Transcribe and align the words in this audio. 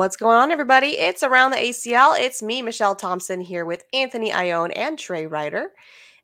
What's 0.00 0.16
going 0.16 0.38
on, 0.38 0.50
everybody? 0.50 0.96
It's 0.96 1.22
around 1.22 1.50
the 1.50 1.58
ACL. 1.58 2.18
It's 2.18 2.42
me, 2.42 2.62
Michelle 2.62 2.96
Thompson, 2.96 3.38
here 3.38 3.66
with 3.66 3.84
Anthony 3.92 4.32
Ione 4.32 4.72
and 4.72 4.98
Trey 4.98 5.26
Ryder. 5.26 5.72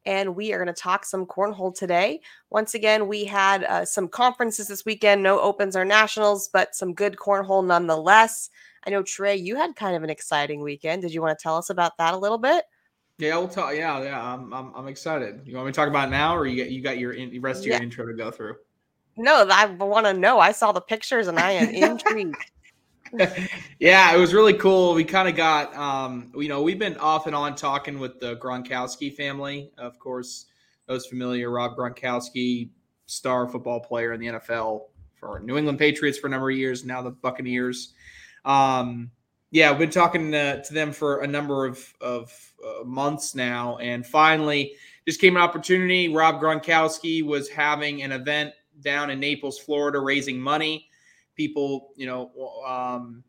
And 0.07 0.35
we 0.35 0.55
are 0.55 0.57
going 0.57 0.75
to 0.75 0.83
talk 0.83 1.05
some 1.05 1.27
cornhole 1.27 1.77
today. 1.77 2.23
Once 2.49 2.73
again, 2.73 3.07
we 3.07 3.27
had 3.27 3.65
uh, 3.65 3.85
some 3.85 4.09
conferences 4.09 4.69
this 4.69 4.87
weekend, 4.87 5.23
no 5.23 5.39
opens 5.41 5.77
or 5.77 5.85
nationals, 5.85 6.49
but 6.51 6.75
some 6.75 6.95
good 6.95 7.17
cornhole 7.17 7.67
nonetheless. 7.67 8.49
I 8.87 8.89
know, 8.89 9.03
Trey, 9.03 9.37
you 9.37 9.57
had 9.57 9.77
kind 9.77 9.95
of 9.95 10.03
an 10.03 10.09
exciting 10.09 10.63
weekend. 10.63 11.03
Did 11.03 11.13
you 11.13 11.21
want 11.21 11.39
to 11.39 11.43
tell 11.43 11.59
us 11.59 11.69
about 11.69 11.99
that 11.99 12.15
a 12.15 12.19
little 12.19 12.39
bit? 12.39 12.65
Yeah, 13.19 13.37
we'll 13.37 13.47
talk. 13.47 13.75
Yeah, 13.75 14.03
yeah, 14.03 14.19
I'm, 14.19 14.55
I'm, 14.55 14.73
I'm 14.75 14.89
excited. 14.89 15.43
You 15.45 15.55
want 15.55 15.67
me 15.67 15.73
to 15.73 15.77
talk 15.77 15.89
about 15.91 16.09
now, 16.09 16.35
or 16.35 16.47
you 16.47 16.65
got 16.65 16.71
you 16.71 16.83
got 16.83 16.97
your 16.97 17.13
in, 17.13 17.39
rest 17.43 17.61
of 17.61 17.67
your 17.67 17.83
intro 17.83 18.07
to 18.07 18.15
go 18.15 18.31
through? 18.31 18.57
No, 19.19 19.47
I 19.51 19.67
want 19.67 20.07
to 20.07 20.15
know. 20.15 20.39
I 20.39 20.53
saw 20.53 20.73
the 20.73 20.81
pictures 20.81 21.27
and 21.29 21.39
I 21.39 21.51
am 21.51 21.69
intrigued. 21.93 22.37
yeah, 23.79 24.15
it 24.15 24.19
was 24.19 24.35
really 24.35 24.55
cool. 24.55 24.95
We 24.95 25.05
kind 25.05 25.29
of 25.29 25.37
got, 25.37 25.75
um, 25.75 26.33
you 26.37 26.49
know, 26.49 26.63
we've 26.63 26.79
been 26.79 26.97
off 26.99 27.27
and 27.27 27.35
on 27.35 27.55
talking 27.55 27.99
with 27.99 28.21
the 28.21 28.37
Gronkowski 28.37 29.15
family. 29.15 29.71
Of 29.79 29.99
course, 29.99 30.47
those 30.87 31.07
familiar, 31.07 31.51
Rob 31.51 31.77
Gronkowski, 31.77 32.71
star 33.07 33.49
football 33.49 33.81
player 33.81 34.13
in 34.13 34.21
the 34.21 34.27
NFL 34.27 34.83
for 35.15 35.41
New 35.41 35.57
England 35.57 35.79
Patriots 35.79 36.19
for 36.19 36.27
a 36.27 36.31
number 36.31 36.51
of 36.51 36.57
years, 36.57 36.85
now 36.85 37.03
the 37.03 37.11
Buccaneers. 37.11 37.95
Um, 38.45 39.11
yeah, 39.51 39.71
we've 39.71 39.79
been 39.79 39.91
talking 39.91 40.33
to, 40.33 40.63
to 40.63 40.75
them 40.75 40.93
for 40.93 41.21
a 41.21 41.27
number 41.27 41.67
of, 41.67 41.95
of 42.01 42.33
uh, 42.65 42.85
months 42.85 43.35
now, 43.35 43.79
and 43.79 44.05
finally, 44.07 44.75
just 45.07 45.21
came 45.21 45.37
an 45.37 45.43
opportunity. 45.43 46.09
Rob 46.09 46.41
Gronkowski 46.41 47.25
was 47.25 47.49
having 47.49 48.03
an 48.03 48.13
event 48.13 48.53
down 48.81 49.11
in 49.11 49.21
Naples, 49.21 49.59
Florida, 49.59 50.01
raising 50.01 50.39
money. 50.39 50.89
People, 51.37 51.91
you 51.97 52.07
know, 52.07 52.31
um, 52.67 53.23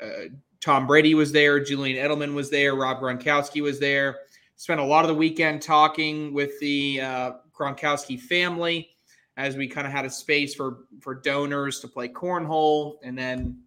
uh, 0.00 0.28
Tom 0.60 0.86
Brady 0.86 1.14
was 1.14 1.32
there, 1.32 1.58
Julian 1.58 1.96
Edelman 1.96 2.34
was 2.34 2.50
there, 2.50 2.74
Rob 2.74 3.00
Gronkowski 3.00 3.62
was 3.62 3.78
there. 3.80 4.18
Spent 4.56 4.78
a 4.78 4.84
lot 4.84 5.04
of 5.04 5.08
the 5.08 5.14
weekend 5.14 5.62
talking 5.62 6.34
with 6.34 6.58
the 6.60 7.00
uh, 7.00 7.32
Gronkowski 7.58 8.20
family 8.20 8.90
as 9.36 9.56
we 9.56 9.66
kind 9.66 9.86
of 9.86 9.92
had 9.92 10.04
a 10.04 10.10
space 10.10 10.54
for 10.54 10.84
for 11.00 11.14
donors 11.14 11.80
to 11.80 11.88
play 11.88 12.08
cornhole, 12.08 12.96
and 13.02 13.16
then 13.16 13.58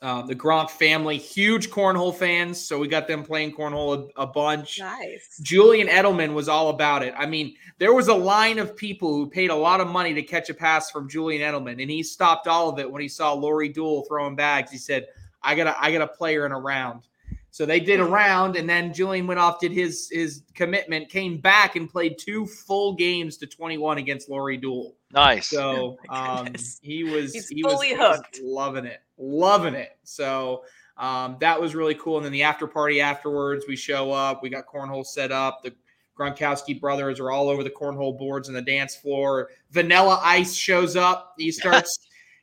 uh, 0.00 0.22
the 0.22 0.34
Gronk 0.34 0.70
family, 0.70 1.18
huge 1.18 1.70
cornhole 1.70 2.14
fans, 2.14 2.60
so 2.60 2.78
we 2.78 2.86
got 2.86 3.08
them 3.08 3.24
playing 3.24 3.52
cornhole 3.52 4.10
a, 4.16 4.22
a, 4.22 4.26
bunch. 4.26 4.78
Nice. 4.78 5.40
Julian 5.42 5.88
Edelman 5.88 6.34
was 6.34 6.48
all 6.48 6.68
about 6.68 7.02
it. 7.02 7.12
I 7.16 7.26
mean, 7.26 7.56
there 7.78 7.92
was 7.92 8.06
a 8.06 8.14
line 8.14 8.60
of 8.60 8.76
people 8.76 9.12
who 9.12 9.28
paid 9.28 9.50
a 9.50 9.54
lot 9.54 9.80
of 9.80 9.88
money 9.88 10.14
to 10.14 10.22
catch 10.22 10.50
a 10.50 10.54
pass 10.54 10.88
from 10.90 11.08
Julian 11.08 11.42
Edelman, 11.42 11.82
and 11.82 11.90
he 11.90 12.04
stopped 12.04 12.46
all 12.46 12.68
of 12.68 12.78
it 12.78 12.88
when 12.88 13.02
he 13.02 13.08
saw 13.08 13.32
Lori 13.32 13.72
Duell 13.72 14.06
throwing 14.06 14.36
bags. 14.36 14.70
He 14.70 14.78
said, 14.78 15.08
"I 15.42 15.56
got 15.56 15.76
I 15.80 15.90
got 15.90 16.02
a 16.02 16.06
player 16.06 16.46
in 16.46 16.52
a 16.52 16.60
round." 16.60 17.02
So 17.50 17.66
they 17.66 17.80
did 17.80 17.98
a 17.98 18.04
round, 18.04 18.56
and 18.56 18.68
then 18.68 18.92
Julian 18.92 19.26
went 19.26 19.40
off, 19.40 19.58
did 19.58 19.72
his 19.72 20.08
his 20.12 20.42
commitment, 20.54 21.08
came 21.08 21.40
back 21.40 21.76
and 21.76 21.88
played 21.88 22.16
two 22.18 22.46
full 22.46 22.94
games 22.94 23.36
to 23.38 23.46
21 23.46 23.98
against 23.98 24.28
Lori 24.28 24.58
Duell. 24.58 24.92
Nice. 25.12 25.48
So 25.48 25.96
oh 26.10 26.14
um, 26.14 26.48
he 26.82 27.04
was 27.04 27.32
He's 27.32 27.48
he 27.48 27.62
fully 27.62 27.96
was, 27.96 28.16
hooked. 28.16 28.40
loving 28.42 28.84
it, 28.84 29.00
loving 29.16 29.74
it. 29.74 29.98
So 30.04 30.64
um, 30.98 31.36
that 31.40 31.60
was 31.60 31.74
really 31.74 31.94
cool. 31.94 32.16
And 32.18 32.24
then 32.24 32.32
the 32.32 32.42
after 32.42 32.66
party 32.66 33.00
afterwards, 33.00 33.64
we 33.66 33.76
show 33.76 34.12
up, 34.12 34.42
we 34.42 34.50
got 34.50 34.66
cornhole 34.66 35.06
set 35.06 35.32
up. 35.32 35.62
The 35.62 35.72
Gronkowski 36.18 36.78
brothers 36.80 37.20
are 37.20 37.30
all 37.30 37.48
over 37.48 37.62
the 37.62 37.70
cornhole 37.70 38.18
boards 38.18 38.48
and 38.48 38.56
the 38.56 38.62
dance 38.62 38.96
floor. 38.96 39.50
Vanilla 39.70 40.20
Ice 40.24 40.54
shows 40.54 40.96
up. 40.96 41.34
He 41.38 41.52
starts 41.52 41.97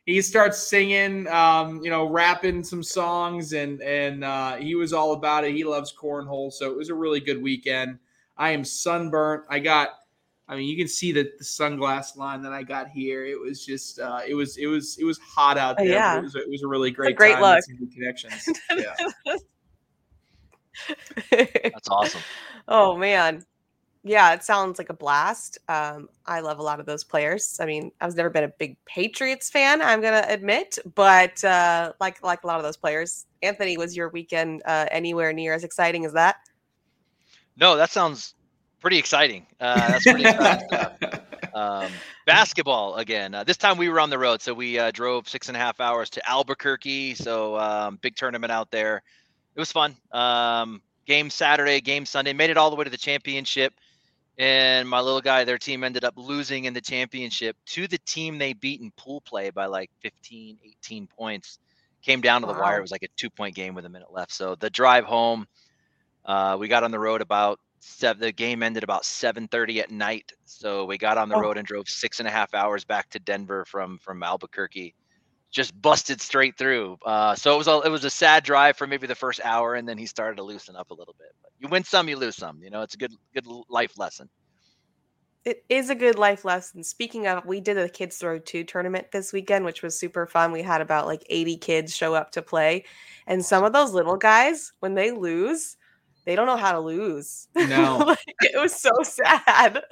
he 0.06 0.22
starts 0.22 0.58
singing, 0.58 1.26
um, 1.28 1.82
you 1.82 1.90
know, 1.90 2.08
rapping 2.08 2.62
some 2.64 2.82
songs, 2.82 3.52
and 3.52 3.82
and 3.82 4.24
uh, 4.24 4.56
he 4.56 4.74
was 4.76 4.92
all 4.92 5.12
about 5.12 5.44
it. 5.44 5.52
He 5.54 5.64
loves 5.64 5.92
cornhole, 5.92 6.52
so 6.52 6.70
it 6.70 6.76
was 6.76 6.88
a 6.90 6.94
really 6.94 7.20
good 7.20 7.42
weekend. 7.42 7.98
I 8.38 8.50
am 8.50 8.64
sunburnt. 8.64 9.44
I 9.48 9.58
got, 9.58 9.88
I 10.46 10.56
mean, 10.56 10.68
you 10.68 10.76
can 10.76 10.88
see 10.88 11.10
the, 11.10 11.22
the 11.38 11.44
sunglass 11.44 12.16
line 12.16 12.42
that 12.42 12.52
I 12.52 12.62
got 12.62 12.88
here. 12.90 13.24
It 13.24 13.40
was 13.40 13.64
just, 13.64 13.98
uh, 13.98 14.20
it 14.28 14.34
was, 14.34 14.58
it 14.58 14.66
was, 14.66 14.98
it 14.98 15.04
was 15.04 15.18
hot 15.18 15.56
out 15.56 15.76
Oh, 15.80 15.84
there. 15.84 15.94
yeah. 15.94 16.18
It 16.18 16.22
was, 16.22 16.34
a, 16.36 16.40
it 16.42 16.50
was 16.50 16.62
a 16.62 16.66
really 16.68 16.90
great, 16.90 17.16
great 17.16 17.32
time 17.32 17.40
look. 17.42 17.56
with 17.56 17.64
some 17.64 17.76
new 17.80 17.86
connections. 17.86 18.48
Yeah. 18.76 19.36
That's 21.30 21.88
awesome. 21.88 22.20
oh 22.68 22.96
man. 22.96 23.42
Yeah, 24.08 24.34
it 24.34 24.44
sounds 24.44 24.78
like 24.78 24.88
a 24.88 24.94
blast. 24.94 25.58
Um, 25.68 26.08
I 26.26 26.38
love 26.38 26.60
a 26.60 26.62
lot 26.62 26.78
of 26.78 26.86
those 26.86 27.02
players. 27.02 27.58
I 27.60 27.66
mean, 27.66 27.90
I've 28.00 28.14
never 28.14 28.30
been 28.30 28.44
a 28.44 28.48
big 28.48 28.76
Patriots 28.84 29.50
fan, 29.50 29.82
I'm 29.82 30.00
gonna 30.00 30.24
admit, 30.28 30.78
but 30.94 31.42
uh, 31.42 31.92
like 31.98 32.22
like 32.22 32.44
a 32.44 32.46
lot 32.46 32.58
of 32.58 32.62
those 32.62 32.76
players. 32.76 33.26
Anthony, 33.42 33.76
was 33.76 33.96
your 33.96 34.08
weekend 34.10 34.62
uh, 34.64 34.86
anywhere 34.92 35.32
near 35.32 35.54
as 35.54 35.64
exciting 35.64 36.04
as 36.04 36.12
that? 36.12 36.36
No, 37.56 37.76
that 37.76 37.90
sounds 37.90 38.34
pretty 38.80 38.96
exciting. 38.96 39.44
Uh, 39.58 39.74
that's 39.88 40.04
pretty 40.04 40.24
exciting 40.24 40.68
stuff. 40.68 40.92
Um, 41.54 41.90
basketball 42.26 42.96
again. 42.96 43.34
Uh, 43.34 43.42
this 43.42 43.56
time 43.56 43.78
we 43.78 43.88
were 43.88 43.98
on 43.98 44.10
the 44.10 44.18
road, 44.18 44.42
so 44.42 44.52
we 44.52 44.78
uh, 44.78 44.90
drove 44.90 45.26
six 45.26 45.48
and 45.48 45.56
a 45.56 45.58
half 45.60 45.80
hours 45.80 46.10
to 46.10 46.28
Albuquerque. 46.28 47.14
So 47.14 47.56
um, 47.56 47.98
big 48.02 48.14
tournament 48.14 48.52
out 48.52 48.70
there. 48.70 49.02
It 49.54 49.58
was 49.58 49.72
fun. 49.72 49.96
Um, 50.12 50.82
game 51.06 51.30
Saturday, 51.30 51.80
game 51.80 52.04
Sunday. 52.04 52.34
Made 52.34 52.50
it 52.50 52.58
all 52.58 52.68
the 52.68 52.76
way 52.76 52.84
to 52.84 52.90
the 52.90 52.98
championship. 52.98 53.72
And 54.38 54.88
my 54.88 55.00
little 55.00 55.20
guy, 55.20 55.44
their 55.44 55.58
team 55.58 55.84
ended 55.84 56.04
up 56.04 56.14
losing 56.16 56.64
in 56.64 56.74
the 56.74 56.80
championship 56.80 57.56
to 57.66 57.86
the 57.88 57.98
team 58.06 58.38
they 58.38 58.52
beat 58.52 58.80
in 58.80 58.90
pool 58.96 59.20
play 59.22 59.50
by 59.50 59.66
like 59.66 59.90
15, 60.02 60.58
18 60.64 61.06
points. 61.08 61.58
Came 62.02 62.20
down 62.20 62.42
to 62.42 62.46
the 62.46 62.54
Wow. 62.54 62.54
wire. 62.54 62.78
It 62.78 62.82
was 62.82 62.92
like 62.92 63.02
a 63.02 63.08
two 63.16 63.30
point 63.30 63.54
game 63.54 63.74
with 63.74 63.84
a 63.86 63.88
minute 63.88 64.12
left. 64.12 64.32
So 64.32 64.54
the 64.56 64.70
drive 64.70 65.04
home, 65.04 65.46
uh, 66.24 66.56
we 66.58 66.68
got 66.68 66.84
on 66.84 66.90
the 66.90 66.98
road 66.98 67.22
about 67.22 67.58
seven. 67.80 68.20
The 68.20 68.32
game 68.32 68.62
ended 68.62 68.84
about 68.84 69.04
7:30 69.04 69.80
at 69.80 69.90
night. 69.90 70.32
So 70.44 70.84
we 70.84 70.98
got 70.98 71.18
on 71.18 71.28
the 71.28 71.36
Oh. 71.36 71.38
road 71.38 71.56
and 71.58 71.66
drove 71.66 71.88
six 71.88 72.18
and 72.20 72.28
a 72.28 72.30
half 72.32 72.54
hours 72.54 72.84
back 72.84 73.08
to 73.10 73.18
Denver 73.20 73.64
from 73.66 73.98
from 73.98 74.22
Albuquerque. 74.22 74.94
Just 75.56 75.80
busted 75.80 76.20
straight 76.20 76.58
through. 76.58 76.98
Uh, 77.06 77.34
so 77.34 77.54
it 77.54 77.56
was 77.56 77.66
a 77.66 77.80
it 77.80 77.88
was 77.88 78.04
a 78.04 78.10
sad 78.10 78.44
drive 78.44 78.76
for 78.76 78.86
maybe 78.86 79.06
the 79.06 79.14
first 79.14 79.40
hour, 79.42 79.74
and 79.74 79.88
then 79.88 79.96
he 79.96 80.04
started 80.04 80.36
to 80.36 80.42
loosen 80.42 80.76
up 80.76 80.90
a 80.90 80.94
little 80.94 81.14
bit. 81.18 81.32
But 81.40 81.50
you 81.58 81.66
win 81.68 81.82
some, 81.82 82.10
you 82.10 82.18
lose 82.18 82.36
some. 82.36 82.62
You 82.62 82.68
know, 82.68 82.82
it's 82.82 82.92
a 82.92 82.98
good 82.98 83.14
good 83.32 83.46
life 83.70 83.98
lesson. 83.98 84.28
It 85.46 85.64
is 85.70 85.88
a 85.88 85.94
good 85.94 86.18
life 86.18 86.44
lesson. 86.44 86.84
Speaking 86.84 87.26
of, 87.26 87.46
we 87.46 87.60
did 87.60 87.78
a 87.78 87.88
kids 87.88 88.18
throw 88.18 88.38
two 88.38 88.64
tournament 88.64 89.06
this 89.12 89.32
weekend, 89.32 89.64
which 89.64 89.82
was 89.82 89.98
super 89.98 90.26
fun. 90.26 90.52
We 90.52 90.60
had 90.60 90.82
about 90.82 91.06
like 91.06 91.24
80 91.30 91.56
kids 91.56 91.96
show 91.96 92.14
up 92.14 92.32
to 92.32 92.42
play. 92.42 92.84
And 93.26 93.42
some 93.42 93.64
of 93.64 93.72
those 93.72 93.94
little 93.94 94.18
guys, 94.18 94.74
when 94.80 94.92
they 94.92 95.10
lose, 95.10 95.78
they 96.26 96.36
don't 96.36 96.46
know 96.46 96.58
how 96.58 96.72
to 96.72 96.80
lose. 96.80 97.48
No. 97.54 97.96
Like, 97.98 98.18
it 98.42 98.60
was 98.60 98.74
so 98.74 98.90
sad. 99.02 99.82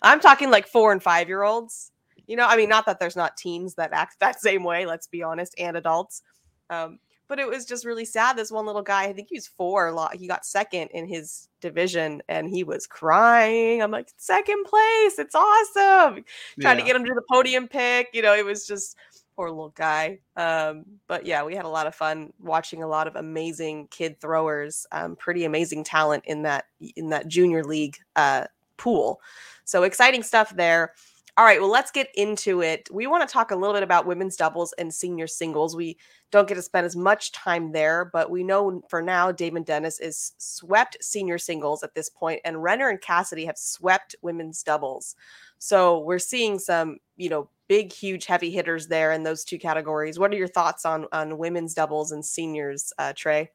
I'm 0.00 0.20
talking 0.20 0.50
like 0.50 0.66
four 0.66 0.92
and 0.92 1.02
five 1.02 1.28
year 1.28 1.42
olds. 1.42 1.90
You 2.30 2.36
know, 2.36 2.46
I 2.46 2.56
mean, 2.56 2.68
not 2.68 2.86
that 2.86 3.00
there's 3.00 3.16
not 3.16 3.36
teens 3.36 3.74
that 3.74 3.92
act 3.92 4.16
that 4.20 4.40
same 4.40 4.62
way, 4.62 4.86
let's 4.86 5.08
be 5.08 5.22
honest, 5.22 5.54
and 5.58 5.76
adults. 5.76 6.22
Um, 6.70 7.00
but 7.26 7.38
it 7.38 7.48
was 7.48 7.64
just 7.64 7.84
really 7.84 8.04
sad. 8.04 8.36
This 8.36 8.50
one 8.50 8.66
little 8.66 8.82
guy, 8.82 9.04
I 9.04 9.12
think 9.12 9.28
he 9.28 9.36
was 9.36 9.46
four, 9.46 9.94
he 10.14 10.26
got 10.26 10.44
second 10.44 10.88
in 10.88 11.06
his 11.06 11.48
division 11.60 12.22
and 12.28 12.48
he 12.48 12.64
was 12.64 12.88
crying. 12.88 13.82
I'm 13.82 13.92
like, 13.92 14.08
second 14.16 14.64
place, 14.64 15.18
it's 15.18 15.34
awesome. 15.34 16.24
Trying 16.60 16.78
to 16.78 16.82
get 16.82 16.96
him 16.96 17.04
to 17.04 17.14
the 17.14 17.22
podium 17.30 17.68
pick. 17.68 18.08
You 18.12 18.22
know, 18.22 18.34
it 18.34 18.44
was 18.44 18.66
just 18.66 18.96
poor 19.36 19.48
little 19.48 19.70
guy. 19.70 20.18
Um, 20.36 20.84
but 21.06 21.24
yeah, 21.24 21.44
we 21.44 21.54
had 21.54 21.64
a 21.64 21.68
lot 21.68 21.86
of 21.86 21.94
fun 21.94 22.32
watching 22.40 22.82
a 22.82 22.88
lot 22.88 23.06
of 23.06 23.14
amazing 23.14 23.86
kid 23.92 24.20
throwers, 24.20 24.86
um, 24.90 25.14
pretty 25.14 25.44
amazing 25.44 25.84
talent 25.84 26.24
in 26.26 26.42
that 26.42 26.64
in 26.96 27.10
that 27.10 27.28
junior 27.28 27.62
league 27.62 27.96
uh, 28.16 28.46
pool. 28.76 29.20
So 29.64 29.84
exciting 29.84 30.24
stuff 30.24 30.54
there. 30.56 30.94
All 31.36 31.44
right, 31.44 31.60
well, 31.60 31.70
let's 31.70 31.90
get 31.90 32.08
into 32.14 32.60
it. 32.60 32.88
We 32.92 33.06
want 33.06 33.26
to 33.26 33.32
talk 33.32 33.50
a 33.50 33.56
little 33.56 33.74
bit 33.74 33.82
about 33.82 34.06
women's 34.06 34.36
doubles 34.36 34.74
and 34.78 34.92
senior 34.92 35.26
singles. 35.26 35.76
We 35.76 35.96
don't 36.30 36.48
get 36.48 36.56
to 36.56 36.62
spend 36.62 36.86
as 36.86 36.96
much 36.96 37.32
time 37.32 37.72
there, 37.72 38.04
but 38.12 38.30
we 38.30 38.42
know 38.44 38.82
for 38.88 39.00
now 39.00 39.32
Damon 39.32 39.62
Dennis 39.62 40.00
is 40.00 40.32
swept 40.38 40.96
senior 41.00 41.38
singles 41.38 41.82
at 41.82 41.94
this 41.94 42.08
point, 42.10 42.40
and 42.44 42.62
Renner 42.62 42.88
and 42.88 43.00
Cassidy 43.00 43.46
have 43.46 43.58
swept 43.58 44.16
women's 44.22 44.62
doubles. 44.62 45.14
So 45.58 46.00
we're 46.00 46.18
seeing 46.18 46.58
some, 46.58 46.98
you 47.16 47.28
know, 47.28 47.48
big, 47.68 47.92
huge, 47.92 48.26
heavy 48.26 48.50
hitters 48.50 48.88
there 48.88 49.12
in 49.12 49.22
those 49.22 49.44
two 49.44 49.58
categories. 49.58 50.18
What 50.18 50.32
are 50.32 50.36
your 50.36 50.48
thoughts 50.48 50.84
on 50.84 51.06
on 51.12 51.38
women's 51.38 51.74
doubles 51.74 52.12
and 52.12 52.24
seniors, 52.24 52.92
uh, 52.98 53.12
Trey? 53.16 53.50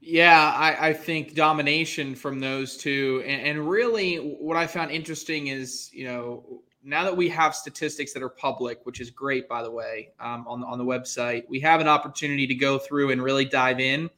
Yeah, 0.00 0.52
I, 0.54 0.88
I 0.88 0.92
think 0.92 1.34
domination 1.34 2.14
from 2.14 2.38
those 2.38 2.76
two. 2.76 3.22
And, 3.26 3.42
and 3.58 3.68
really, 3.68 4.16
what 4.16 4.56
I 4.56 4.66
found 4.66 4.90
interesting 4.90 5.48
is, 5.48 5.90
you 5.92 6.04
know, 6.04 6.62
now 6.84 7.02
that 7.02 7.16
we 7.16 7.28
have 7.30 7.54
statistics 7.56 8.12
that 8.12 8.22
are 8.22 8.28
public, 8.28 8.80
which 8.84 9.00
is 9.00 9.10
great, 9.10 9.48
by 9.48 9.62
the 9.62 9.70
way, 9.70 10.10
um, 10.20 10.46
on, 10.46 10.60
the- 10.60 10.66
on 10.66 10.78
the 10.78 10.84
website, 10.84 11.44
we 11.48 11.58
have 11.60 11.80
an 11.80 11.88
opportunity 11.88 12.46
to 12.46 12.54
go 12.54 12.78
through 12.78 13.10
and 13.10 13.22
really 13.22 13.44
dive 13.44 13.80
in 13.80 14.08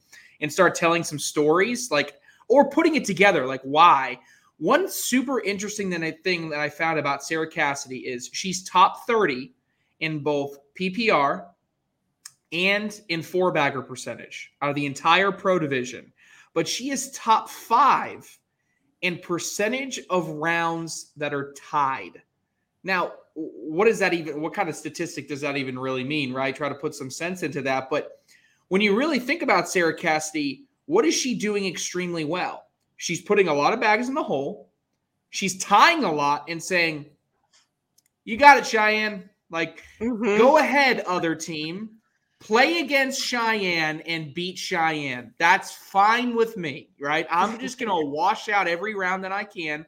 and 0.40 0.52
start 0.52 0.75
telling 0.75 1.02
some 1.02 1.19
stories, 1.19 1.90
like, 1.90 2.20
or 2.48 2.69
putting 2.69 2.94
it 2.96 3.04
together, 3.04 3.46
like, 3.46 3.62
why. 3.62 4.19
One 4.58 4.88
super 4.90 5.40
interesting 5.40 5.90
thing 6.22 6.50
that 6.50 6.60
I 6.60 6.69
found 6.69 6.98
about 6.98 7.22
Sarah 7.22 7.48
Cassidy 7.48 8.00
is 8.00 8.28
she's 8.32 8.62
top 8.64 9.06
30 9.06 9.52
in 10.00 10.19
both 10.20 10.58
PPR 10.75 11.46
and 12.52 13.00
in 13.08 13.22
four 13.22 13.52
bagger 13.52 13.82
percentage 13.82 14.52
out 14.62 14.70
of 14.70 14.74
the 14.74 14.86
entire 14.86 15.30
pro 15.32 15.58
division, 15.58 16.12
but 16.54 16.66
she 16.66 16.90
is 16.90 17.10
top 17.12 17.48
five 17.48 18.38
in 19.02 19.18
percentage 19.18 20.00
of 20.10 20.28
rounds 20.28 21.12
that 21.16 21.34
are 21.34 21.52
tied. 21.54 22.22
Now, 22.82 23.12
what 23.34 23.84
does 23.84 23.98
that 24.00 24.14
even, 24.14 24.40
what 24.40 24.54
kind 24.54 24.68
of 24.68 24.74
statistic 24.74 25.28
does 25.28 25.40
that 25.42 25.56
even 25.56 25.78
really 25.78 26.04
mean, 26.04 26.32
right? 26.32 26.54
Try 26.54 26.68
to 26.68 26.74
put 26.74 26.94
some 26.94 27.10
sense 27.10 27.42
into 27.42 27.62
that. 27.62 27.88
But 27.90 28.22
when 28.68 28.80
you 28.80 28.96
really 28.96 29.20
think 29.20 29.42
about 29.42 29.68
Sarah 29.68 29.94
Cassidy, 29.94 30.64
what 30.86 31.04
is 31.04 31.14
she 31.14 31.34
doing 31.34 31.66
extremely 31.66 32.24
well? 32.24 32.64
She's 32.96 33.20
putting 33.20 33.48
a 33.48 33.54
lot 33.54 33.72
of 33.72 33.80
bags 33.80 34.08
in 34.08 34.14
the 34.14 34.22
hole. 34.22 34.70
She's 35.30 35.58
tying 35.58 36.04
a 36.04 36.12
lot 36.12 36.46
and 36.48 36.62
saying, 36.62 37.06
You 38.24 38.36
got 38.36 38.58
it, 38.58 38.66
Cheyenne. 38.66 39.28
Like, 39.50 39.84
mm-hmm. 40.00 40.38
go 40.38 40.58
ahead, 40.58 41.00
other 41.00 41.34
team. 41.34 41.90
Play 42.40 42.81
against 42.81 43.20
Cheyenne 43.20 44.00
and 44.02 44.32
beat 44.32 44.58
Cheyenne. 44.58 45.35
That's 45.38 45.73
fine 45.73 46.37
with 46.37 46.56
me, 46.56 46.90
right? 47.00 47.26
I'm 47.31 47.58
just 47.58 47.79
going 47.79 47.88
to 48.05 48.11
wash 48.11 48.49
out 48.49 48.69
every 48.69 48.94
round 48.94 49.25
that 49.25 49.32
I 49.32 49.44
can, 49.44 49.85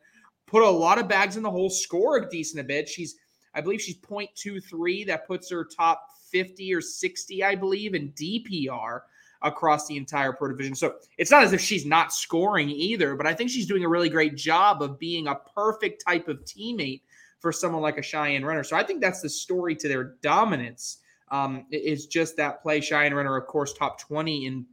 put 0.46 0.62
a 0.62 0.68
lot 0.68 0.98
of 0.98 1.08
bags 1.08 1.36
in 1.36 1.42
the 1.42 1.50
hole, 1.50 1.70
score 1.70 2.16
a 2.16 2.28
decent 2.28 2.60
a 2.60 2.64
bit. 2.64 2.88
She's, 2.88 3.16
I 3.54 3.60
believe 3.60 3.80
she's 3.80 3.98
0.23. 3.98 5.06
That 5.06 5.26
puts 5.26 5.50
her 5.50 5.64
top 5.64 6.04
50 6.30 6.74
or 6.74 6.80
60, 6.80 7.44
I 7.44 7.54
believe, 7.54 7.94
in 7.94 8.12
DPR 8.12 9.00
across 9.42 9.86
the 9.86 9.96
entire 9.96 10.32
pro 10.32 10.48
division. 10.48 10.74
So 10.74 10.96
it's 11.18 11.30
not 11.30 11.42
as 11.42 11.52
if 11.52 11.60
she's 11.60 11.86
not 11.86 12.12
scoring 12.12 12.68
either, 12.68 13.14
but 13.14 13.26
I 13.26 13.34
think 13.34 13.50
she's 13.50 13.66
doing 13.66 13.84
a 13.84 13.88
really 13.88 14.10
great 14.10 14.36
job 14.36 14.82
of 14.82 14.98
being 14.98 15.28
a 15.28 15.36
perfect 15.54 16.04
type 16.06 16.28
of 16.28 16.44
teammate 16.44 17.02
for 17.40 17.52
someone 17.52 17.80
like 17.80 17.96
a 17.96 18.02
Cheyenne 18.02 18.44
Renner. 18.44 18.64
So 18.64 18.76
I 18.76 18.84
think 18.84 19.00
that's 19.00 19.22
the 19.22 19.28
story 19.28 19.74
to 19.76 19.88
their 19.88 20.16
dominance. 20.22 20.98
Um, 21.30 21.66
is 21.70 22.06
just 22.06 22.36
that 22.38 22.62
play. 22.62 22.80
Cheyenne 22.80 23.14
Renner, 23.14 23.36
of 23.36 23.46
course, 23.46 23.72
top 23.72 24.00
20 24.00 24.46
in 24.46 24.66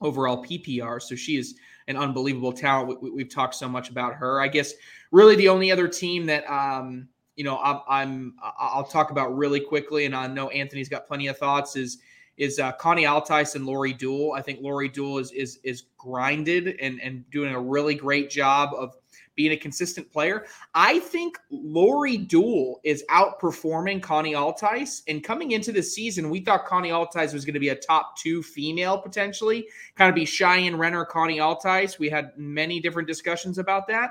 overall 0.00 0.44
PPR. 0.44 1.00
So 1.00 1.14
she 1.14 1.36
is 1.36 1.54
an 1.88 1.96
unbelievable 1.96 2.52
talent. 2.52 3.02
We, 3.02 3.22
have 3.22 3.30
talked 3.30 3.54
so 3.54 3.68
much 3.68 3.90
about 3.90 4.14
her. 4.14 4.40
I 4.40 4.48
guess 4.48 4.74
really 5.10 5.36
the 5.36 5.48
only 5.48 5.70
other 5.70 5.88
team 5.88 6.26
that 6.26 6.48
um, 6.50 7.08
you 7.36 7.44
know 7.44 7.58
I'm, 7.58 7.80
I'm 7.88 8.34
I'll 8.58 8.84
talk 8.84 9.10
about 9.10 9.36
really 9.36 9.60
quickly, 9.60 10.04
and 10.04 10.14
I 10.14 10.26
know 10.26 10.48
Anthony's 10.50 10.88
got 10.88 11.06
plenty 11.06 11.28
of 11.28 11.38
thoughts. 11.38 11.76
Is 11.76 11.98
is 12.36 12.58
uh, 12.58 12.72
Connie 12.72 13.04
Altice 13.04 13.54
and 13.54 13.64
Lori 13.64 13.94
Duell. 13.94 14.36
I 14.36 14.42
think 14.42 14.60
Lori 14.60 14.90
Duell 14.90 15.20
is 15.20 15.32
is 15.32 15.58
is 15.62 15.84
grinded 15.96 16.78
and 16.80 17.00
and 17.00 17.28
doing 17.30 17.54
a 17.54 17.60
really 17.60 17.94
great 17.94 18.30
job 18.30 18.70
of 18.76 18.96
being 19.36 19.52
a 19.52 19.56
consistent 19.56 20.10
player. 20.10 20.46
I 20.74 20.98
think 20.98 21.38
Lori 21.50 22.18
Duell 22.18 22.76
is 22.82 23.04
outperforming 23.10 24.02
Connie 24.02 24.32
Altice. 24.32 25.02
And 25.06 25.22
coming 25.22 25.52
into 25.52 25.70
the 25.70 25.82
season, 25.82 26.30
we 26.30 26.40
thought 26.40 26.66
Connie 26.66 26.90
Altice 26.90 27.32
was 27.32 27.44
going 27.44 27.54
to 27.54 27.60
be 27.60 27.68
a 27.68 27.76
top 27.76 28.18
two 28.18 28.42
female 28.42 28.98
potentially, 28.98 29.68
kind 29.94 30.08
of 30.08 30.14
be 30.14 30.24
Cheyenne 30.24 30.76
Renner, 30.76 31.04
Connie 31.04 31.38
Altice. 31.38 31.98
We 31.98 32.08
had 32.08 32.32
many 32.36 32.80
different 32.80 33.06
discussions 33.06 33.58
about 33.58 33.86
that. 33.88 34.10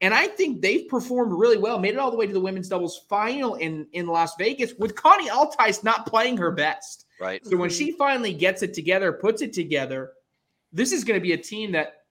And 0.00 0.12
I 0.12 0.26
think 0.26 0.60
they've 0.60 0.88
performed 0.88 1.32
really 1.32 1.56
well, 1.56 1.78
made 1.78 1.94
it 1.94 1.98
all 1.98 2.10
the 2.10 2.16
way 2.16 2.26
to 2.26 2.32
the 2.32 2.40
women's 2.40 2.68
doubles 2.68 3.02
final 3.08 3.54
in, 3.54 3.86
in 3.92 4.06
Las 4.06 4.34
Vegas 4.36 4.74
with 4.78 4.94
Connie 4.94 5.28
Altice 5.28 5.84
not 5.84 6.06
playing 6.06 6.36
her 6.38 6.50
best. 6.50 7.06
Right. 7.20 7.44
So 7.46 7.56
when 7.56 7.70
mm-hmm. 7.70 7.78
she 7.78 7.92
finally 7.92 8.34
gets 8.34 8.62
it 8.62 8.74
together, 8.74 9.12
puts 9.12 9.40
it 9.40 9.52
together, 9.52 10.12
this 10.72 10.90
is 10.90 11.04
going 11.04 11.18
to 11.18 11.22
be 11.22 11.32
a 11.32 11.38
team 11.38 11.72
that 11.72 12.03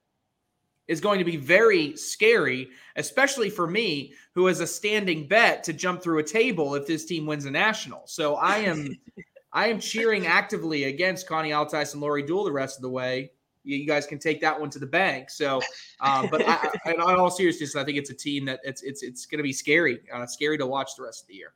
is 0.88 1.00
going 1.00 1.18
to 1.18 1.24
be 1.24 1.36
very 1.36 1.96
scary, 1.96 2.68
especially 2.96 3.50
for 3.50 3.66
me, 3.66 4.12
who 4.34 4.46
has 4.46 4.60
a 4.60 4.66
standing 4.66 5.26
bet 5.26 5.64
to 5.64 5.72
jump 5.72 6.02
through 6.02 6.18
a 6.18 6.22
table 6.22 6.74
if 6.74 6.86
this 6.86 7.04
team 7.06 7.26
wins 7.26 7.46
a 7.46 7.50
national. 7.50 8.02
So 8.06 8.36
I 8.36 8.58
am, 8.58 8.94
I 9.52 9.68
am 9.68 9.80
cheering 9.80 10.26
actively 10.26 10.84
against 10.84 11.26
Connie 11.26 11.50
Altice 11.50 11.92
and 11.92 12.02
Lori 12.02 12.22
Duell 12.22 12.44
the 12.44 12.52
rest 12.52 12.76
of 12.76 12.82
the 12.82 12.90
way. 12.90 13.30
You 13.66 13.86
guys 13.86 14.06
can 14.06 14.18
take 14.18 14.42
that 14.42 14.60
one 14.60 14.68
to 14.70 14.78
the 14.78 14.86
bank. 14.86 15.30
So, 15.30 15.62
um, 16.00 16.28
but 16.30 16.46
I, 16.46 16.68
I, 16.84 16.92
in 16.92 17.00
all 17.00 17.30
seriousness, 17.30 17.74
I 17.74 17.82
think 17.82 17.96
it's 17.96 18.10
a 18.10 18.14
team 18.14 18.44
that 18.44 18.60
it's 18.62 18.82
it's 18.82 19.02
it's 19.02 19.24
going 19.24 19.38
to 19.38 19.42
be 19.42 19.54
scary, 19.54 20.00
uh, 20.12 20.26
scary 20.26 20.58
to 20.58 20.66
watch 20.66 20.90
the 20.98 21.04
rest 21.04 21.22
of 21.22 21.28
the 21.28 21.34
year. 21.34 21.54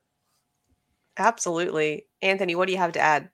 Absolutely, 1.19 2.07
Anthony. 2.23 2.55
What 2.55 2.67
do 2.67 2.73
you 2.73 2.79
have 2.79 2.93
to 2.93 3.01
add? 3.01 3.29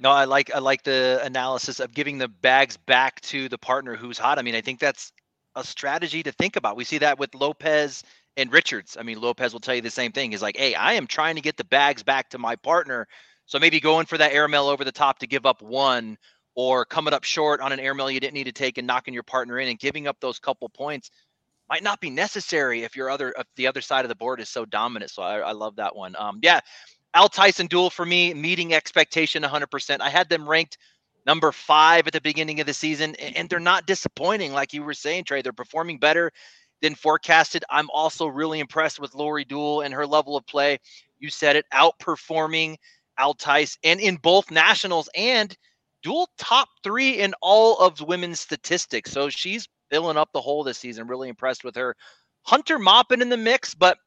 No, 0.00 0.10
I 0.10 0.24
like 0.24 0.52
I 0.54 0.58
like 0.58 0.82
the 0.82 1.20
analysis 1.22 1.78
of 1.78 1.92
giving 1.92 2.18
the 2.18 2.26
bags 2.26 2.76
back 2.76 3.20
to 3.22 3.48
the 3.48 3.58
partner 3.58 3.94
who's 3.94 4.18
hot. 4.18 4.38
I 4.38 4.42
mean, 4.42 4.56
I 4.56 4.60
think 4.60 4.80
that's 4.80 5.12
a 5.58 5.64
strategy 5.64 6.22
to 6.22 6.32
think 6.32 6.56
about. 6.56 6.76
We 6.76 6.84
see 6.84 6.98
that 6.98 7.18
with 7.18 7.34
Lopez 7.34 8.04
and 8.36 8.52
Richards. 8.52 8.96
I 8.98 9.02
mean, 9.02 9.20
Lopez 9.20 9.52
will 9.52 9.60
tell 9.60 9.74
you 9.74 9.82
the 9.82 9.90
same 9.90 10.12
thing. 10.12 10.30
He's 10.30 10.42
like, 10.42 10.56
hey, 10.56 10.74
I 10.74 10.94
am 10.94 11.06
trying 11.06 11.34
to 11.34 11.40
get 11.40 11.56
the 11.56 11.64
bags 11.64 12.02
back 12.02 12.30
to 12.30 12.38
my 12.38 12.56
partner. 12.56 13.06
So 13.46 13.58
maybe 13.58 13.80
going 13.80 14.06
for 14.06 14.18
that 14.18 14.32
airmail 14.32 14.68
over 14.68 14.84
the 14.84 14.92
top 14.92 15.18
to 15.20 15.26
give 15.26 15.46
up 15.46 15.62
one 15.62 16.18
or 16.54 16.84
coming 16.84 17.14
up 17.14 17.24
short 17.24 17.60
on 17.60 17.72
an 17.72 17.80
airmail 17.80 18.10
you 18.10 18.20
didn't 18.20 18.34
need 18.34 18.44
to 18.44 18.52
take 18.52 18.78
and 18.78 18.86
knocking 18.86 19.14
your 19.14 19.22
partner 19.22 19.58
in 19.58 19.68
and 19.68 19.78
giving 19.78 20.06
up 20.06 20.18
those 20.20 20.38
couple 20.38 20.68
points 20.68 21.10
might 21.68 21.82
not 21.82 22.00
be 22.00 22.10
necessary 22.10 22.82
if 22.82 22.96
your 22.96 23.10
other 23.10 23.34
if 23.38 23.46
the 23.56 23.66
other 23.66 23.80
side 23.80 24.04
of 24.04 24.08
the 24.08 24.14
board 24.14 24.40
is 24.40 24.48
so 24.48 24.64
dominant. 24.64 25.10
So 25.10 25.22
I, 25.22 25.38
I 25.38 25.52
love 25.52 25.76
that 25.76 25.94
one. 25.94 26.16
Um, 26.18 26.40
yeah, 26.42 26.60
Altice 27.14 27.60
and 27.60 27.68
Duell 27.68 27.92
for 27.92 28.04
me 28.04 28.34
meeting 28.34 28.74
expectation 28.74 29.42
100%. 29.42 30.00
I 30.00 30.08
had 30.08 30.28
them 30.28 30.48
ranked 30.48 30.78
number 31.28 31.52
five 31.52 32.06
at 32.06 32.14
the 32.14 32.22
beginning 32.22 32.58
of 32.58 32.66
the 32.66 32.72
season, 32.72 33.14
and 33.16 33.50
they're 33.50 33.60
not 33.60 33.86
disappointing, 33.86 34.50
like 34.54 34.72
you 34.72 34.82
were 34.82 34.94
saying, 34.94 35.24
Trey. 35.24 35.42
They're 35.42 35.52
performing 35.52 35.98
better 35.98 36.32
than 36.80 36.94
forecasted. 36.94 37.62
I'm 37.68 37.90
also 37.90 38.26
really 38.26 38.60
impressed 38.60 38.98
with 38.98 39.14
Lori 39.14 39.44
Duell 39.44 39.84
and 39.84 39.92
her 39.92 40.06
level 40.06 40.38
of 40.38 40.46
play. 40.46 40.78
You 41.18 41.28
said 41.28 41.54
it, 41.54 41.66
outperforming 41.74 42.76
Altice, 43.20 43.76
and 43.84 44.00
in 44.00 44.16
both 44.16 44.50
nationals 44.50 45.10
and 45.14 45.54
dual 46.02 46.30
top 46.38 46.68
three 46.82 47.18
in 47.18 47.34
all 47.42 47.76
of 47.76 48.00
women's 48.00 48.40
statistics. 48.40 49.10
So 49.10 49.28
she's 49.28 49.68
filling 49.90 50.16
up 50.16 50.30
the 50.32 50.40
hole 50.40 50.64
this 50.64 50.78
season. 50.78 51.08
Really 51.08 51.28
impressed 51.28 51.62
with 51.62 51.76
her. 51.76 51.94
Hunter 52.44 52.78
Moppin 52.78 53.20
in 53.20 53.28
the 53.28 53.36
mix, 53.36 53.74
but 53.74 53.98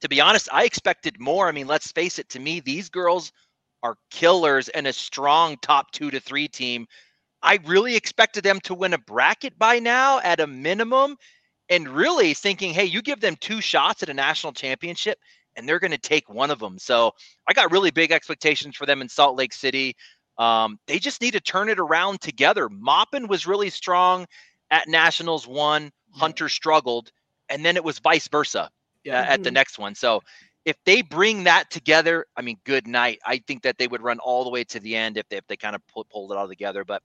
to 0.00 0.08
be 0.08 0.22
honest, 0.22 0.48
I 0.50 0.64
expected 0.64 1.20
more. 1.20 1.48
I 1.48 1.52
mean, 1.52 1.66
let's 1.66 1.92
face 1.92 2.18
it, 2.18 2.30
to 2.30 2.40
me, 2.40 2.60
these 2.60 2.88
girls 2.88 3.30
are 3.82 3.96
killers 4.10 4.68
and 4.68 4.86
a 4.86 4.92
strong 4.92 5.56
top 5.62 5.90
two 5.92 6.10
to 6.10 6.20
three 6.20 6.48
team. 6.48 6.86
I 7.42 7.58
really 7.64 7.96
expected 7.96 8.44
them 8.44 8.60
to 8.60 8.74
win 8.74 8.92
a 8.92 8.98
bracket 8.98 9.58
by 9.58 9.78
now 9.78 10.20
at 10.20 10.40
a 10.40 10.46
minimum, 10.46 11.16
and 11.70 11.88
really 11.88 12.34
thinking, 12.34 12.74
hey, 12.74 12.84
you 12.84 13.00
give 13.00 13.20
them 13.20 13.36
two 13.40 13.60
shots 13.60 14.02
at 14.02 14.08
a 14.08 14.14
national 14.14 14.52
championship 14.52 15.18
and 15.56 15.68
they're 15.68 15.78
going 15.78 15.92
to 15.92 15.98
take 15.98 16.28
one 16.28 16.50
of 16.50 16.58
them. 16.58 16.78
So 16.78 17.12
I 17.48 17.52
got 17.52 17.70
really 17.70 17.90
big 17.90 18.12
expectations 18.12 18.76
for 18.76 18.86
them 18.86 19.00
in 19.00 19.08
Salt 19.08 19.38
Lake 19.38 19.52
City. 19.52 19.94
Um, 20.36 20.78
they 20.86 20.98
just 20.98 21.20
need 21.20 21.32
to 21.32 21.40
turn 21.40 21.68
it 21.68 21.78
around 21.78 22.20
together. 22.20 22.68
Moppin 22.68 23.28
was 23.28 23.46
really 23.46 23.70
strong 23.70 24.26
at 24.70 24.88
Nationals 24.88 25.46
one, 25.46 25.90
Hunter 26.12 26.48
struggled, 26.48 27.10
and 27.48 27.64
then 27.64 27.76
it 27.76 27.84
was 27.84 27.98
vice 28.00 28.28
versa 28.28 28.70
yeah. 29.04 29.20
uh, 29.20 29.24
at 29.24 29.42
the 29.42 29.48
mm-hmm. 29.48 29.54
next 29.54 29.78
one. 29.78 29.94
So 29.94 30.22
if 30.64 30.76
they 30.84 31.02
bring 31.02 31.44
that 31.44 31.70
together, 31.70 32.26
I 32.36 32.42
mean, 32.42 32.58
good 32.64 32.86
night. 32.86 33.18
I 33.24 33.38
think 33.46 33.62
that 33.62 33.78
they 33.78 33.88
would 33.88 34.02
run 34.02 34.18
all 34.18 34.44
the 34.44 34.50
way 34.50 34.64
to 34.64 34.80
the 34.80 34.96
end 34.96 35.16
if 35.16 35.28
they 35.28 35.36
if 35.36 35.46
they 35.46 35.56
kind 35.56 35.74
of 35.74 35.82
pull, 35.88 36.04
pulled 36.04 36.32
it 36.32 36.38
all 36.38 36.48
together. 36.48 36.84
But 36.84 37.02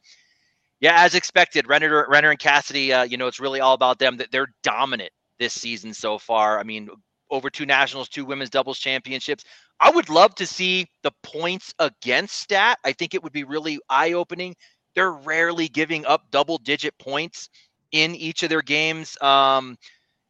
yeah, 0.79 1.03
as 1.03 1.15
expected, 1.15 1.67
Renner, 1.67 2.05
Renner 2.09 2.31
and 2.31 2.39
Cassidy, 2.39 2.91
uh, 2.91 3.03
you 3.03 3.17
know, 3.17 3.27
it's 3.27 3.39
really 3.39 3.61
all 3.61 3.73
about 3.73 3.99
them. 3.99 4.17
That 4.17 4.31
they're 4.31 4.53
dominant 4.63 5.11
this 5.39 5.53
season 5.53 5.93
so 5.93 6.17
far. 6.17 6.59
I 6.59 6.63
mean, 6.63 6.89
over 7.29 7.49
two 7.49 7.65
nationals, 7.65 8.09
two 8.09 8.25
women's 8.25 8.49
doubles 8.49 8.79
championships. 8.79 9.45
I 9.79 9.89
would 9.89 10.09
love 10.09 10.35
to 10.35 10.47
see 10.47 10.87
the 11.03 11.11
points 11.23 11.73
against 11.79 12.39
stat. 12.39 12.77
I 12.85 12.93
think 12.93 13.13
it 13.13 13.23
would 13.23 13.33
be 13.33 13.43
really 13.43 13.79
eye 13.89 14.13
opening. 14.13 14.55
They're 14.95 15.11
rarely 15.11 15.67
giving 15.67 16.05
up 16.05 16.31
double 16.31 16.57
digit 16.57 16.97
points 16.97 17.49
in 17.91 18.15
each 18.15 18.43
of 18.43 18.49
their 18.49 18.61
games. 18.61 19.17
Um, 19.21 19.77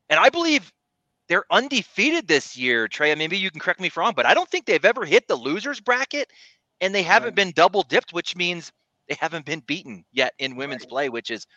and 0.09 0.19
I 0.19 0.29
believe 0.29 0.71
they're 1.27 1.45
undefeated 1.51 2.27
this 2.27 2.57
year, 2.57 2.87
Trey. 2.87 3.13
Maybe 3.15 3.37
you 3.37 3.51
can 3.51 3.59
correct 3.59 3.79
me 3.79 3.87
if 3.87 3.97
wrong, 3.97 4.13
but 4.15 4.25
I 4.25 4.33
don't 4.33 4.49
think 4.49 4.65
they've 4.65 4.85
ever 4.85 5.05
hit 5.05 5.27
the 5.27 5.35
losers 5.35 5.79
bracket, 5.79 6.31
and 6.81 6.93
they 6.93 7.03
haven't 7.03 7.29
right. 7.29 7.35
been 7.35 7.51
double 7.51 7.83
dipped, 7.83 8.13
which 8.13 8.35
means 8.35 8.71
they 9.09 9.17
haven't 9.19 9.45
been 9.45 9.61
beaten 9.61 10.05
yet 10.11 10.33
in 10.39 10.55
women's 10.55 10.83
right. 10.83 10.89
play, 10.89 11.09
which 11.09 11.31
is 11.31 11.47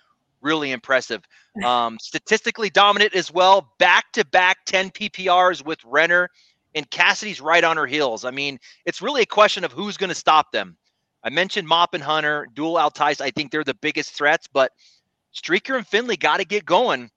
really 0.40 0.70
impressive. 0.70 1.22
Um, 1.64 1.98
statistically 2.00 2.70
dominant 2.70 3.14
as 3.14 3.32
well. 3.32 3.74
Back 3.78 4.12
to 4.12 4.24
back 4.24 4.58
10 4.66 4.90
PPRs 4.90 5.64
with 5.64 5.80
Renner, 5.84 6.28
and 6.74 6.88
Cassidy's 6.90 7.40
right 7.40 7.64
on 7.64 7.76
her 7.76 7.86
heels. 7.86 8.24
I 8.24 8.30
mean, 8.30 8.58
it's 8.84 9.02
really 9.02 9.22
a 9.22 9.26
question 9.26 9.64
of 9.64 9.72
who's 9.72 9.96
going 9.96 10.08
to 10.08 10.14
stop 10.14 10.52
them. 10.52 10.76
I 11.24 11.30
mentioned 11.30 11.66
Mop 11.66 11.94
and 11.94 12.02
Hunter, 12.02 12.46
Duell 12.54 12.80
Altice. 12.80 13.20
I 13.20 13.30
think 13.30 13.50
they're 13.50 13.64
the 13.64 13.74
biggest 13.74 14.12
threats, 14.12 14.46
but 14.46 14.70
Streaker 15.34 15.76
and 15.76 15.86
Finley 15.86 16.16
got 16.16 16.36
to 16.38 16.44
get 16.44 16.64
going 16.64 17.10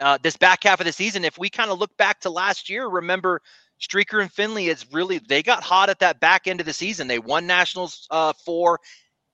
uh, 0.00 0.18
this 0.22 0.36
back 0.36 0.64
half 0.64 0.80
of 0.80 0.86
the 0.86 0.92
season. 0.92 1.24
If 1.24 1.38
we 1.38 1.50
kind 1.50 1.70
of 1.70 1.78
look 1.78 1.96
back 1.96 2.20
to 2.20 2.30
last 2.30 2.68
year, 2.70 2.86
remember 2.88 3.40
Streaker 3.80 4.20
and 4.20 4.32
Finley 4.32 4.68
is 4.68 4.86
really 4.92 5.18
they 5.18 5.42
got 5.42 5.62
hot 5.62 5.90
at 5.90 6.00
that 6.00 6.20
back 6.20 6.46
end 6.46 6.60
of 6.60 6.66
the 6.66 6.72
season. 6.72 7.08
They 7.08 7.18
won 7.18 7.46
nationals 7.46 8.06
uh, 8.10 8.32
four, 8.44 8.80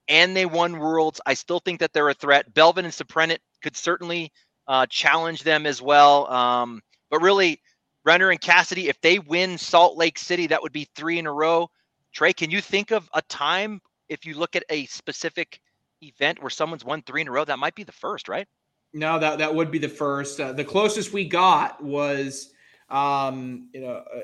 and 0.09 0.37
they 0.37 0.47
won 0.47 0.79
worlds. 0.79 1.21
I 1.27 1.35
still 1.35 1.61
think 1.61 1.81
that 1.81 1.93
they're 1.93 2.09
a 2.09 2.15
threat. 2.15 2.53
Belvin 2.55 2.85
and 2.85 2.89
Soprenit 2.89 3.39
could 3.63 3.77
certainly 3.77 4.33
uh, 4.69 4.87
challenge 4.87 5.43
them 5.43 5.67
as 5.67 5.81
well. 5.81 6.31
Um, 6.31 6.83
but 7.11 7.23
really, 7.23 7.61
Renner 8.05 8.31
and 8.31 8.41
Cassidy, 8.41 8.89
if 8.89 9.01
they 9.01 9.19
win 9.19 9.57
Salt 9.57 9.97
Lake 9.97 10.19
City, 10.19 10.47
that 10.49 10.63
would 10.63 10.73
be 10.73 10.89
three 10.95 11.19
in 11.19 11.27
a 11.27 11.33
row. 11.33 11.71
Trey, 12.13 12.33
can 12.33 12.51
you 12.51 12.61
think 12.61 12.91
of 12.91 13.09
a 13.15 13.23
time 13.23 13.81
if 14.09 14.27
you 14.27 14.35
look 14.35 14.57
at 14.57 14.65
a 14.69 14.87
specific 14.87 15.61
event 16.03 16.41
where 16.43 16.51
someone's 16.51 16.85
won 16.85 17.03
three 17.03 17.23
in 17.23 17.29
a 17.29 17.33
row? 17.33 17.45
That 17.45 17.59
might 17.59 17.75
be 17.75 17.83
the 17.83 17.93
first, 17.93 18.29
right? 18.29 18.47
No, 18.95 19.19
that 19.19 19.39
that 19.39 19.53
would 19.53 19.73
be 19.73 19.79
the 19.79 19.89
first. 19.89 20.41
Uh, 20.41 20.53
the 20.53 20.65
closest 20.65 21.13
we 21.13 21.29
got 21.29 21.83
was, 21.83 22.53
um, 22.89 23.69
you 23.75 23.81
know, 23.81 24.05
uh, 24.17 24.21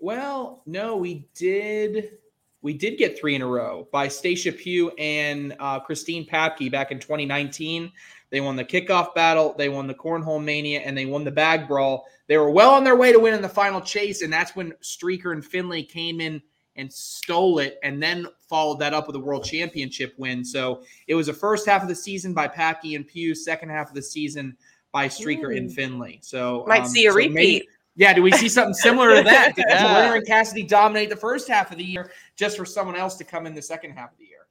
well, 0.00 0.62
no, 0.66 0.96
we 0.96 1.28
did. 1.34 2.18
We 2.60 2.72
did 2.72 2.98
get 2.98 3.16
three 3.16 3.36
in 3.36 3.42
a 3.42 3.46
row 3.46 3.86
by 3.92 4.08
Stacia 4.08 4.50
Pugh 4.50 4.90
and 4.98 5.54
uh, 5.60 5.78
Christine 5.78 6.26
Papke 6.26 6.72
back 6.72 6.90
in 6.90 6.98
2019. 6.98 7.92
They 8.30 8.40
won 8.40 8.56
the 8.56 8.64
kickoff 8.64 9.14
battle, 9.14 9.54
they 9.56 9.68
won 9.68 9.86
the 9.86 9.94
cornhole 9.94 10.42
mania, 10.42 10.80
and 10.80 10.98
they 10.98 11.06
won 11.06 11.22
the 11.22 11.30
bag 11.30 11.68
brawl. 11.68 12.04
They 12.26 12.36
were 12.36 12.50
well 12.50 12.74
on 12.74 12.82
their 12.82 12.96
way 12.96 13.12
to 13.12 13.20
winning 13.20 13.40
the 13.40 13.48
final 13.48 13.80
chase, 13.80 14.22
and 14.22 14.32
that's 14.32 14.56
when 14.56 14.72
Streaker 14.82 15.32
and 15.32 15.44
Finley 15.44 15.84
came 15.84 16.20
in 16.20 16.42
and 16.78 16.90
stole 16.90 17.58
it, 17.58 17.78
and 17.82 18.02
then 18.02 18.26
followed 18.48 18.78
that 18.78 18.94
up 18.94 19.06
with 19.06 19.16
a 19.16 19.20
world 19.20 19.44
championship 19.44 20.14
win. 20.16 20.44
So 20.44 20.82
it 21.06 21.14
was 21.14 21.26
the 21.26 21.34
first 21.34 21.66
half 21.66 21.82
of 21.82 21.88
the 21.88 21.94
season 21.94 22.32
by 22.32 22.48
Papke 22.48 22.96
and 22.96 23.06
Pugh, 23.06 23.34
second 23.34 23.68
half 23.68 23.88
of 23.88 23.94
the 23.94 24.02
season 24.02 24.56
by 24.92 25.08
Streaker 25.08 25.54
and 25.56 25.70
Finley. 25.70 26.20
So 26.22 26.64
might 26.66 26.82
um, 26.82 26.88
see 26.88 27.06
a 27.06 27.10
so 27.10 27.16
repeat. 27.16 27.34
Maybe, 27.34 27.68
yeah, 27.96 28.14
do 28.14 28.22
we 28.22 28.30
see 28.32 28.48
something 28.48 28.74
similar 28.74 29.16
to 29.16 29.22
that? 29.24 29.56
Did 29.56 29.66
yeah. 29.68 30.14
and 30.14 30.26
Cassidy 30.26 30.62
dominate 30.62 31.10
the 31.10 31.16
first 31.16 31.48
half 31.48 31.72
of 31.72 31.78
the 31.78 31.84
year 31.84 32.12
just 32.36 32.56
for 32.56 32.64
someone 32.64 32.96
else 32.96 33.16
to 33.16 33.24
come 33.24 33.44
in 33.44 33.54
the 33.54 33.62
second 33.62 33.90
half 33.90 34.12
of 34.12 34.18
the 34.18 34.24
year? 34.24 34.46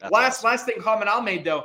That's 0.00 0.12
last 0.12 0.38
awesome. 0.38 0.50
last 0.50 0.66
thing 0.66 0.82
comment 0.82 1.08
I'll 1.08 1.22
made 1.22 1.44
though. 1.44 1.64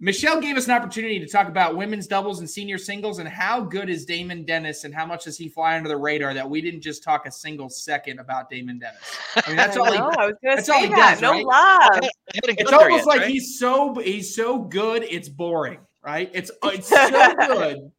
Michelle 0.00 0.40
gave 0.40 0.56
us 0.56 0.66
an 0.66 0.72
opportunity 0.72 1.18
to 1.18 1.26
talk 1.26 1.48
about 1.48 1.76
women's 1.76 2.06
doubles 2.06 2.38
and 2.38 2.48
senior 2.48 2.78
singles 2.78 3.18
and 3.18 3.28
how 3.28 3.60
good 3.60 3.90
is 3.90 4.04
Damon 4.04 4.44
Dennis 4.44 4.84
and 4.84 4.94
how 4.94 5.04
much 5.04 5.24
does 5.24 5.36
he 5.36 5.48
fly 5.48 5.76
under 5.76 5.88
the 5.88 5.96
radar 5.96 6.34
that 6.34 6.48
we 6.48 6.60
didn't 6.60 6.82
just 6.82 7.02
talk 7.02 7.26
a 7.26 7.32
single 7.32 7.68
second 7.68 8.20
about 8.20 8.48
Damon 8.48 8.78
Dennis. 8.78 9.00
I 9.34 9.48
mean, 9.48 9.56
that's 9.56 9.76
all 9.76 9.90
he. 9.90 9.98
I 9.98 10.26
was 10.26 10.34
going 10.42 10.56
to 10.56 10.62
say 10.62 10.88
that. 10.88 11.18
Does, 11.18 11.22
no 11.22 11.32
right? 11.32 11.44
love. 11.44 12.10
It's 12.32 12.72
almost 12.72 12.90
yet, 12.92 13.06
like 13.06 13.20
right? 13.22 13.30
he's 13.30 13.58
so 13.58 13.94
he's 13.94 14.36
so 14.36 14.60
good. 14.60 15.02
It's 15.02 15.28
boring, 15.28 15.80
right? 16.04 16.30
It's 16.32 16.52
it's 16.62 16.88
so 16.88 17.34
good. 17.34 17.90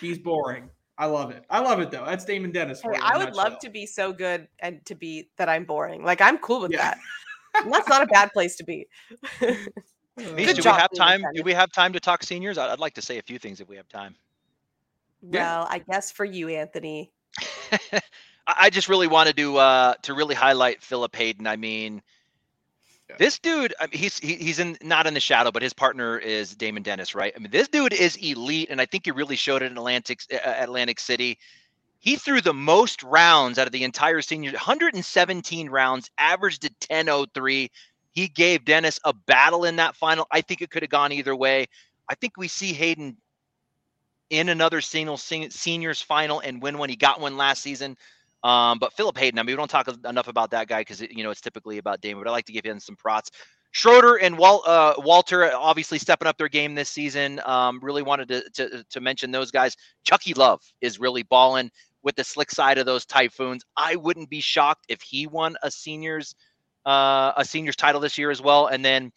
He's 0.00 0.18
boring. 0.18 0.68
I 0.98 1.06
love 1.06 1.30
it. 1.30 1.44
I 1.48 1.60
love 1.60 1.78
it 1.78 1.92
though. 1.92 2.04
That's 2.04 2.24
Damon 2.24 2.50
Dennis. 2.50 2.80
Hey, 2.82 2.98
I 3.00 3.18
would 3.18 3.34
love 3.36 3.60
to 3.60 3.70
be 3.70 3.86
so 3.86 4.12
good 4.12 4.48
and 4.58 4.84
to 4.86 4.96
be 4.96 5.28
that 5.36 5.48
I'm 5.48 5.64
boring. 5.64 6.02
Like 6.02 6.20
I'm 6.20 6.38
cool 6.38 6.62
with 6.62 6.72
yeah. 6.72 6.94
that. 7.54 7.70
that's 7.70 7.88
not 7.88 8.02
a 8.02 8.06
bad 8.06 8.32
place 8.32 8.56
to 8.56 8.64
be. 8.64 8.88
Mish, 10.16 10.54
do 10.54 10.62
we 10.64 10.70
have 10.70 10.90
time? 10.96 11.22
Do 11.34 11.42
we 11.42 11.52
have 11.52 11.70
time 11.72 11.92
to 11.92 12.00
talk 12.00 12.22
seniors? 12.22 12.56
I'd 12.56 12.78
like 12.78 12.94
to 12.94 13.02
say 13.02 13.18
a 13.18 13.22
few 13.22 13.38
things 13.38 13.60
if 13.60 13.68
we 13.68 13.76
have 13.76 13.88
time. 13.88 14.14
Well, 15.22 15.66
I 15.68 15.80
guess 15.80 16.10
for 16.10 16.24
you, 16.24 16.48
Anthony. 16.48 17.10
I 18.46 18.70
just 18.70 18.88
really 18.88 19.08
wanted 19.08 19.36
to 19.36 19.58
uh, 19.58 19.94
to 20.02 20.14
really 20.14 20.34
highlight 20.34 20.82
Philip 20.82 21.14
Hayden. 21.16 21.46
I 21.46 21.56
mean, 21.56 22.00
yeah. 23.10 23.16
this 23.18 23.38
dude, 23.38 23.74
I 23.80 23.86
mean, 23.86 23.98
he's 23.98 24.18
he, 24.18 24.36
he's 24.36 24.58
in 24.58 24.78
not 24.82 25.06
in 25.06 25.14
the 25.14 25.20
shadow, 25.20 25.50
but 25.50 25.62
his 25.62 25.72
partner 25.72 26.18
is 26.18 26.54
Damon 26.54 26.82
Dennis, 26.82 27.14
right? 27.14 27.32
I 27.34 27.38
mean, 27.38 27.50
this 27.50 27.68
dude 27.68 27.92
is 27.92 28.16
elite, 28.16 28.68
and 28.70 28.80
I 28.80 28.86
think 28.86 29.04
he 29.04 29.10
really 29.10 29.36
showed 29.36 29.62
it 29.62 29.70
in 29.70 29.76
Atlantic 29.76 30.20
uh, 30.32 30.36
Atlantic 30.44 31.00
City. 31.00 31.38
He 31.98 32.16
threw 32.16 32.40
the 32.40 32.54
most 32.54 33.02
rounds 33.02 33.58
out 33.58 33.66
of 33.66 33.72
the 33.72 33.82
entire 33.82 34.22
senior, 34.22 34.52
117 34.52 35.68
rounds, 35.68 36.10
averaged 36.18 36.64
at 36.64 36.78
10:03. 36.80 37.70
He 38.16 38.28
gave 38.28 38.64
Dennis 38.64 38.98
a 39.04 39.12
battle 39.12 39.66
in 39.66 39.76
that 39.76 39.94
final. 39.94 40.26
I 40.30 40.40
think 40.40 40.62
it 40.62 40.70
could 40.70 40.82
have 40.82 40.88
gone 40.88 41.12
either 41.12 41.36
way. 41.36 41.66
I 42.08 42.14
think 42.14 42.38
we 42.38 42.48
see 42.48 42.72
Hayden 42.72 43.18
in 44.30 44.48
another 44.48 44.80
single 44.80 45.18
seniors 45.18 46.00
final 46.00 46.40
and 46.40 46.62
win 46.62 46.78
one. 46.78 46.88
He 46.88 46.96
got 46.96 47.20
one 47.20 47.36
last 47.36 47.62
season. 47.62 47.94
Um, 48.42 48.78
but 48.78 48.94
Philip 48.94 49.18
Hayden, 49.18 49.38
I 49.38 49.42
mean, 49.42 49.52
we 49.52 49.58
don't 49.58 49.70
talk 49.70 49.86
enough 50.06 50.28
about 50.28 50.50
that 50.52 50.66
guy 50.66 50.80
because 50.80 51.02
you 51.02 51.24
know 51.24 51.30
it's 51.30 51.42
typically 51.42 51.76
about 51.76 52.00
Damon. 52.00 52.24
But 52.24 52.30
I 52.30 52.32
like 52.32 52.46
to 52.46 52.52
give 52.52 52.64
him 52.64 52.80
some 52.80 52.96
props. 52.96 53.30
Schroeder 53.72 54.16
and 54.16 54.38
Wal- 54.38 54.62
uh, 54.66 54.94
Walter 54.96 55.52
obviously 55.54 55.98
stepping 55.98 56.26
up 56.26 56.38
their 56.38 56.48
game 56.48 56.74
this 56.74 56.88
season. 56.88 57.38
Um, 57.44 57.80
really 57.82 58.02
wanted 58.02 58.28
to, 58.28 58.48
to, 58.54 58.82
to 58.82 59.00
mention 59.02 59.30
those 59.30 59.50
guys. 59.50 59.76
Chucky 60.04 60.32
Love 60.32 60.62
is 60.80 60.98
really 60.98 61.22
balling 61.22 61.70
with 62.02 62.16
the 62.16 62.24
slick 62.24 62.50
side 62.50 62.78
of 62.78 62.86
those 62.86 63.04
Typhoons. 63.04 63.62
I 63.76 63.96
wouldn't 63.96 64.30
be 64.30 64.40
shocked 64.40 64.86
if 64.88 65.02
he 65.02 65.26
won 65.26 65.54
a 65.62 65.70
seniors 65.70 66.34
uh, 66.86 67.32
a 67.36 67.44
seniors 67.44 67.76
title 67.76 68.00
this 68.00 68.16
year 68.16 68.30
as 68.30 68.40
well. 68.40 68.68
And 68.68 68.84
then 68.84 69.12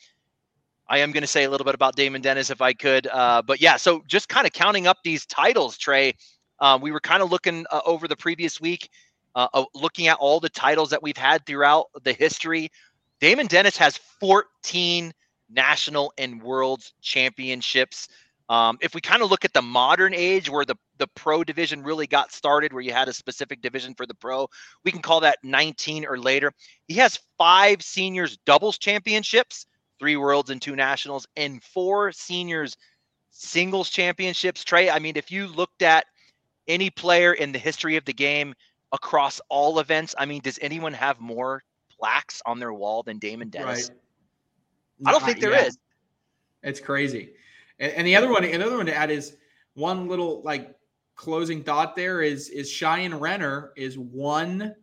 I 0.88 1.00
am 1.00 1.12
going 1.12 1.22
to 1.22 1.28
say 1.28 1.44
a 1.44 1.50
little 1.50 1.66
bit 1.66 1.76
about 1.76 1.96
Damon 1.96 2.22
Dennis 2.22 2.50
if 2.50 2.62
I 2.62 2.74
could. 2.74 3.08
Uh, 3.08 3.42
but 3.44 3.62
yeah, 3.62 3.78
so 3.78 4.04
just 4.08 4.28
kind 4.28 4.48
of 4.48 4.54
counting 4.54 4.88
up 4.88 4.98
these 5.04 5.26
titles, 5.28 5.78
Trey. 5.78 6.16
Uh, 6.60 6.78
we 6.82 6.92
were 6.92 7.00
kind 7.00 7.22
of 7.22 7.32
looking 7.32 7.66
uh, 7.72 7.82
over 7.86 8.08
the 8.08 8.18
previous 8.18 8.60
week, 8.60 8.90
uh, 9.36 9.64
looking 9.76 10.08
at 10.08 10.18
all 10.18 10.40
the 10.40 10.50
titles 10.50 10.90
that 10.90 11.02
we've 11.02 11.16
had 11.16 11.46
throughout 11.46 11.86
the 12.04 12.12
history. 12.12 12.72
Damon 13.22 13.48
Dennis 13.48 13.78
has 13.78 13.98
14 14.20 15.14
national 15.50 16.14
and 16.18 16.42
world 16.42 16.82
championships. 17.02 18.10
Um, 18.50 18.80
if 18.82 18.96
we 18.96 19.02
kind 19.02 19.22
of 19.22 19.30
look 19.30 19.46
at 19.46 19.54
the 19.54 19.62
modern 19.62 20.14
age 20.16 20.50
where 20.50 20.66
the, 20.66 20.76
the 20.98 21.06
pro 21.08 21.44
division 21.44 21.84
really 21.84 22.08
got 22.08 22.32
started, 22.32 22.74
where 22.74 22.82
you 22.82 22.92
had 22.92 23.08
a 23.08 23.14
specific 23.14 23.62
division 23.62 23.94
for 23.94 24.08
the 24.08 24.16
pro, 24.16 24.48
we 24.84 24.92
can 24.92 25.04
call 25.04 25.20
that 25.20 25.38
19 25.44 26.06
or 26.06 26.18
later. 26.18 26.52
He 26.88 26.96
has 26.96 27.20
five 27.38 27.84
seniors 27.84 28.38
doubles 28.48 28.80
championships, 28.80 29.68
three 30.00 30.18
worlds 30.18 30.50
and 30.50 30.60
two 30.60 30.76
nationals, 30.76 31.28
and 31.36 31.64
four 31.64 32.12
seniors 32.12 32.76
singles 33.30 33.92
championships. 33.92 34.64
Trey, 34.64 34.90
I 34.90 34.98
mean, 34.98 35.16
if 35.16 35.32
you 35.32 35.46
looked 35.46 35.84
at 35.84 36.06
any 36.68 36.90
player 36.90 37.34
in 37.34 37.52
the 37.52 37.60
history 37.60 37.98
of 37.98 38.06
the 38.06 38.14
game 38.14 38.56
across 38.92 39.40
all 39.50 39.80
events, 39.80 40.16
I 40.18 40.26
mean, 40.26 40.42
does 40.42 40.58
anyone 40.60 40.94
have 40.94 41.20
more 41.20 41.62
plaques 42.00 42.42
on 42.48 42.58
their 42.58 42.74
wall 42.74 43.04
than 43.04 43.20
Damon 43.20 43.50
Dennis? 43.50 43.90
Right. 43.90 45.08
I 45.08 45.12
don't 45.12 45.24
think 45.24 45.40
there 45.40 45.68
is. 45.68 45.78
It's 46.64 46.80
crazy. 46.80 47.30
And, 47.80 47.92
and 47.94 48.08
the 48.08 48.16
other 48.16 48.30
one, 48.30 48.44
another 48.44 48.78
one 48.78 48.86
to 48.86 48.96
add 48.96 49.12
is 49.12 49.38
one 49.74 50.08
little 50.08 50.42
like 50.44 50.76
closing 51.16 51.64
thought 51.64 51.96
there 51.96 52.22
is 52.22 52.50
is 52.50 52.70
Cheyenne 52.70 53.20
Renner 53.20 53.72
is 53.76 53.98
one 53.98 54.76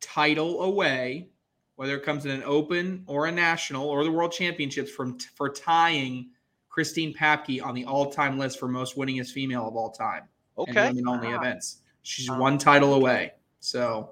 title 0.00 0.62
away, 0.62 1.30
whether 1.76 1.96
it 1.96 2.04
comes 2.04 2.24
in 2.24 2.30
an 2.30 2.42
open 2.44 3.04
or 3.06 3.26
a 3.26 3.32
national 3.32 3.88
or 3.88 4.04
the 4.04 4.10
world 4.10 4.32
championships 4.32 4.90
from 4.90 5.18
for 5.18 5.48
tying 5.48 6.30
Christine 6.68 7.14
Papke 7.14 7.64
on 7.64 7.74
the 7.74 7.84
all-time 7.84 8.38
list 8.38 8.58
for 8.58 8.66
most 8.66 8.96
winningest 8.96 9.30
female 9.30 9.68
of 9.68 9.76
all 9.76 9.90
time. 9.90 10.22
Okay. 10.58 10.88
In 10.88 10.96
women 10.96 11.08
only 11.08 11.28
wow. 11.28 11.40
events. 11.40 11.78
She's 12.02 12.30
one 12.30 12.58
title 12.58 12.94
away. 12.94 13.32
So 13.60 14.10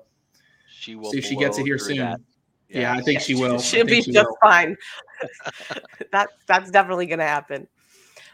she 0.71 0.95
will 0.95 1.11
see 1.11 1.19
if 1.19 1.25
she 1.25 1.37
gets 1.37 1.59
it 1.59 1.65
here 1.65 1.79
soon. 1.79 1.99
That. 1.99 2.21
Yeah, 2.69 2.81
yeah, 2.81 2.95
I 2.95 3.03
think 3.03 3.21
she 3.21 3.35
will. 3.35 3.59
She'll 3.59 3.85
be 3.85 4.01
she 4.01 4.13
just 4.13 4.27
will. 4.27 4.37
fine. 4.41 4.77
that's 6.11 6.33
that's 6.47 6.71
definitely 6.71 7.07
gonna 7.07 7.27
happen. 7.27 7.69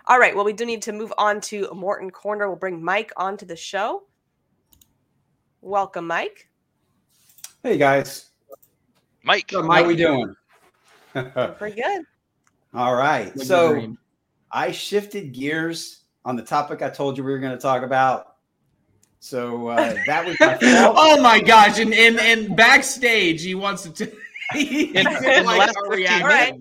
All 0.09 0.19
right. 0.19 0.35
Well, 0.35 0.45
we 0.45 0.55
do 0.55 0.65
need 0.65 0.81
to 0.83 0.93
move 0.93 1.13
on 1.19 1.39
to 1.43 1.69
Morton 1.75 2.11
Corner. 2.11 2.49
We'll 2.49 2.57
bring 2.57 2.83
Mike 2.83 3.13
onto 3.19 3.45
the 3.45 3.57
show. 3.57 4.05
Welcome, 5.61 6.07
Mike. 6.07 6.49
Hey 7.63 7.77
guys. 7.77 8.31
Mike. 9.23 9.51
How 9.51 9.71
are 9.71 9.85
we 9.85 9.97
doing? 9.97 10.35
Pretty 11.13 11.83
good. 11.83 12.05
All 12.73 12.95
right. 12.95 13.39
so 13.39 13.95
I 14.51 14.73
shifted 14.73 15.33
gears 15.33 16.05
on 16.25 16.37
the 16.37 16.43
topic 16.43 16.81
I 16.81 16.89
told 16.89 17.19
you 17.19 17.25
we 17.25 17.31
were 17.31 17.39
going 17.39 17.53
to 17.53 17.61
talk 17.61 17.83
about. 17.83 18.37
So 19.21 19.69
uh, 19.69 19.95
that 20.07 20.25
was 20.25 20.39
my 20.41 20.57
oh 20.63 21.21
my 21.21 21.41
gosh! 21.41 21.81
And 21.81 21.93
and 21.93 22.21
and 22.21 22.57
backstage, 22.57 23.43
he 23.43 23.57
wants 23.57 23.83
to. 23.83 23.91
T- 23.91 24.13
he, 24.53 24.85
in, 24.97 25.07
in 25.07 25.45
like, 25.45 25.75
right 25.77 26.55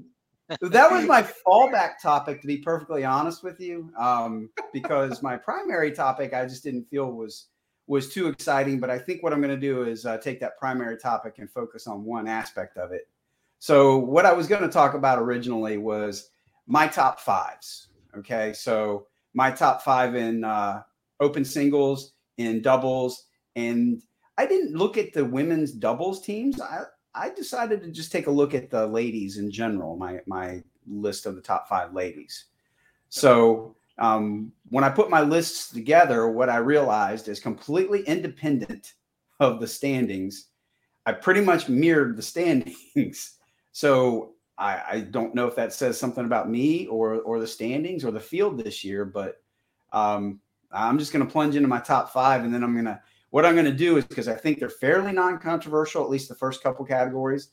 that 0.62 0.92
was 0.92 1.06
my 1.08 1.24
fallback 1.24 2.00
topic, 2.02 2.42
to 2.42 2.48
be 2.48 2.58
perfectly 2.58 3.04
honest 3.04 3.44
with 3.44 3.60
you, 3.60 3.92
um, 3.98 4.50
because 4.74 5.22
my 5.22 5.38
primary 5.38 5.92
topic 5.92 6.34
I 6.34 6.46
just 6.46 6.64
didn't 6.64 6.86
feel 6.90 7.12
was 7.12 7.48
was 7.88 8.14
too 8.14 8.28
exciting. 8.28 8.80
But 8.80 8.90
I 8.90 9.00
think 9.00 9.24
what 9.24 9.34
I'm 9.34 9.42
going 9.42 9.56
to 9.56 9.60
do 9.60 9.84
is 9.84 10.06
uh, 10.06 10.18
take 10.18 10.40
that 10.42 10.58
primary 10.58 10.98
topic 10.98 11.36
and 11.40 11.50
focus 11.50 11.88
on 11.88 12.04
one 12.04 12.28
aspect 12.28 12.78
of 12.78 12.92
it. 12.92 13.08
So 13.60 13.98
what 13.98 14.26
I 14.26 14.34
was 14.34 14.48
going 14.48 14.62
to 14.62 14.70
talk 14.70 14.94
about 14.94 15.20
originally 15.20 15.78
was 15.78 16.30
my 16.68 16.88
top 16.88 17.20
fives. 17.20 17.88
Okay, 18.18 18.54
so 18.54 19.08
my 19.34 19.52
top 19.52 19.82
five 19.82 20.16
in 20.16 20.44
uh, 20.44 20.82
open 21.20 21.46
singles, 21.46 22.14
in 22.38 22.62
doubles, 22.62 23.26
and 23.56 24.02
I 24.38 24.46
didn't 24.46 24.76
look 24.76 24.98
at 24.98 25.14
the 25.14 25.26
women's 25.26 25.72
doubles 25.72 26.22
teams. 26.22 26.62
I, 26.62 26.84
I 27.18 27.30
decided 27.30 27.82
to 27.82 27.92
just 27.92 28.12
take 28.12 28.28
a 28.28 28.32
look 28.32 28.54
at 28.54 28.70
the 28.70 28.86
ladies 28.86 29.38
in 29.38 29.52
general, 29.52 29.98
my 29.98 30.20
my 30.26 30.64
list 30.88 31.26
of 31.26 31.36
the 31.36 31.42
top 31.42 31.68
five 31.68 31.94
ladies. 31.94 32.46
So 33.10 33.76
um, 33.98 34.52
when 34.70 34.84
I 34.84 34.90
put 34.90 35.10
my 35.10 35.22
lists 35.22 35.70
together, 35.72 36.28
what 36.30 36.50
I 36.50 36.58
realized 36.58 37.28
is 37.28 37.40
completely 37.40 38.04
independent 38.04 38.94
of 39.40 39.60
the 39.60 39.68
standings. 39.68 40.48
I 41.06 41.14
pretty 41.14 41.42
much 41.42 41.70
mirrored 41.70 42.18
the 42.18 42.22
standings. 42.22 43.38
so 43.72 44.34
I, 44.58 44.82
I, 44.90 45.00
don't 45.00 45.34
know 45.34 45.48
if 45.48 45.56
that 45.56 45.74
says 45.74 46.00
something 46.00 46.26
about 46.26 46.50
me 46.50 46.88
or 46.88 47.16
or 47.22 47.40
the 47.40 47.48
standings 47.48 48.04
or 48.04 48.12
the 48.12 48.20
field 48.20 48.58
this 48.58 48.84
year, 48.84 49.06
but 49.06 49.42
um, 49.94 50.40
I'm 50.72 51.00
just 51.00 51.14
going 51.14 51.26
to 51.26 51.32
plunge 51.32 51.56
into 51.56 51.68
my 51.68 51.80
top 51.80 52.12
five, 52.12 52.44
and 52.44 52.54
then 52.54 52.64
I'm 52.64 52.74
going 52.74 52.86
to 52.86 53.02
what 53.30 53.46
I'm 53.46 53.56
going 53.56 53.66
to 53.66 53.72
do 53.72 53.98
is 53.98 54.06
because 54.06 54.28
I 54.28 54.36
think 54.36 54.60
they're 54.60 54.70
fairly 54.70 55.12
non-controversial, 55.12 56.04
at 56.04 56.10
least 56.10 56.30
the 56.30 56.36
first 56.36 56.64
couple 56.64 56.86
categories. 56.86 57.50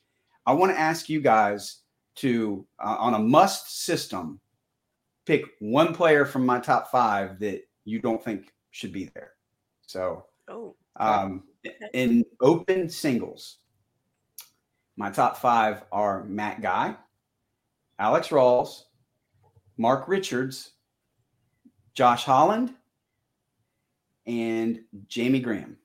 I 0.46 0.52
want 0.52 0.72
to 0.72 0.78
ask 0.78 1.08
you 1.08 1.20
guys 1.20 1.80
to 2.16 2.66
uh, 2.78 2.96
on 2.98 3.14
a 3.14 3.18
must 3.18 3.84
system 3.84 4.40
pick 5.26 5.44
one 5.58 5.94
player 5.94 6.24
from 6.24 6.46
my 6.46 6.60
top 6.60 6.90
five 6.90 7.38
that 7.40 7.62
you 7.84 7.98
don't 7.98 8.22
think 8.22 8.52
should 8.70 8.92
be 8.92 9.10
there. 9.14 9.32
So, 9.86 10.26
Oh, 10.48 10.76
um, 10.96 11.44
in 11.94 12.24
open 12.40 12.88
singles, 12.88 13.58
my 14.96 15.10
top 15.10 15.38
five 15.38 15.82
are 15.90 16.24
Matt 16.24 16.60
Guy, 16.60 16.94
Alex 17.98 18.28
Rawls, 18.28 18.82
Mark 19.76 20.06
Richards, 20.06 20.72
Josh 21.94 22.24
Holland, 22.24 22.74
and 24.26 24.80
Jamie 25.08 25.40
Graham. 25.40 25.76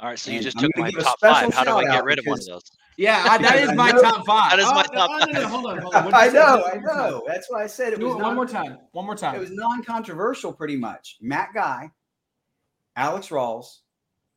All 0.00 0.08
right, 0.08 0.18
so 0.18 0.30
you 0.30 0.38
And 0.38 0.44
just 0.44 0.58
I'm 0.58 0.64
took 0.64 0.76
my 0.76 0.90
top 0.90 1.20
five. 1.20 1.54
How 1.54 1.64
do 1.64 1.70
I 1.70 1.84
get 1.84 2.04
rid 2.04 2.18
of 2.18 2.24
one 2.26 2.38
of 2.40 2.46
those? 2.46 2.62
Yeah, 2.96 3.24
I, 3.28 3.38
that 3.38 3.58
is 3.58 3.72
my 3.76 3.92
top 3.92 4.26
five. 4.26 4.50
That 4.50 4.58
is 4.58 4.66
oh, 4.68 4.74
my 4.74 4.84
Oh, 4.90 4.94
top 4.94 5.10
no, 5.10 5.26
no, 5.26 5.40
no, 5.40 5.48
hold 5.48 5.66
on, 5.66 5.78
hold 5.78 5.94
on. 5.94 6.10
I 6.14 6.28
know, 6.28 6.40
I 6.40 6.72
one 6.74 6.82
more 6.82 6.90
time. 6.92 7.10
know. 7.10 7.24
That's 7.26 7.50
why 7.50 7.62
I 7.62 7.66
said 7.66 7.92
it 7.92 8.00
Do 8.00 8.06
was 8.06 8.16
it 8.16 8.22
one 8.22 8.34
more 8.34 8.46
time. 8.46 8.78
One 8.92 9.06
more 9.06 9.14
time. 9.14 9.36
It 9.36 9.40
was 9.40 9.52
non-controversial, 9.52 10.52
pretty 10.52 10.76
much. 10.76 11.18
Matt 11.20 11.50
Guy, 11.54 11.90
Alex 12.96 13.28
Rawls, 13.28 13.78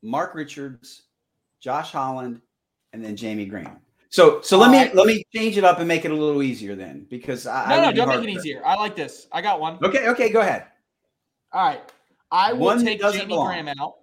Mark 0.04 0.36
Richards, 0.36 1.04
Josh 1.60 1.92
Holland, 1.92 2.42
and 2.94 3.04
then 3.04 3.16
Jamie 3.16 3.46
Graham. 3.46 3.80
So, 4.10 4.40
so 4.42 4.58
let 4.58 4.68
All 4.68 4.86
me 4.86 4.94
let 4.94 5.08
me 5.08 5.24
change 5.36 5.58
it 5.58 5.64
up 5.66 5.80
and 5.80 5.88
make 5.88 6.06
it 6.06 6.12
a 6.12 6.16
little 6.16 6.44
easier 6.44 6.76
then, 6.76 7.06
because 7.10 7.48
I, 7.48 7.66
I 7.66 7.70
no, 7.76 7.90
no, 7.90 7.92
don't 7.92 8.08
make 8.22 8.30
it 8.30 8.32
easier. 8.38 8.62
I 8.66 8.76
like 8.76 8.96
this. 8.96 9.28
I 9.32 9.42
got 9.42 9.60
one. 9.60 9.78
Okay, 9.84 10.08
okay, 10.10 10.30
go 10.30 10.42
ahead. 10.42 10.68
All 11.52 11.68
right. 11.68 11.82
I 12.36 12.52
will 12.52 12.66
One 12.66 12.84
take 12.84 13.00
Jamie 13.00 13.26
belong. 13.26 13.48
Graham 13.48 13.68
out. 13.80 13.94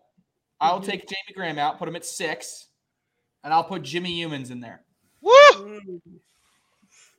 I 0.58 0.72
will 0.72 0.80
mm-hmm. 0.80 0.90
take 0.90 1.00
Jamie 1.02 1.34
Graham 1.34 1.58
out, 1.58 1.78
put 1.78 1.86
him 1.86 1.96
at 1.96 2.04
six, 2.04 2.68
and 3.44 3.52
I'll 3.52 3.64
put 3.64 3.82
Jimmy 3.82 4.12
Humans 4.12 4.50
in 4.50 4.60
there. 4.60 4.82
Woo! 5.20 6.00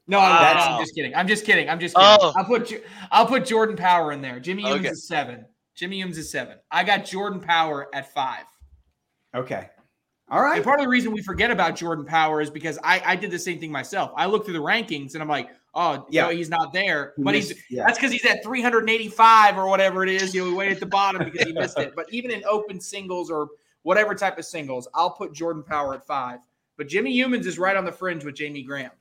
No, 0.08 0.20
I'm, 0.20 0.32
Wow. 0.32 0.78
I'm 0.78 0.82
just 0.82 0.96
kidding. 0.96 1.14
I'm 1.14 1.28
just 1.28 1.46
kidding. 1.46 1.70
I'm 1.70 1.80
just 1.80 1.96
kidding. 1.96 2.18
Oh. 2.20 2.34
I'll 2.36 2.46
put 2.46 2.74
I'll 3.12 3.28
put 3.28 3.46
Jordan 3.46 3.76
Power 3.76 4.12
in 4.12 4.22
there. 4.22 4.40
Jimmy 4.40 4.64
Humans 4.64 4.82
Okay. 4.82 4.90
is 4.90 5.08
seven. 5.08 5.46
Jimmy 5.76 5.98
Humans 5.98 6.18
is 6.18 6.32
seven. 6.32 6.58
I 6.72 6.84
got 6.84 7.06
Jordan 7.06 7.40
Power 7.40 7.90
at 7.94 8.12
five. 8.12 8.46
Okay, 9.36 9.70
all 10.30 10.42
right. 10.42 10.56
And 10.56 10.66
part 10.66 10.80
of 10.80 10.86
the 10.86 10.90
reason 10.90 11.12
we 11.12 11.22
forget 11.22 11.52
about 11.52 11.76
Jordan 11.76 12.06
Power 12.06 12.42
is 12.42 12.50
because 12.50 12.80
I, 12.84 13.02
I 13.06 13.16
did 13.16 13.30
the 13.30 13.40
same 13.40 13.60
thing 13.60 13.72
myself. 13.72 14.12
I 14.18 14.26
looked 14.26 14.46
through 14.46 14.56
the 14.56 14.64
rankings 14.64 15.14
and 15.14 15.22
I'm 15.22 15.30
like, 15.30 15.50
oh, 15.76 16.06
Yeah. 16.10 16.24
no, 16.24 16.30
he's 16.30 16.50
not 16.50 16.74
there. 16.74 17.14
He 17.18 17.24
But 17.24 17.32
missed- 17.34 17.52
he's 17.54 17.64
yeah. 17.70 17.86
that's 17.86 17.98
because 17.98 18.12
he's 18.12 18.26
at 18.26 18.44
385 18.44 19.58
or 19.58 19.68
whatever 19.68 20.04
it 20.04 20.10
is. 20.10 20.34
You 20.34 20.50
know, 20.50 20.56
way 20.56 20.70
at 20.70 20.80
the 20.80 20.86
bottom 20.86 21.24
because 21.24 21.48
he 21.48 21.54
missed 21.60 21.78
it. 21.80 21.94
But 21.96 22.06
even 22.12 22.32
in 22.32 22.44
open 22.46 22.80
singles 22.80 23.30
or 23.32 23.50
whatever 23.84 24.16
type 24.16 24.38
of 24.38 24.46
singles, 24.46 24.88
I'll 24.94 25.12
put 25.12 25.34
Jordan 25.34 25.64
Power 25.64 25.94
at 25.96 26.06
five. 26.06 26.40
But 26.78 26.88
Jimmy 26.88 27.12
Humans 27.14 27.46
is 27.46 27.60
right 27.60 27.76
on 27.76 27.86
the 27.86 27.92
fringe 27.92 28.24
with 28.26 28.36
Jamie 28.36 28.64
Graham. 28.64 28.92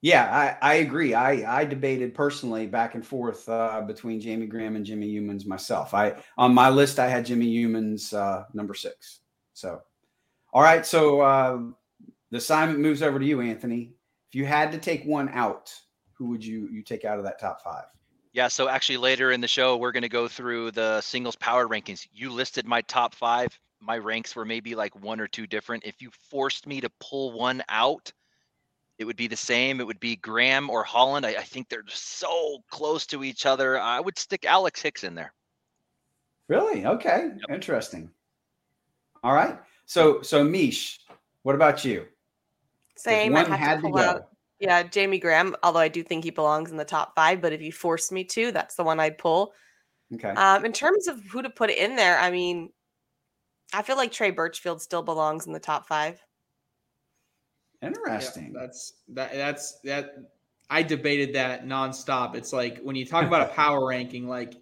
Yeah, 0.00 0.56
I, 0.60 0.72
I 0.72 0.74
agree. 0.78 1.14
I, 1.14 1.60
I 1.60 1.64
debated 1.64 2.12
personally 2.12 2.66
back 2.66 2.96
and 2.96 3.06
forth 3.06 3.48
uh, 3.48 3.82
between 3.82 4.20
Jamie 4.20 4.46
Graham 4.46 4.74
and 4.74 4.84
Jimmy 4.84 5.06
Humans 5.08 5.46
myself. 5.46 5.94
I 5.94 6.16
on 6.36 6.52
my 6.52 6.68
list 6.70 6.98
I 6.98 7.06
had 7.06 7.24
Jimmy 7.24 7.46
Humans 7.46 8.12
uh, 8.12 8.44
number 8.52 8.74
six. 8.74 9.20
So, 9.54 9.80
all 10.52 10.62
right. 10.62 10.84
So 10.84 11.20
uh, 11.20 11.58
the 12.32 12.38
assignment 12.38 12.80
moves 12.80 13.00
over 13.00 13.20
to 13.20 13.24
you, 13.24 13.42
Anthony. 13.42 13.92
If 14.32 14.36
you 14.36 14.46
had 14.46 14.72
to 14.72 14.78
take 14.78 15.04
one 15.04 15.28
out, 15.28 15.70
who 16.14 16.28
would 16.28 16.42
you 16.42 16.66
you 16.72 16.82
take 16.82 17.04
out 17.04 17.18
of 17.18 17.24
that 17.24 17.38
top 17.38 17.62
five? 17.62 17.84
Yeah, 18.32 18.48
so 18.48 18.66
actually 18.66 18.96
later 18.96 19.32
in 19.32 19.42
the 19.42 19.48
show, 19.48 19.76
we're 19.76 19.92
going 19.92 20.04
to 20.04 20.08
go 20.08 20.26
through 20.26 20.70
the 20.70 21.02
singles 21.02 21.36
power 21.36 21.68
rankings. 21.68 22.08
You 22.14 22.30
listed 22.30 22.64
my 22.64 22.80
top 22.82 23.14
five. 23.14 23.48
My 23.78 23.98
ranks 23.98 24.34
were 24.34 24.46
maybe 24.46 24.74
like 24.74 24.98
one 25.04 25.20
or 25.20 25.28
two 25.28 25.46
different. 25.46 25.84
If 25.84 26.00
you 26.00 26.10
forced 26.30 26.66
me 26.66 26.80
to 26.80 26.88
pull 26.98 27.32
one 27.32 27.62
out, 27.68 28.10
it 28.96 29.04
would 29.04 29.16
be 29.16 29.26
the 29.26 29.36
same. 29.36 29.80
It 29.80 29.86
would 29.86 30.00
be 30.00 30.16
Graham 30.16 30.70
or 30.70 30.82
Holland. 30.82 31.26
I, 31.26 31.32
I 31.32 31.42
think 31.42 31.68
they're 31.68 31.84
so 31.88 32.60
close 32.70 33.04
to 33.08 33.24
each 33.24 33.44
other. 33.44 33.78
I 33.78 34.00
would 34.00 34.16
stick 34.16 34.46
Alex 34.46 34.80
Hicks 34.80 35.04
in 35.04 35.14
there. 35.14 35.34
Really? 36.48 36.86
Okay. 36.86 37.32
Interesting. 37.50 38.10
All 39.22 39.34
right. 39.34 39.58
So 39.84 40.22
so 40.22 40.42
Mish, 40.42 41.00
what 41.42 41.54
about 41.54 41.84
you? 41.84 42.06
If 42.96 43.02
Same. 43.02 43.36
I 43.36 43.42
one 43.42 43.50
have 43.50 43.60
had 43.60 43.74
to 43.76 43.82
to 43.82 43.82
pull 43.88 43.92
go. 43.92 44.02
out. 44.02 44.28
Yeah, 44.60 44.82
Jamie 44.84 45.18
Graham. 45.18 45.56
Although 45.62 45.80
I 45.80 45.88
do 45.88 46.02
think 46.02 46.24
he 46.24 46.30
belongs 46.30 46.70
in 46.70 46.76
the 46.76 46.84
top 46.84 47.14
five, 47.16 47.40
but 47.40 47.52
if 47.52 47.60
you 47.60 47.72
force 47.72 48.12
me 48.12 48.24
to, 48.24 48.52
that's 48.52 48.76
the 48.76 48.84
one 48.84 49.00
I'd 49.00 49.18
pull. 49.18 49.52
Okay. 50.14 50.28
Um, 50.28 50.64
in 50.64 50.72
terms 50.72 51.08
of 51.08 51.20
who 51.24 51.42
to 51.42 51.50
put 51.50 51.70
in 51.70 51.96
there, 51.96 52.18
I 52.18 52.30
mean, 52.30 52.70
I 53.74 53.82
feel 53.82 53.96
like 53.96 54.12
Trey 54.12 54.30
Birchfield 54.30 54.80
still 54.80 55.02
belongs 55.02 55.46
in 55.46 55.52
the 55.52 55.58
top 55.58 55.86
five. 55.88 56.22
Interesting. 57.80 58.52
Yeah, 58.54 58.60
that's 58.60 58.92
that 59.08 59.32
that's 59.32 59.80
that 59.80 60.14
I 60.70 60.82
debated 60.82 61.34
that 61.34 61.66
nonstop. 61.66 62.36
It's 62.36 62.52
like 62.52 62.78
when 62.80 62.94
you 62.94 63.04
talk 63.04 63.24
about 63.24 63.50
a 63.50 63.52
power 63.52 63.84
ranking, 63.86 64.28
like 64.28 64.54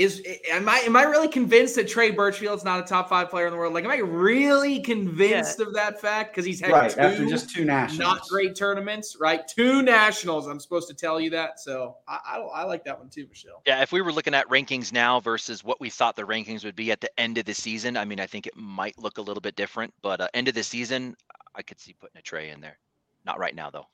is 0.00 0.22
am 0.50 0.66
I 0.66 0.78
am 0.78 0.96
I 0.96 1.02
really 1.02 1.28
convinced 1.28 1.74
that 1.74 1.86
Trey 1.86 2.10
Birchfield's 2.10 2.64
not 2.64 2.80
a 2.80 2.82
top 2.84 3.10
five 3.10 3.28
player 3.28 3.46
in 3.46 3.52
the 3.52 3.58
world? 3.58 3.74
Like, 3.74 3.84
am 3.84 3.90
I 3.90 3.98
really 3.98 4.80
convinced 4.80 5.60
of 5.60 5.74
that 5.74 6.00
fact? 6.00 6.32
Because 6.32 6.46
he's 6.46 6.58
had 6.58 6.70
right. 6.70 6.90
two 6.90 7.00
After 7.00 7.26
just 7.26 7.50
two 7.50 7.66
nationals. 7.66 7.98
not 7.98 8.26
great 8.26 8.56
tournaments, 8.56 9.18
right? 9.20 9.46
Two 9.46 9.82
nationals. 9.82 10.46
I'm 10.46 10.58
supposed 10.58 10.88
to 10.88 10.94
tell 10.94 11.20
you 11.20 11.28
that. 11.30 11.60
So 11.60 11.98
I, 12.08 12.18
I, 12.24 12.38
I 12.38 12.64
like 12.64 12.82
that 12.84 12.98
one 12.98 13.10
too, 13.10 13.26
Michelle. 13.28 13.60
Yeah, 13.66 13.82
if 13.82 13.92
we 13.92 14.00
were 14.00 14.10
looking 14.10 14.32
at 14.32 14.48
rankings 14.48 14.90
now 14.90 15.20
versus 15.20 15.62
what 15.62 15.78
we 15.82 15.90
thought 15.90 16.16
the 16.16 16.22
rankings 16.22 16.64
would 16.64 16.76
be 16.76 16.90
at 16.90 17.02
the 17.02 17.20
end 17.20 17.36
of 17.36 17.44
the 17.44 17.52
season, 17.52 17.98
I 17.98 18.06
mean, 18.06 18.20
I 18.20 18.26
think 18.26 18.46
it 18.46 18.56
might 18.56 18.98
look 18.98 19.18
a 19.18 19.22
little 19.22 19.42
bit 19.42 19.54
different. 19.54 19.92
But 20.00 20.22
uh, 20.22 20.28
end 20.32 20.48
of 20.48 20.54
the 20.54 20.62
season, 20.62 21.14
I 21.54 21.60
could 21.60 21.78
see 21.78 21.92
putting 21.92 22.18
a 22.18 22.22
Trey 22.22 22.48
in 22.48 22.62
there. 22.62 22.78
Not 23.26 23.38
right 23.38 23.54
now, 23.54 23.68
though. 23.68 23.86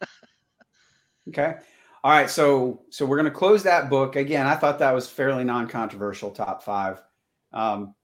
Okay. 1.28 1.56
All 2.04 2.12
right. 2.12 2.30
So 2.30 2.82
so 2.90 3.04
we're 3.04 3.16
going 3.16 3.32
to 3.32 3.38
close 3.38 3.62
that 3.64 3.90
book 3.90 4.16
again. 4.16 4.46
I 4.46 4.54
thought 4.54 4.78
that 4.78 4.94
was 4.94 5.08
fairly 5.08 5.44
non-controversial 5.44 6.30
top 6.30 6.62
five, 6.62 7.00
um, 7.52 7.94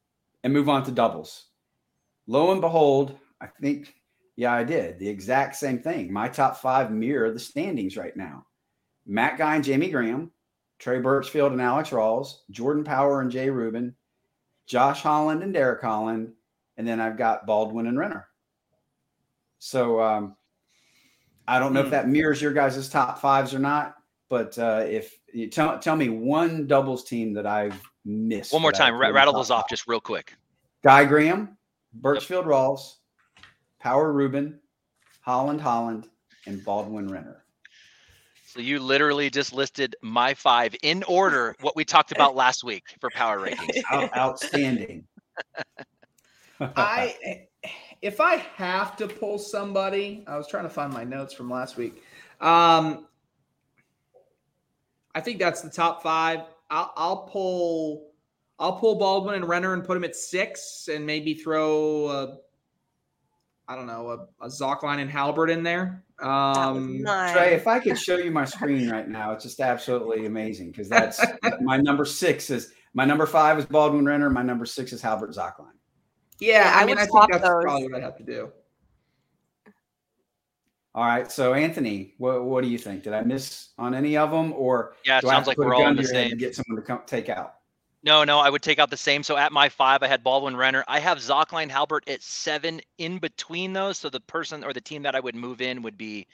and 0.42 0.52
move 0.52 0.68
on 0.68 0.84
to 0.84 0.90
doubles. 0.90 1.46
Lo 2.26 2.52
and 2.52 2.60
behold, 2.60 3.18
I 3.40 3.46
think 3.46 3.94
yeah, 4.36 4.52
I 4.52 4.64
did 4.64 4.98
the 4.98 5.08
exact 5.08 5.56
same 5.56 5.78
thing. 5.78 6.12
My 6.12 6.28
top 6.28 6.56
five 6.56 6.90
mirror 6.90 7.30
the 7.30 7.38
standings 7.38 7.96
right 7.96 8.16
now. 8.16 8.46
Matt 9.06 9.38
Guy 9.38 9.54
and 9.54 9.64
Jamie 9.64 9.90
Graham, 9.90 10.30
Trey 10.78 10.98
Birchfield 10.98 11.52
and 11.52 11.60
Alex 11.60 11.90
Rawls, 11.90 12.38
Jordan 12.50 12.84
Power 12.84 13.20
and 13.20 13.30
Jay 13.30 13.50
Rubin, 13.50 13.94
Josh 14.66 15.02
Holland 15.02 15.42
and 15.42 15.52
Derek 15.52 15.82
Holland, 15.82 16.32
and 16.76 16.88
then 16.88 17.00
I've 17.00 17.18
got 17.18 17.46
Baldwin 17.46 17.86
and 17.86 17.98
Renner. 17.98 18.26
So 19.58 20.00
um, 20.00 20.36
I 21.46 21.58
don't 21.58 21.72
know 21.72 21.80
if 21.80 21.86
Hmm. 21.86 21.92
that 21.92 22.08
mirrors 22.08 22.40
your 22.40 22.52
guys' 22.52 22.88
top 22.88 23.18
fives 23.20 23.52
or 23.54 23.58
not, 23.58 23.96
but 24.28 24.58
uh, 24.58 24.84
if 24.88 25.18
you 25.32 25.48
tell 25.50 25.78
tell 25.78 25.96
me 25.96 26.08
one 26.08 26.66
doubles 26.66 27.04
team 27.04 27.34
that 27.34 27.46
I've 27.46 27.80
missed. 28.04 28.52
One 28.52 28.62
more 28.62 28.72
time, 28.72 28.94
put 28.94 29.00
ra- 29.00 29.06
in 29.08 29.12
the 29.12 29.14
rattle 29.16 29.34
those 29.34 29.50
off 29.50 29.62
five. 29.64 29.68
just 29.70 29.86
real 29.86 30.00
quick. 30.00 30.34
Guy 30.82 31.04
Graham, 31.04 31.56
Birchfield 31.94 32.46
Rawls, 32.46 32.94
Power 33.80 34.12
Rubin, 34.12 34.58
Holland 35.20 35.60
Holland, 35.60 36.08
and 36.46 36.64
Baldwin 36.64 37.08
Renner. 37.08 37.44
So 38.46 38.60
you 38.60 38.78
literally 38.78 39.30
just 39.30 39.52
listed 39.52 39.96
my 40.02 40.32
five 40.34 40.76
in 40.82 41.02
order 41.04 41.56
what 41.60 41.74
we 41.74 41.84
talked 41.84 42.12
about 42.12 42.36
last 42.36 42.62
week 42.62 42.84
for 43.00 43.10
power 43.10 43.38
rankings. 43.40 43.82
Outstanding. 44.16 45.04
I 46.60 47.46
if 48.04 48.20
I 48.20 48.36
have 48.36 48.96
to 48.98 49.08
pull 49.08 49.38
somebody, 49.38 50.24
I 50.26 50.36
was 50.36 50.46
trying 50.46 50.64
to 50.64 50.68
find 50.68 50.92
my 50.92 51.04
notes 51.04 51.32
from 51.32 51.48
last 51.48 51.78
week. 51.78 52.02
Um, 52.38 53.06
I 55.14 55.22
think 55.22 55.38
that's 55.38 55.62
the 55.62 55.70
top 55.70 56.02
five. 56.02 56.40
I'll, 56.68 56.92
I'll 56.96 57.22
pull, 57.28 58.10
I'll 58.58 58.74
pull 58.74 58.96
Baldwin 58.96 59.36
and 59.36 59.48
Renner 59.48 59.72
and 59.72 59.82
put 59.82 59.96
him 59.96 60.04
at 60.04 60.14
six, 60.14 60.90
and 60.92 61.06
maybe 61.06 61.32
throw, 61.32 62.08
a, 62.08 62.36
I 63.68 63.74
don't 63.74 63.86
know, 63.86 64.10
a, 64.10 64.44
a 64.44 64.48
Zockline 64.48 65.00
and 65.00 65.10
Halbert 65.10 65.48
in 65.48 65.62
there. 65.62 66.04
Um, 66.20 67.02
nice. 67.02 67.32
Trey, 67.32 67.54
if 67.54 67.66
I 67.66 67.80
could 67.80 67.98
show 67.98 68.18
you 68.18 68.30
my 68.30 68.44
screen 68.44 68.90
right 68.90 69.08
now, 69.08 69.32
it's 69.32 69.44
just 69.44 69.60
absolutely 69.60 70.26
amazing 70.26 70.72
because 70.72 70.90
that's 70.90 71.24
my 71.62 71.78
number 71.78 72.04
six 72.04 72.50
is 72.50 72.74
my 72.92 73.06
number 73.06 73.24
five 73.24 73.58
is 73.58 73.64
Baldwin 73.64 74.04
Renner, 74.04 74.28
my 74.28 74.42
number 74.42 74.66
six 74.66 74.92
is 74.92 75.00
Halbert 75.00 75.30
Zockline. 75.30 75.73
Yeah, 76.40 76.64
Yeah, 76.64 76.72
I 76.78 76.82
I 76.82 76.86
mean, 76.86 76.98
I 76.98 77.06
think 77.06 77.30
that's 77.30 77.42
those. 77.42 77.62
probably 77.64 77.88
what 77.88 78.00
I 78.00 78.04
have 78.04 78.16
to 78.18 78.22
do. 78.24 78.50
All 80.94 81.04
right, 81.04 81.30
so 81.30 81.54
Anthony, 81.54 82.14
what, 82.18 82.44
what 82.44 82.62
do 82.62 82.68
you 82.70 82.78
think? 82.78 83.02
Did 83.02 83.14
I 83.14 83.22
miss 83.22 83.70
on 83.78 83.94
any 83.94 84.16
of 84.16 84.30
them, 84.30 84.52
or 84.52 84.94
Yeah, 85.04 85.18
it 85.18 85.22
do 85.22 85.28
I 85.28 85.34
have 85.34 85.38
sounds 85.38 85.44
to 85.46 85.50
like 85.50 85.56
put 85.56 85.64
a 85.64 85.66
we're 85.66 85.74
all 85.74 85.80
gun 85.82 85.90
on 85.90 85.96
the 85.96 86.02
your 86.02 86.12
head 86.12 86.22
same. 86.24 86.30
and 86.32 86.40
get 86.40 86.54
someone 86.54 86.76
to 86.80 86.86
come 86.86 87.00
take 87.06 87.28
out? 87.28 87.54
No, 88.04 88.22
no, 88.22 88.38
I 88.38 88.48
would 88.50 88.62
take 88.62 88.78
out 88.78 88.90
the 88.90 88.96
same. 88.96 89.22
So 89.22 89.36
at 89.36 89.50
my 89.50 89.68
five, 89.68 90.02
I 90.02 90.06
had 90.06 90.22
Baldwin 90.22 90.56
Renner. 90.56 90.84
I 90.86 91.00
have 91.00 91.18
Zockline 91.18 91.70
Halbert 91.70 92.06
at 92.08 92.22
seven 92.22 92.80
in 92.98 93.18
between 93.18 93.72
those. 93.72 93.98
So 93.98 94.08
the 94.10 94.20
person 94.20 94.62
or 94.62 94.72
the 94.74 94.80
team 94.80 95.02
that 95.02 95.14
I 95.16 95.20
would 95.20 95.34
move 95.34 95.60
in 95.62 95.82
would 95.82 95.96
be 95.96 96.26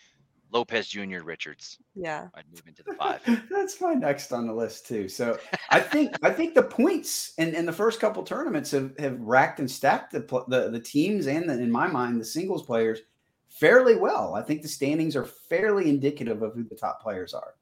Lopez 0.52 0.88
Jr. 0.88 1.22
Richards. 1.22 1.78
Yeah, 1.94 2.28
I'd 2.34 2.44
move 2.50 2.62
into 2.66 2.82
the 2.82 2.94
five. 2.94 3.20
That's 3.50 3.80
my 3.80 3.94
next 3.94 4.32
on 4.32 4.46
the 4.46 4.52
list 4.52 4.86
too. 4.86 5.08
So 5.08 5.38
I 5.70 5.80
think 5.80 6.16
I 6.22 6.30
think 6.30 6.54
the 6.54 6.62
points 6.62 7.34
in, 7.38 7.54
in 7.54 7.66
the 7.66 7.72
first 7.72 8.00
couple 8.00 8.22
tournaments 8.22 8.70
have, 8.72 8.92
have 8.98 9.20
racked 9.20 9.60
and 9.60 9.70
stacked 9.70 10.12
the, 10.12 10.20
the 10.48 10.70
the 10.70 10.80
teams 10.80 11.26
and 11.26 11.48
the, 11.48 11.54
in 11.54 11.70
my 11.70 11.86
mind 11.86 12.20
the 12.20 12.24
singles 12.24 12.64
players 12.64 13.00
fairly 13.48 13.96
well. 13.96 14.34
I 14.34 14.42
think 14.42 14.62
the 14.62 14.68
standings 14.68 15.16
are 15.16 15.24
fairly 15.24 15.88
indicative 15.90 16.42
of 16.42 16.54
who 16.54 16.64
the 16.64 16.76
top 16.76 17.02
players 17.02 17.34
are. 17.34 17.54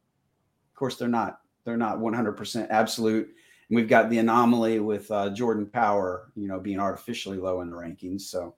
Of 0.71 0.75
course, 0.75 0.97
they're 0.97 1.09
not 1.09 1.41
they're 1.65 1.77
not 1.77 1.99
100% 1.99 2.67
absolute. 2.71 3.27
And 3.27 3.77
we've 3.77 3.89
got 3.89 4.09
the 4.09 4.19
anomaly 4.19 4.81
with 4.81 5.11
uh, 5.11 5.31
Jordan 5.31 5.67
Power, 5.67 6.33
you 6.35 6.49
know, 6.49 6.59
being 6.59 6.81
artificially 6.81 7.37
low 7.37 7.61
in 7.61 7.69
the 7.69 7.77
rankings. 7.77 8.23
So, 8.23 8.55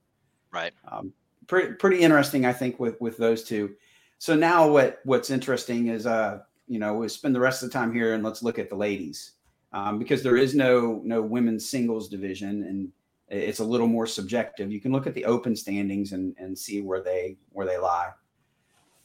right, 0.52 0.72
um, 0.90 1.12
pretty 1.48 1.74
pretty 1.74 2.00
interesting, 2.00 2.46
I 2.46 2.52
think, 2.52 2.78
with 2.78 3.00
with 3.00 3.16
those 3.16 3.42
two. 3.42 3.74
So 4.20 4.36
now 4.36 4.68
what 4.70 5.00
what's 5.04 5.30
interesting 5.30 5.88
is 5.88 6.06
uh 6.06 6.40
you 6.68 6.78
know 6.78 6.92
we 6.92 7.08
spend 7.08 7.34
the 7.34 7.40
rest 7.40 7.62
of 7.62 7.70
the 7.70 7.72
time 7.72 7.92
here 7.92 8.12
and 8.12 8.22
let's 8.22 8.42
look 8.42 8.58
at 8.58 8.68
the 8.68 8.76
ladies 8.76 9.32
um, 9.72 9.98
because 9.98 10.22
there 10.22 10.36
is 10.36 10.54
no 10.54 11.00
no 11.02 11.22
women's 11.22 11.70
singles 11.70 12.10
division 12.10 12.64
and 12.64 12.92
it's 13.30 13.60
a 13.60 13.64
little 13.64 13.86
more 13.86 14.06
subjective. 14.06 14.70
You 14.70 14.80
can 14.80 14.92
look 14.92 15.06
at 15.06 15.14
the 15.14 15.24
open 15.24 15.56
standings 15.56 16.12
and 16.12 16.34
and 16.38 16.56
see 16.56 16.82
where 16.82 17.00
they 17.00 17.38
where 17.52 17.66
they 17.66 17.78
lie. 17.78 18.10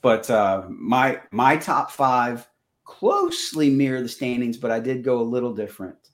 But 0.02 0.30
uh, 0.30 0.64
my 0.68 1.22
my 1.32 1.56
top 1.56 1.92
five 1.92 2.46
closely 2.84 3.70
mirror 3.70 4.02
the 4.02 4.10
standings, 4.10 4.58
but 4.58 4.70
I 4.70 4.82
did 4.82 5.02
go 5.02 5.22
a 5.22 5.24
little 5.24 5.54
different. 5.54 6.10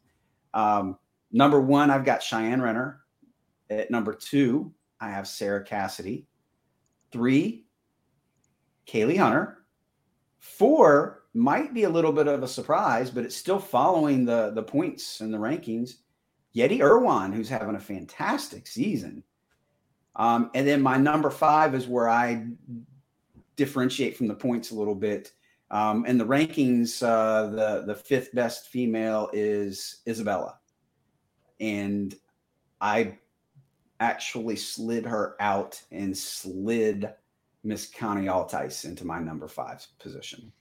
Um, 0.53 0.99
number 1.31 1.59
one, 1.59 1.89
I've 1.89 2.05
got 2.05 2.21
Cheyenne 2.21 2.61
Renner. 2.61 2.99
At 3.71 3.89
number 3.89 4.13
two, 4.13 4.71
I 4.99 5.09
have 5.09 5.27
Sarah 5.27 5.63
Cassidy. 5.63 6.27
Three, 7.11 7.65
Kaylee 8.91 9.17
Hunter. 9.17 9.59
Four 10.39 11.23
might 11.33 11.73
be 11.73 11.83
a 11.83 11.89
little 11.89 12.11
bit 12.11 12.27
of 12.27 12.43
a 12.43 12.47
surprise, 12.47 13.09
but 13.09 13.23
it's 13.23 13.35
still 13.35 13.59
following 13.59 14.25
the 14.25 14.51
the 14.53 14.63
points 14.63 15.21
and 15.21 15.33
the 15.33 15.37
rankings. 15.37 15.95
Yeti 16.55 16.79
Irwan, 16.79 17.33
who's 17.33 17.47
having 17.47 17.75
a 17.75 17.79
fantastic 17.79 18.67
season. 18.67 19.23
Um, 20.17 20.51
and 20.53 20.67
then 20.67 20.81
my 20.81 20.97
number 20.97 21.29
five 21.29 21.73
is 21.73 21.87
where 21.87 22.09
I 22.09 22.47
differentiate 23.55 24.17
from 24.17 24.27
the 24.27 24.35
points 24.35 24.71
a 24.71 24.75
little 24.75 24.95
bit. 24.95 25.31
Um, 25.69 26.03
and 26.05 26.19
the 26.19 26.25
rankings, 26.25 27.01
uh, 27.01 27.49
the 27.49 27.83
the 27.85 27.95
fifth 27.95 28.35
best 28.35 28.67
female 28.67 29.29
is 29.31 30.01
Isabella, 30.05 30.59
and 31.61 32.13
I 32.81 33.19
actually 34.01 34.57
slid 34.57 35.05
her 35.05 35.37
out 35.39 35.81
and 35.91 36.17
slid 36.17 37.13
Miss 37.63 37.89
Connie 37.89 38.27
Altice 38.27 38.85
into 38.85 39.05
my 39.05 39.19
number 39.19 39.47
five 39.47 39.85
position. 39.99 40.51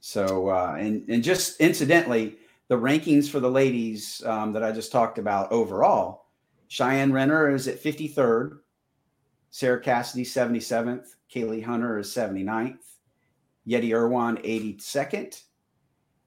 So, 0.00 0.48
uh, 0.48 0.76
and, 0.78 1.08
and 1.08 1.22
just 1.22 1.60
incidentally, 1.60 2.36
the 2.68 2.76
rankings 2.76 3.28
for 3.28 3.40
the 3.40 3.50
ladies 3.50 4.22
um, 4.24 4.52
that 4.52 4.62
I 4.62 4.72
just 4.72 4.92
talked 4.92 5.18
about 5.18 5.52
overall, 5.52 6.26
Cheyenne 6.68 7.12
Renner 7.12 7.50
is 7.50 7.68
at 7.68 7.82
53rd, 7.82 8.58
Sarah 9.50 9.80
Cassidy 9.80 10.24
77th, 10.24 11.14
Kaylee 11.32 11.64
Hunter 11.64 11.98
is 11.98 12.08
79th, 12.08 12.78
Yeti 13.66 13.90
Irwan 13.90 14.42
82nd, 14.44 15.42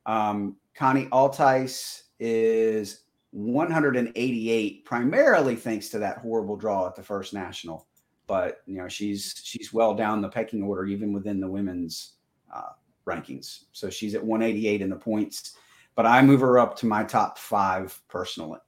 um, 0.06 0.56
Connie 0.76 1.08
Altice 1.08 2.04
is 2.20 3.02
188, 3.32 4.86
primarily 4.86 5.56
thanks 5.56 5.90
to 5.90 6.00
that 6.00 6.20
horrible 6.20 6.56
draw 6.56 6.88
at 6.88 6.96
the 6.96 7.04
first 7.04 7.34
national 7.34 7.89
but 8.30 8.62
you 8.68 8.78
know 8.78 8.88
she's 8.88 9.42
she's 9.44 9.74
well 9.74 9.96
down 9.96 10.22
the 10.22 10.30
pecking 10.30 10.62
order 10.62 10.86
even 10.86 11.12
within 11.12 11.42
the 11.42 11.48
women's 11.48 12.14
uh, 12.56 12.70
rankings. 13.06 13.64
So 13.72 13.90
she's 13.90 14.14
at 14.14 14.24
188 14.24 14.82
in 14.82 14.90
the 14.90 14.96
points, 14.96 15.58
but 15.96 16.06
I 16.06 16.22
move 16.22 16.42
her 16.42 16.60
up 16.60 16.78
to 16.78 16.86
my 16.86 17.04
top 17.04 17.40
five 17.40 18.00
personally. 18.08 18.60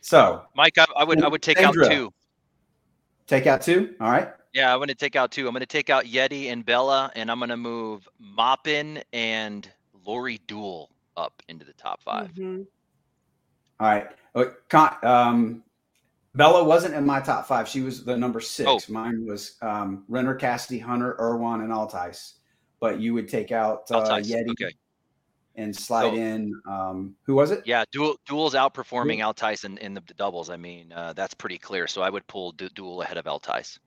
So 0.00 0.42
Mike, 0.54 0.78
I, 0.78 0.86
I 0.96 1.02
would 1.02 1.22
I 1.22 1.28
would 1.28 1.42
take 1.42 1.58
out 1.58 1.74
two. 1.74 2.12
Take 3.26 3.48
out 3.48 3.62
two. 3.62 3.94
All 4.00 4.10
right. 4.10 4.32
Yeah, 4.52 4.72
I'm 4.72 4.78
going 4.78 4.88
to 4.88 4.94
take 4.94 5.14
out 5.14 5.30
two. 5.30 5.46
I'm 5.46 5.52
going 5.52 5.60
to 5.60 5.66
take 5.66 5.90
out 5.90 6.04
Yeti 6.04 6.50
and 6.50 6.64
Bella, 6.64 7.12
and 7.14 7.30
I'm 7.30 7.38
going 7.38 7.50
to 7.50 7.56
move 7.56 8.08
Moppin 8.20 9.02
and 9.12 9.70
Lori 10.04 10.40
Duell 10.48 10.88
up 11.16 11.40
into 11.48 11.64
the 11.64 11.72
top 11.74 12.02
5 12.02 12.32
mm-hmm. 12.32 12.62
All 13.78 13.86
right. 13.88 15.04
Um, 15.04 15.62
Bella 16.34 16.62
wasn't 16.62 16.94
in 16.94 17.04
my 17.04 17.20
top 17.20 17.46
five. 17.46 17.68
She 17.68 17.80
was 17.80 18.04
the 18.04 18.16
number 18.16 18.40
six. 18.40 18.68
Oh. 18.68 18.80
Mine 18.92 19.26
was 19.26 19.56
um, 19.62 20.04
Renner, 20.08 20.34
Cassidy, 20.34 20.78
Hunter, 20.78 21.16
Irwan, 21.18 21.64
and 21.64 21.72
Altice. 21.72 22.34
But 22.78 23.00
you 23.00 23.12
would 23.14 23.28
take 23.28 23.52
out 23.52 23.90
uh, 23.90 24.04
Yeti 24.20 24.50
okay. 24.50 24.74
and 25.56 25.74
slide 25.74 26.10
so, 26.10 26.14
in. 26.14 26.52
Um, 26.68 27.14
who 27.24 27.34
was 27.34 27.50
it? 27.50 27.62
Yeah, 27.66 27.84
Duell 27.94 28.14
Duell's 28.28 28.54
outperforming 28.54 29.18
Duell. 29.18 29.34
Altice 29.34 29.64
in, 29.64 29.76
in 29.78 29.92
the 29.92 30.00
doubles. 30.16 30.50
I 30.50 30.56
mean, 30.56 30.92
uh, 30.92 31.12
that's 31.12 31.34
pretty 31.34 31.58
clear. 31.58 31.86
So 31.86 32.00
I 32.00 32.10
would 32.10 32.26
pull 32.26 32.52
du- 32.52 32.70
Duell 32.70 33.02
ahead 33.02 33.18
of 33.18 33.24
Altice. 33.26 33.78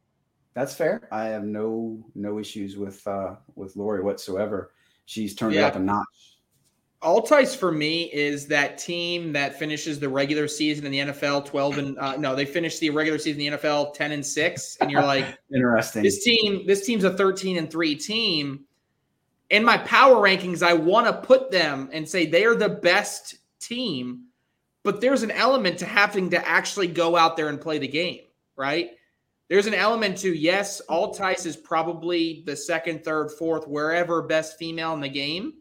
That's 0.53 0.75
fair. 0.75 1.08
I 1.12 1.25
have 1.25 1.43
no 1.43 2.03
no 2.13 2.39
issues 2.39 2.77
with 2.77 3.06
uh, 3.08 3.36
with 3.56 3.75
Lori 3.75 4.03
whatsoever. 4.03 4.73
She's 5.06 5.34
turned 5.34 5.56
yeah. 5.56 5.62
it 5.62 5.69
up 5.69 5.75
a 5.77 5.79
notch 5.79 6.33
Altice 7.04 7.56
for 7.56 7.72
me 7.72 8.04
is 8.13 8.48
that 8.48 8.78
team 8.78 9.34
that 9.34 9.60
finishes 9.60 10.00
the 10.00 10.08
regular 10.08 10.48
season 10.48 10.86
in 10.86 10.92
the 10.92 11.00
NFL 11.00 11.46
12 11.46 11.78
and 11.78 11.98
uh, 12.00 12.16
no, 12.16 12.36
they 12.36 12.46
finish 12.46 12.80
the 12.80 12.89
regular 12.89 13.20
season 13.20 13.42
in 13.42 13.52
the 13.52 13.58
NFL 13.58 13.94
10 13.94 14.13
and 14.13 14.26
6 14.26 14.78
and 14.82 14.89
you're 14.89 15.04
like 15.04 15.38
interesting. 15.54 16.04
This 16.04 16.24
team 16.24 16.66
this 16.66 16.86
team's 16.86 17.04
a 17.04 17.12
13 17.12 17.58
and 17.58 17.70
3 17.70 17.96
team. 17.96 18.66
In 19.50 19.63
my 19.63 19.78
power 19.80 20.16
rankings 20.16 20.63
I 20.63 20.74
want 20.74 21.08
to 21.08 21.13
put 21.13 21.52
them 21.52 21.89
and 21.92 22.08
say 22.08 22.26
they 22.26 22.46
are 22.46 22.56
the 22.56 22.70
best 22.70 23.36
team, 23.60 24.28
but 24.84 25.02
there's 25.02 25.24
an 25.24 25.32
element 25.32 25.78
to 25.80 25.86
having 25.86 26.30
to 26.32 26.48
actually 26.48 26.88
go 26.88 27.18
out 27.18 27.36
there 27.36 27.50
and 27.50 27.60
play 27.60 27.80
the 27.80 27.88
game, 27.88 28.22
right? 28.56 28.92
There's 29.50 29.68
an 29.68 29.74
element 29.74 30.18
to 30.20 30.34
yes, 30.34 30.82
Altice 30.89 31.46
is 31.46 31.58
probably 31.58 32.44
the 32.46 32.56
second, 32.56 33.04
third, 33.04 33.30
fourth, 33.32 33.68
wherever 33.68 34.22
best 34.22 34.58
female 34.58 34.94
in 34.94 35.02
the 35.02 35.10
game 35.10 35.54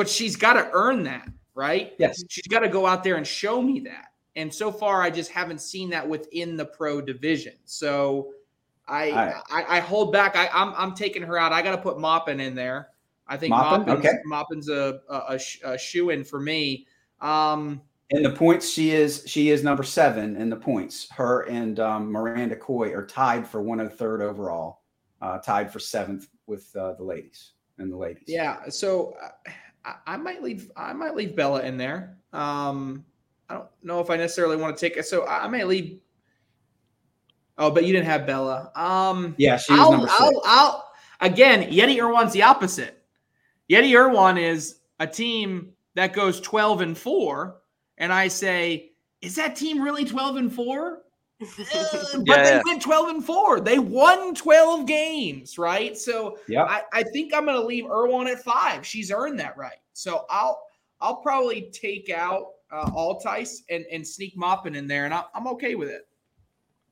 but 0.00 0.08
she's 0.08 0.34
got 0.34 0.54
to 0.54 0.70
earn 0.72 1.02
that, 1.02 1.28
right? 1.54 1.92
Yes. 1.98 2.24
She's 2.30 2.46
got 2.46 2.60
to 2.60 2.70
go 2.70 2.86
out 2.86 3.04
there 3.04 3.16
and 3.16 3.26
show 3.26 3.60
me 3.60 3.80
that. 3.80 4.06
And 4.34 4.52
so 4.52 4.72
far, 4.72 5.02
I 5.02 5.10
just 5.10 5.30
haven't 5.30 5.60
seen 5.60 5.90
that 5.90 6.08
within 6.08 6.56
the 6.56 6.64
pro 6.64 7.02
division. 7.02 7.52
So 7.66 8.32
I 8.88 9.10
I, 9.50 9.76
I, 9.76 9.80
hold 9.80 10.10
back. 10.10 10.36
I, 10.36 10.48
I'm 10.54 10.72
I'm 10.74 10.94
taking 10.94 11.22
her 11.22 11.36
out. 11.36 11.52
I 11.52 11.60
got 11.60 11.72
to 11.72 11.82
put 11.82 11.98
Moppin 11.98 12.40
in 12.40 12.54
there. 12.54 12.88
I 13.28 13.36
think 13.36 13.52
Moppin, 13.52 13.84
Moppin's, 13.84 14.06
okay. 14.06 14.16
Moppin's 14.26 14.68
a 14.70 15.00
a, 15.10 15.38
a, 15.74 15.76
shoe 15.76 16.08
in 16.08 16.24
for 16.24 16.40
me. 16.40 16.86
Um, 17.20 17.82
in 18.08 18.22
the 18.22 18.30
points, 18.30 18.70
she 18.70 18.92
is 18.92 19.24
she 19.26 19.50
is 19.50 19.62
number 19.62 19.82
seven 19.82 20.34
in 20.36 20.48
the 20.48 20.56
points. 20.56 21.10
Her 21.10 21.42
and 21.42 21.78
um, 21.78 22.10
Miranda 22.10 22.56
Coy 22.56 22.90
are 22.94 23.04
tied 23.04 23.46
for 23.46 23.62
103rd 23.62 24.22
overall, 24.22 24.80
uh, 25.20 25.40
tied 25.40 25.70
for 25.70 25.78
seventh 25.78 26.28
with 26.46 26.74
uh, 26.74 26.94
the 26.94 27.04
ladies 27.04 27.52
and 27.80 27.92
the 27.92 27.96
ladies. 27.96 28.24
Yeah. 28.26 28.68
So 28.68 29.14
uh, 29.22 29.50
I, 29.84 29.94
I 30.06 30.16
might 30.16 30.42
leave. 30.42 30.70
I 30.76 30.92
might 30.92 31.14
leave 31.14 31.36
Bella 31.36 31.62
in 31.62 31.76
there. 31.76 32.18
Um, 32.32 33.04
I 33.48 33.54
don't 33.54 33.68
know 33.82 34.00
if 34.00 34.10
I 34.10 34.16
necessarily 34.16 34.56
want 34.56 34.76
to 34.76 34.80
take 34.80 34.96
it. 34.96 35.06
So 35.06 35.22
I, 35.22 35.44
I 35.44 35.48
may 35.48 35.64
leave. 35.64 36.00
Oh, 37.58 37.70
but 37.70 37.84
you 37.84 37.92
didn't 37.92 38.06
have 38.06 38.26
Bella. 38.26 38.70
Um, 38.74 39.34
yeah, 39.38 39.56
she 39.56 39.72
was 39.72 39.80
I'll, 39.80 39.90
number 39.92 40.08
6 40.08 40.20
I'll, 40.20 40.42
I'll, 40.46 40.92
again, 41.20 41.70
Yeti 41.70 41.96
Irwan's 41.96 42.32
the 42.32 42.42
opposite. 42.42 43.02
Yeti 43.70 43.90
Irwan 43.90 44.40
is 44.40 44.80
a 44.98 45.06
team 45.06 45.72
that 45.94 46.12
goes 46.12 46.40
12 46.40 46.80
and 46.80 46.98
4. 46.98 47.56
And 47.98 48.12
I 48.12 48.28
say, 48.28 48.92
is 49.20 49.34
that 49.36 49.56
team 49.56 49.82
really 49.82 50.04
12 50.04 50.36
and 50.36 50.52
4? 51.40 52.20
but 52.24 52.26
yeah, 52.26 52.42
they 52.42 52.50
yeah. 52.50 52.62
went 52.64 52.82
12 52.82 53.08
and 53.08 53.24
4. 53.24 53.60
They 53.60 53.78
won 53.78 54.34
12 54.34 54.86
games, 54.86 55.58
right? 55.58 55.96
So 55.96 56.38
yeah. 56.48 56.64
I, 56.64 56.82
I 56.92 57.02
think 57.02 57.34
I'm 57.34 57.46
gonna 57.46 57.60
leave 57.60 57.84
Irwan 57.84 58.30
at 58.30 58.42
five. 58.42 58.86
She's 58.86 59.10
earned 59.10 59.40
that 59.40 59.56
right. 59.56 59.78
So 59.92 60.26
I'll 60.30 60.62
I'll 61.00 61.16
probably 61.16 61.70
take 61.72 62.10
out 62.10 62.48
uh, 62.70 62.90
Altice 62.90 63.62
and, 63.70 63.84
and 63.90 64.06
sneak 64.06 64.36
Moppin 64.36 64.76
in 64.76 64.86
there, 64.86 65.04
and 65.04 65.14
I, 65.14 65.24
I'm 65.34 65.46
okay 65.48 65.74
with 65.74 65.88
it. 65.88 66.06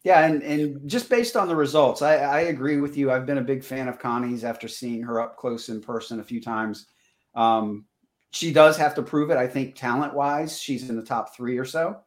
Yeah, 0.04 0.24
and, 0.24 0.42
and 0.42 0.88
just 0.88 1.10
based 1.10 1.36
on 1.36 1.48
the 1.48 1.56
results, 1.56 2.02
I, 2.02 2.16
I 2.16 2.40
agree 2.42 2.80
with 2.80 2.96
you. 2.96 3.10
I've 3.10 3.26
been 3.26 3.38
a 3.38 3.42
big 3.42 3.64
fan 3.64 3.88
of 3.88 3.98
Connie's 3.98 4.44
after 4.44 4.68
seeing 4.68 5.02
her 5.02 5.20
up 5.20 5.36
close 5.36 5.68
in 5.68 5.80
person 5.80 6.20
a 6.20 6.24
few 6.24 6.40
times. 6.40 6.86
Um, 7.34 7.84
she 8.30 8.52
does 8.52 8.76
have 8.76 8.94
to 8.94 9.02
prove 9.02 9.30
it. 9.30 9.36
I 9.36 9.46
think 9.46 9.74
talent 9.74 10.14
wise, 10.14 10.58
she's 10.60 10.88
in 10.88 10.96
the 10.96 11.02
top 11.02 11.34
three 11.34 11.58
or 11.58 11.64
so. 11.64 11.98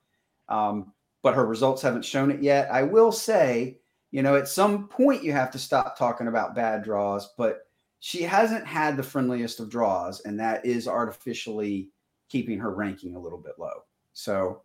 Um, 0.48 0.94
but 1.24 1.36
her 1.36 1.46
results 1.46 1.82
haven't 1.82 2.06
shown 2.06 2.32
it 2.32 2.42
yet. 2.42 2.72
I 2.72 2.84
will 2.84 3.12
say, 3.12 3.80
you 4.12 4.24
know, 4.24 4.36
at 4.36 4.48
some 4.48 4.88
point 4.88 5.24
you 5.24 5.32
have 5.32 5.52
to 5.52 5.60
stop 5.60 5.98
talking 5.98 6.28
about 6.28 6.56
bad 6.56 6.84
draws, 6.84 7.34
but 7.38 7.68
she 8.00 8.24
hasn't 8.24 8.66
had 8.66 8.98
the 8.98 9.04
friendliest 9.04 9.60
of 9.60 9.70
draws, 9.70 10.22
and 10.22 10.40
that 10.40 10.66
is 10.66 10.88
artificially 10.88 11.90
keeping 12.30 12.58
her 12.60 12.74
ranking 12.74 13.16
a 13.16 13.20
little 13.20 13.38
bit 13.38 13.54
low. 13.60 13.84
So, 14.14 14.64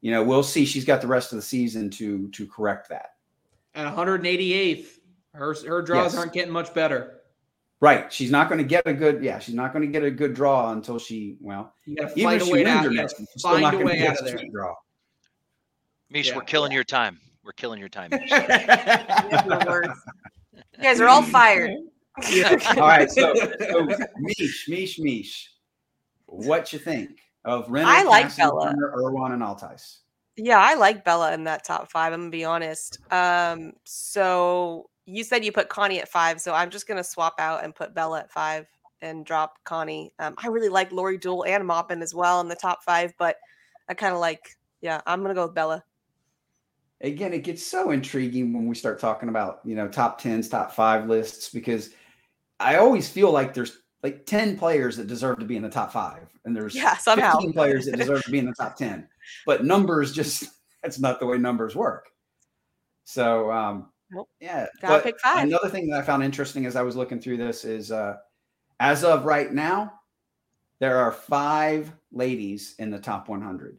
you 0.00 0.12
know, 0.12 0.22
we'll 0.22 0.42
see. 0.42 0.64
She's 0.64 0.84
got 0.84 1.00
the 1.00 1.08
rest 1.08 1.32
of 1.32 1.36
the 1.36 1.42
season 1.42 1.90
to 1.90 2.28
to 2.30 2.46
correct 2.46 2.88
that. 2.90 3.14
At 3.74 3.94
188th, 3.94 4.86
Her 5.32 5.54
her 5.66 5.82
draws 5.82 6.12
yes. 6.12 6.16
aren't 6.16 6.32
getting 6.32 6.52
much 6.52 6.72
better. 6.72 7.20
Right. 7.80 8.10
She's 8.10 8.30
not 8.30 8.48
going 8.48 8.58
to 8.58 8.64
get 8.64 8.86
a 8.86 8.94
good. 8.94 9.22
Yeah, 9.22 9.38
she's 9.38 9.54
not 9.54 9.72
going 9.72 9.84
to 9.84 9.90
get 9.90 10.02
a 10.02 10.10
good 10.10 10.32
draw 10.32 10.72
until 10.72 10.98
she. 10.98 11.36
Well, 11.40 11.74
you 11.84 11.96
got 11.96 12.14
to 12.14 12.22
find 12.22 12.40
a 12.40 12.46
way 12.46 12.64
out. 12.64 12.90
Next, 12.90 13.20
find 13.42 13.74
a 13.74 13.84
way 13.84 14.06
out 14.06 14.18
of 14.18 14.24
there. 14.24 14.38
Draw. 14.50 14.74
Mish, 16.10 16.28
yeah. 16.28 16.36
we're 16.36 16.42
killing 16.42 16.72
your 16.72 16.84
time. 16.84 17.18
We're 17.44 17.52
killing 17.52 17.78
your 17.78 17.88
time. 17.88 18.10
you 18.12 18.18
guys 20.82 21.00
are 21.00 21.08
all 21.08 21.22
fired. 21.30 21.72
Yeah. 22.30 22.58
all 22.76 22.88
right. 22.88 23.10
So, 23.10 23.34
so 23.34 23.88
Mish, 24.18 24.66
Mish, 24.68 24.98
Mish. 24.98 25.52
What 26.26 26.72
you 26.72 26.78
think 26.78 27.10
of 27.44 27.68
Renner? 27.70 27.88
I 27.88 28.02
like 28.02 28.24
Cassie, 28.24 28.42
Bella, 28.42 28.74
Irwan, 28.96 29.32
and 29.32 29.42
Altice. 29.42 29.98
Yeah, 30.36 30.58
I 30.58 30.74
like 30.74 31.04
Bella 31.04 31.32
in 31.32 31.44
that 31.44 31.64
top 31.64 31.90
five. 31.90 32.12
I'm 32.12 32.20
gonna 32.20 32.30
be 32.30 32.44
honest. 32.44 32.98
Um, 33.12 33.72
so 33.84 34.90
you 35.06 35.24
said 35.24 35.44
you 35.44 35.52
put 35.52 35.68
Connie 35.68 36.00
at 36.00 36.08
five, 36.08 36.40
so 36.40 36.52
I'm 36.52 36.70
just 36.70 36.88
gonna 36.88 37.04
swap 37.04 37.34
out 37.38 37.64
and 37.64 37.74
put 37.74 37.94
Bella 37.94 38.20
at 38.20 38.32
five 38.32 38.66
and 39.02 39.24
drop 39.24 39.62
Connie. 39.64 40.12
Um, 40.18 40.34
I 40.38 40.48
really 40.48 40.68
like 40.68 40.90
Lori 40.90 41.18
Duell 41.18 41.46
and 41.46 41.64
Maupin 41.64 42.02
as 42.02 42.14
well 42.14 42.40
in 42.40 42.48
the 42.48 42.56
top 42.56 42.82
five, 42.82 43.14
but 43.18 43.36
I 43.88 43.94
kind 43.94 44.14
of 44.14 44.20
like, 44.20 44.56
yeah, 44.80 45.00
I'm 45.06 45.22
gonna 45.22 45.34
go 45.34 45.46
with 45.46 45.54
Bella. 45.54 45.84
Again, 47.02 47.34
it 47.34 47.44
gets 47.44 47.66
so 47.66 47.90
intriguing 47.90 48.52
when 48.52 48.66
we 48.66 48.74
start 48.74 48.98
talking 48.98 49.28
about 49.28 49.60
you 49.64 49.74
know 49.74 49.88
top 49.88 50.20
tens, 50.20 50.48
top 50.48 50.72
five 50.72 51.08
lists 51.08 51.50
because 51.50 51.90
I 52.58 52.76
always 52.76 53.08
feel 53.08 53.30
like 53.30 53.52
there's 53.52 53.78
like 54.02 54.24
10 54.26 54.56
players 54.56 54.96
that 54.96 55.06
deserve 55.06 55.38
to 55.38 55.44
be 55.44 55.56
in 55.56 55.62
the 55.62 55.68
top 55.68 55.92
five, 55.92 56.28
and 56.44 56.56
there's 56.56 56.74
yeah, 56.74 56.96
somehow. 56.96 57.32
15 57.32 57.52
players 57.52 57.86
that 57.86 57.96
deserve 57.96 58.22
to 58.24 58.30
be 58.30 58.38
in 58.38 58.46
the 58.46 58.54
top 58.54 58.76
10. 58.76 59.08
But 59.46 59.64
numbers 59.64 60.12
just 60.12 60.44
that's 60.82 60.98
not 60.98 61.20
the 61.20 61.26
way 61.26 61.38
numbers 61.38 61.74
work. 61.74 62.06
So 63.04 63.50
um 63.50 63.90
nope. 64.10 64.28
yeah. 64.40 64.66
Gotta 64.80 65.02
pick 65.02 65.20
five. 65.20 65.44
Another 65.44 65.68
thing 65.68 65.88
that 65.88 66.00
I 66.00 66.02
found 66.02 66.22
interesting 66.22 66.66
as 66.66 66.76
I 66.76 66.82
was 66.82 66.96
looking 66.96 67.20
through 67.20 67.38
this 67.38 67.64
is 67.64 67.92
uh 67.92 68.16
as 68.80 69.04
of 69.04 69.24
right 69.24 69.52
now, 69.52 69.92
there 70.80 70.98
are 70.98 71.12
five 71.12 71.92
ladies 72.12 72.74
in 72.78 72.90
the 72.90 72.98
top 72.98 73.28
100. 73.28 73.78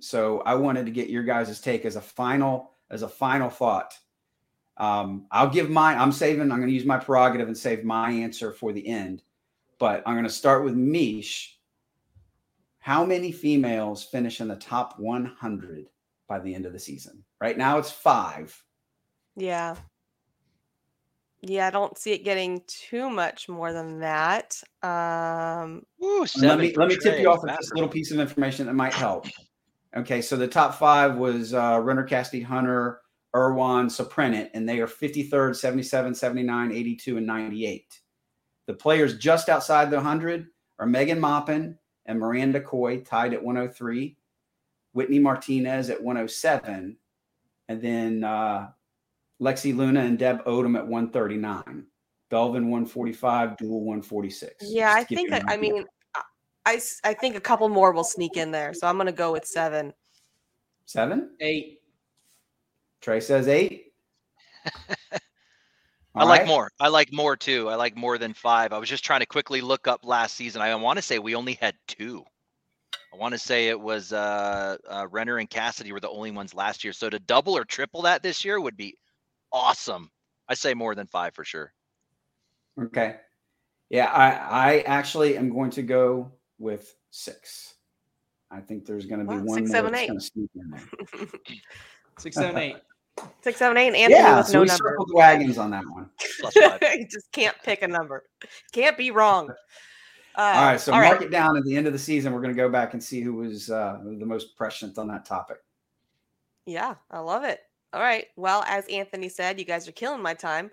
So 0.00 0.40
I 0.40 0.54
wanted 0.54 0.86
to 0.86 0.92
get 0.92 1.10
your 1.10 1.22
guys' 1.22 1.60
take 1.60 1.84
as 1.84 1.96
a 1.96 2.00
final 2.00 2.72
as 2.90 3.02
a 3.02 3.08
final 3.08 3.48
thought. 3.48 3.98
Um, 4.76 5.26
I'll 5.30 5.50
give 5.50 5.70
mine. 5.70 5.98
I'm 5.98 6.12
saving. 6.12 6.50
I'm 6.50 6.58
going 6.58 6.68
to 6.68 6.74
use 6.74 6.84
my 6.84 6.98
prerogative 6.98 7.46
and 7.46 7.56
save 7.56 7.84
my 7.84 8.10
answer 8.10 8.52
for 8.52 8.72
the 8.72 8.86
end 8.86 9.22
but 9.82 10.00
I'm 10.06 10.14
going 10.14 10.22
to 10.22 10.30
start 10.30 10.62
with 10.62 10.74
Mish. 10.74 11.58
How 12.78 13.04
many 13.04 13.32
females 13.32 14.04
finish 14.04 14.40
in 14.40 14.46
the 14.46 14.54
top 14.54 14.96
100 14.96 15.88
by 16.28 16.38
the 16.38 16.54
end 16.54 16.66
of 16.66 16.72
the 16.72 16.78
season? 16.78 17.24
Right 17.40 17.58
now, 17.58 17.78
it's 17.78 17.90
five. 17.90 18.56
Yeah. 19.34 19.74
Yeah, 21.40 21.66
I 21.66 21.70
don't 21.70 21.98
see 21.98 22.12
it 22.12 22.22
getting 22.22 22.62
too 22.68 23.10
much 23.10 23.48
more 23.48 23.72
than 23.72 23.98
that. 23.98 24.62
Um, 24.84 25.82
Ooh, 26.00 26.26
let 26.36 26.60
me 26.60 26.72
let 26.76 26.86
me 26.86 26.96
tip 26.96 27.18
you 27.18 27.28
off 27.28 27.42
with 27.42 27.56
this 27.56 27.72
little 27.72 27.88
piece 27.88 28.12
of 28.12 28.20
information 28.20 28.66
that 28.66 28.74
might 28.74 28.94
help. 28.94 29.26
Okay, 29.94 30.22
so 30.22 30.36
the 30.36 30.48
top 30.48 30.74
five 30.76 31.16
was 31.16 31.52
uh, 31.52 31.78
Renner 31.82 32.04
Cassidy 32.04 32.42
Hunter, 32.42 33.00
Irwan, 33.34 33.86
Soprenit, 33.86 34.50
and 34.54 34.68
they 34.68 34.80
are 34.80 34.86
53rd, 34.86 35.56
77, 35.56 36.14
79, 36.14 36.72
82, 36.72 37.16
and 37.18 37.26
98. 37.26 38.00
The 38.66 38.74
players 38.74 39.18
just 39.18 39.48
outside 39.48 39.90
the 39.90 39.96
100 39.96 40.46
are 40.78 40.86
Megan 40.86 41.20
Maupin 41.20 41.78
and 42.06 42.18
Miranda 42.18 42.60
Coy, 42.60 43.00
tied 43.00 43.34
at 43.34 43.42
103, 43.42 44.16
Whitney 44.92 45.18
Martinez 45.18 45.90
at 45.90 46.02
107, 46.02 46.96
and 47.68 47.82
then 47.82 48.24
uh, 48.24 48.68
Lexi 49.40 49.76
Luna 49.76 50.00
and 50.00 50.18
Deb 50.18 50.44
Odom 50.44 50.76
at 50.76 50.86
139. 50.86 51.86
Belvin 52.30 52.70
145, 52.70 53.50
Duell 53.58 53.80
146. 53.80 54.54
Yeah, 54.62 54.94
I 54.94 55.04
think, 55.04 55.30
I 55.32 55.56
mean, 55.58 55.84
I, 56.64 56.80
I 57.04 57.14
think 57.14 57.36
a 57.36 57.40
couple 57.40 57.68
more 57.68 57.92
will 57.92 58.04
sneak 58.04 58.36
in 58.36 58.50
there. 58.50 58.72
So 58.74 58.86
I'm 58.86 58.96
going 58.96 59.06
to 59.06 59.12
go 59.12 59.32
with 59.32 59.44
seven. 59.44 59.92
Seven? 60.86 61.30
Eight. 61.40 61.80
Trey 63.00 63.20
says 63.20 63.48
eight. 63.48 63.92
I 66.14 66.24
like 66.24 66.46
more. 66.46 66.70
I 66.78 66.88
like 66.88 67.12
more 67.12 67.36
too. 67.36 67.68
I 67.68 67.74
like 67.74 67.96
more 67.96 68.18
than 68.18 68.34
five. 68.34 68.72
I 68.72 68.78
was 68.78 68.88
just 68.88 69.04
trying 69.04 69.20
to 69.20 69.26
quickly 69.26 69.60
look 69.60 69.88
up 69.88 70.04
last 70.04 70.36
season. 70.36 70.60
I 70.60 70.74
want 70.74 70.98
to 70.98 71.02
say 71.02 71.18
we 71.18 71.34
only 71.34 71.54
had 71.54 71.74
two. 71.88 72.22
I 73.12 73.16
want 73.16 73.32
to 73.32 73.38
say 73.38 73.68
it 73.68 73.80
was 73.80 74.12
uh, 74.12 74.76
uh, 74.88 75.06
Renner 75.10 75.38
and 75.38 75.48
Cassidy 75.48 75.92
were 75.92 76.00
the 76.00 76.10
only 76.10 76.30
ones 76.30 76.54
last 76.54 76.84
year. 76.84 76.92
So 76.92 77.10
to 77.10 77.18
double 77.18 77.56
or 77.56 77.64
triple 77.64 78.02
that 78.02 78.22
this 78.22 78.44
year 78.44 78.60
would 78.60 78.76
be 78.76 78.96
awesome. 79.52 80.10
I 80.48 80.54
say 80.54 80.74
more 80.74 80.94
than 80.94 81.06
five 81.06 81.34
for 81.34 81.44
sure. 81.44 81.72
Okay. 82.80 83.16
Yeah, 83.90 84.06
I 84.06 84.30
I 84.30 84.80
actually 84.80 85.36
am 85.36 85.50
going 85.50 85.70
to 85.72 85.82
go 85.82 86.32
with 86.62 86.94
six. 87.10 87.74
I 88.50 88.60
think 88.60 88.86
there's 88.86 89.06
going 89.06 89.20
to 89.20 89.30
be 89.30 89.36
wow, 89.38 89.44
one 89.44 89.58
six, 89.58 89.70
more 89.70 89.76
seven, 89.76 89.94
eight. 89.94 90.10
six, 92.18 92.36
seven, 92.36 92.58
eight. 92.58 92.76
Six, 93.42 93.58
seven, 93.58 93.76
eight, 93.76 93.88
and 93.88 93.96
Anthony 93.96 94.20
yeah, 94.20 94.38
with 94.38 94.46
so 94.46 94.52
no 94.52 94.60
we 94.60 94.66
number. 94.68 94.84
circled 94.88 95.10
wagons 95.12 95.58
on 95.58 95.70
that 95.70 95.84
one. 95.86 96.08
you 96.98 97.06
just 97.10 97.30
can't 97.32 97.56
pick 97.64 97.82
a 97.82 97.88
number. 97.88 98.24
Can't 98.72 98.96
be 98.96 99.10
wrong. 99.10 99.50
Uh, 100.34 100.40
all 100.40 100.64
right, 100.64 100.80
so 100.80 100.92
all 100.92 101.00
mark 101.00 101.18
right. 101.18 101.22
it 101.22 101.30
down 101.30 101.56
at 101.56 101.64
the 101.64 101.76
end 101.76 101.86
of 101.86 101.92
the 101.92 101.98
season. 101.98 102.32
We're 102.32 102.40
going 102.40 102.54
to 102.54 102.60
go 102.60 102.70
back 102.70 102.94
and 102.94 103.02
see 103.02 103.20
who 103.20 103.34
was 103.34 103.70
uh, 103.70 103.98
the 104.02 104.24
most 104.24 104.56
prescient 104.56 104.96
on 104.96 105.08
that 105.08 105.26
topic. 105.26 105.58
Yeah, 106.64 106.94
I 107.10 107.18
love 107.18 107.44
it. 107.44 107.60
All 107.92 108.00
right. 108.00 108.26
Well, 108.36 108.64
as 108.66 108.86
Anthony 108.86 109.28
said, 109.28 109.58
you 109.58 109.66
guys 109.66 109.86
are 109.88 109.92
killing 109.92 110.22
my 110.22 110.32
time. 110.32 110.70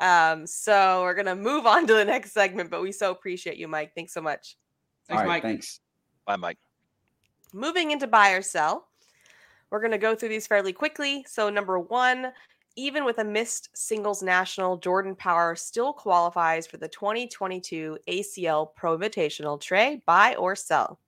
Um, 0.00 0.46
so 0.46 1.02
we're 1.02 1.14
gonna 1.14 1.36
move 1.36 1.66
on 1.66 1.86
to 1.86 1.94
the 1.94 2.04
next 2.04 2.32
segment, 2.32 2.70
but 2.70 2.82
we 2.82 2.90
so 2.90 3.10
appreciate 3.10 3.56
you, 3.56 3.68
Mike. 3.68 3.92
Thanks 3.94 4.14
so 4.14 4.20
much. 4.20 4.56
Thanks, 5.16 5.28
Mike. 5.28 5.42
Thanks. 5.42 5.80
Bye, 6.26 6.36
Mike. 6.36 6.58
Moving 7.52 7.90
into 7.90 8.06
buy 8.06 8.32
or 8.32 8.42
sell. 8.42 8.88
We're 9.70 9.80
going 9.80 9.92
to 9.92 9.98
go 9.98 10.14
through 10.14 10.30
these 10.30 10.46
fairly 10.46 10.72
quickly. 10.72 11.24
So, 11.28 11.48
number 11.48 11.78
one, 11.78 12.32
even 12.76 13.04
with 13.04 13.18
a 13.18 13.24
missed 13.24 13.70
singles 13.74 14.22
national, 14.22 14.78
Jordan 14.78 15.14
Power 15.14 15.54
still 15.56 15.92
qualifies 15.92 16.66
for 16.66 16.76
the 16.76 16.88
2022 16.88 17.98
ACL 18.08 18.74
Pro 18.74 18.96
Invitational. 18.96 19.60
Trey, 19.60 20.02
buy 20.06 20.34
or 20.36 20.56
sell? 20.56 20.98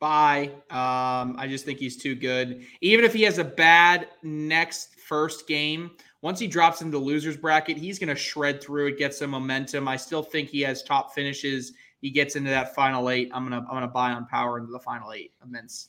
Buy. 0.00 0.50
Um, 0.70 1.36
I 1.38 1.46
just 1.48 1.64
think 1.64 1.78
he's 1.78 1.96
too 1.96 2.14
good. 2.14 2.64
Even 2.80 3.04
if 3.04 3.12
he 3.12 3.22
has 3.22 3.38
a 3.38 3.44
bad 3.44 4.08
next 4.22 5.00
first 5.00 5.46
game, 5.46 5.92
once 6.20 6.38
he 6.38 6.46
drops 6.46 6.80
into 6.80 6.98
the 6.98 7.04
losers 7.04 7.36
bracket, 7.36 7.76
he's 7.76 7.98
going 7.98 8.08
to 8.08 8.16
shred 8.16 8.62
through 8.62 8.88
it, 8.88 8.98
get 8.98 9.14
some 9.14 9.30
momentum. 9.30 9.88
I 9.88 9.96
still 9.96 10.22
think 10.22 10.48
he 10.48 10.60
has 10.62 10.82
top 10.82 11.14
finishes. 11.14 11.72
He 12.04 12.10
gets 12.10 12.36
into 12.36 12.50
that 12.50 12.74
final 12.74 13.08
eight. 13.08 13.30
I'm 13.32 13.44
gonna 13.44 13.64
I'm 13.66 13.74
gonna 13.74 13.88
buy 13.88 14.10
on 14.10 14.26
power 14.26 14.58
into 14.58 14.70
the 14.70 14.78
final 14.78 15.14
eight. 15.14 15.32
Immense. 15.42 15.88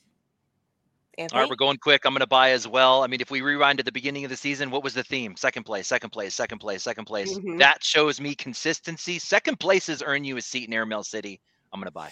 Anthony? 1.18 1.38
All 1.38 1.44
right, 1.44 1.50
we're 1.50 1.58
going 1.58 1.76
quick. 1.76 2.06
I'm 2.06 2.14
going 2.14 2.22
to 2.22 2.28
buy 2.28 2.52
as 2.52 2.68
well. 2.68 3.04
I 3.04 3.08
mean, 3.08 3.20
if 3.20 3.32
we 3.32 3.42
rewind 3.42 3.80
to 3.80 3.84
the 3.84 3.92
beginning 3.92 4.24
of 4.24 4.30
the 4.30 4.38
season, 4.38 4.70
what 4.70 4.82
was 4.82 4.94
the 4.94 5.04
theme? 5.04 5.36
Second 5.36 5.64
place, 5.64 5.88
second 5.88 6.12
place, 6.12 6.34
second 6.34 6.60
place, 6.60 6.84
second 6.84 7.04
place. 7.04 7.38
Mm-hmm. 7.38 7.58
That 7.58 7.84
shows 7.84 8.20
me 8.22 8.36
consistency. 8.36 9.20
Second 9.20 9.60
places 9.60 10.04
earn 10.06 10.24
you 10.24 10.38
a 10.38 10.42
seat 10.42 10.68
in 10.68 10.74
Airmail 10.74 11.04
City. 11.04 11.42
I'm 11.74 11.80
going 11.80 11.88
to 11.88 11.92
buy. 11.92 12.12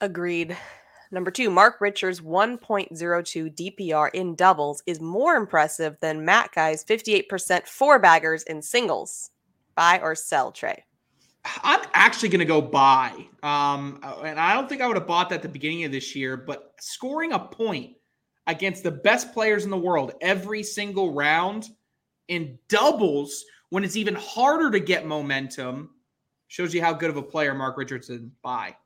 Agreed. 0.00 0.56
Number 1.12 1.30
two, 1.30 1.50
Mark 1.50 1.80
Richards' 1.80 2.20
1.02 2.20 3.54
DPR 3.54 4.10
in 4.12 4.34
doubles 4.34 4.82
is 4.86 5.00
more 5.00 5.34
impressive 5.34 5.96
than 6.00 6.24
Matt 6.24 6.52
Guy's 6.52 6.84
58% 6.84 7.66
four 7.66 7.98
baggers 8.00 8.42
in 8.44 8.62
singles. 8.62 9.30
Buy 9.76 10.00
or 10.00 10.16
sell, 10.16 10.50
Trey? 10.50 10.84
I'm 11.62 11.80
actually 11.94 12.28
going 12.30 12.40
to 12.40 12.44
go 12.44 12.60
buy. 12.60 13.12
Um, 13.42 14.00
and 14.24 14.38
I 14.38 14.54
don't 14.54 14.68
think 14.68 14.80
I 14.80 14.86
would 14.86 14.96
have 14.96 15.06
bought 15.06 15.30
that 15.30 15.36
at 15.36 15.42
the 15.42 15.48
beginning 15.48 15.84
of 15.84 15.92
this 15.92 16.14
year, 16.14 16.36
but 16.36 16.74
scoring 16.80 17.32
a 17.32 17.38
point 17.38 17.96
against 18.46 18.82
the 18.82 18.90
best 18.90 19.32
players 19.32 19.64
in 19.64 19.70
the 19.70 19.76
world 19.76 20.12
every 20.20 20.62
single 20.62 21.12
round 21.12 21.68
in 22.28 22.58
doubles 22.68 23.44
when 23.70 23.84
it's 23.84 23.96
even 23.96 24.14
harder 24.14 24.70
to 24.70 24.80
get 24.80 25.06
momentum 25.06 25.90
shows 26.48 26.72
you 26.72 26.80
how 26.80 26.92
good 26.92 27.10
of 27.10 27.16
a 27.16 27.22
player 27.22 27.54
Mark 27.54 27.76
Richardson 27.76 28.32
by. 28.42 28.76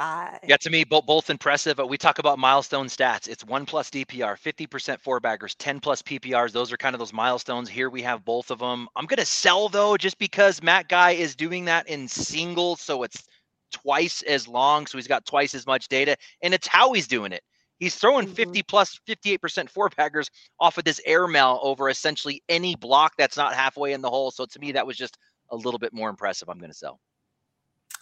Bye. 0.00 0.38
Yeah, 0.48 0.56
to 0.56 0.70
me, 0.70 0.84
both, 0.84 1.04
both 1.04 1.28
impressive. 1.28 1.76
But 1.76 1.88
we 1.88 1.98
talk 1.98 2.18
about 2.18 2.38
milestone 2.38 2.86
stats. 2.86 3.28
It's 3.28 3.44
one 3.44 3.66
plus 3.66 3.90
DPR, 3.90 4.34
50% 4.40 4.98
four 4.98 5.20
baggers, 5.20 5.54
10 5.56 5.78
plus 5.78 6.00
PPRs. 6.00 6.52
Those 6.52 6.72
are 6.72 6.78
kind 6.78 6.94
of 6.94 6.98
those 6.98 7.12
milestones. 7.12 7.68
Here 7.68 7.90
we 7.90 8.00
have 8.00 8.24
both 8.24 8.50
of 8.50 8.60
them. 8.60 8.88
I'm 8.96 9.04
going 9.04 9.18
to 9.18 9.26
sell 9.26 9.68
though, 9.68 9.98
just 9.98 10.16
because 10.16 10.62
Matt 10.62 10.88
Guy 10.88 11.10
is 11.10 11.36
doing 11.36 11.66
that 11.66 11.86
in 11.86 12.08
singles. 12.08 12.80
So 12.80 13.02
it's 13.02 13.24
twice 13.72 14.22
as 14.22 14.48
long. 14.48 14.86
So 14.86 14.96
he's 14.96 15.06
got 15.06 15.26
twice 15.26 15.54
as 15.54 15.66
much 15.66 15.86
data. 15.88 16.16
And 16.40 16.54
it's 16.54 16.66
how 16.66 16.94
he's 16.94 17.06
doing 17.06 17.32
it. 17.32 17.42
He's 17.78 17.94
throwing 17.94 18.24
mm-hmm. 18.24 18.36
50 18.36 18.62
plus 18.62 18.98
58% 19.06 19.68
four 19.68 19.90
baggers 19.98 20.30
off 20.58 20.78
of 20.78 20.84
this 20.84 21.02
airmail 21.04 21.60
over 21.62 21.90
essentially 21.90 22.42
any 22.48 22.74
block 22.74 23.12
that's 23.18 23.36
not 23.36 23.52
halfway 23.52 23.92
in 23.92 24.00
the 24.00 24.08
hole. 24.08 24.30
So 24.30 24.46
to 24.46 24.58
me, 24.60 24.72
that 24.72 24.86
was 24.86 24.96
just 24.96 25.18
a 25.50 25.56
little 25.56 25.78
bit 25.78 25.92
more 25.92 26.08
impressive. 26.08 26.48
I'm 26.48 26.58
going 26.58 26.70
to 26.70 26.74
sell. 26.76 27.00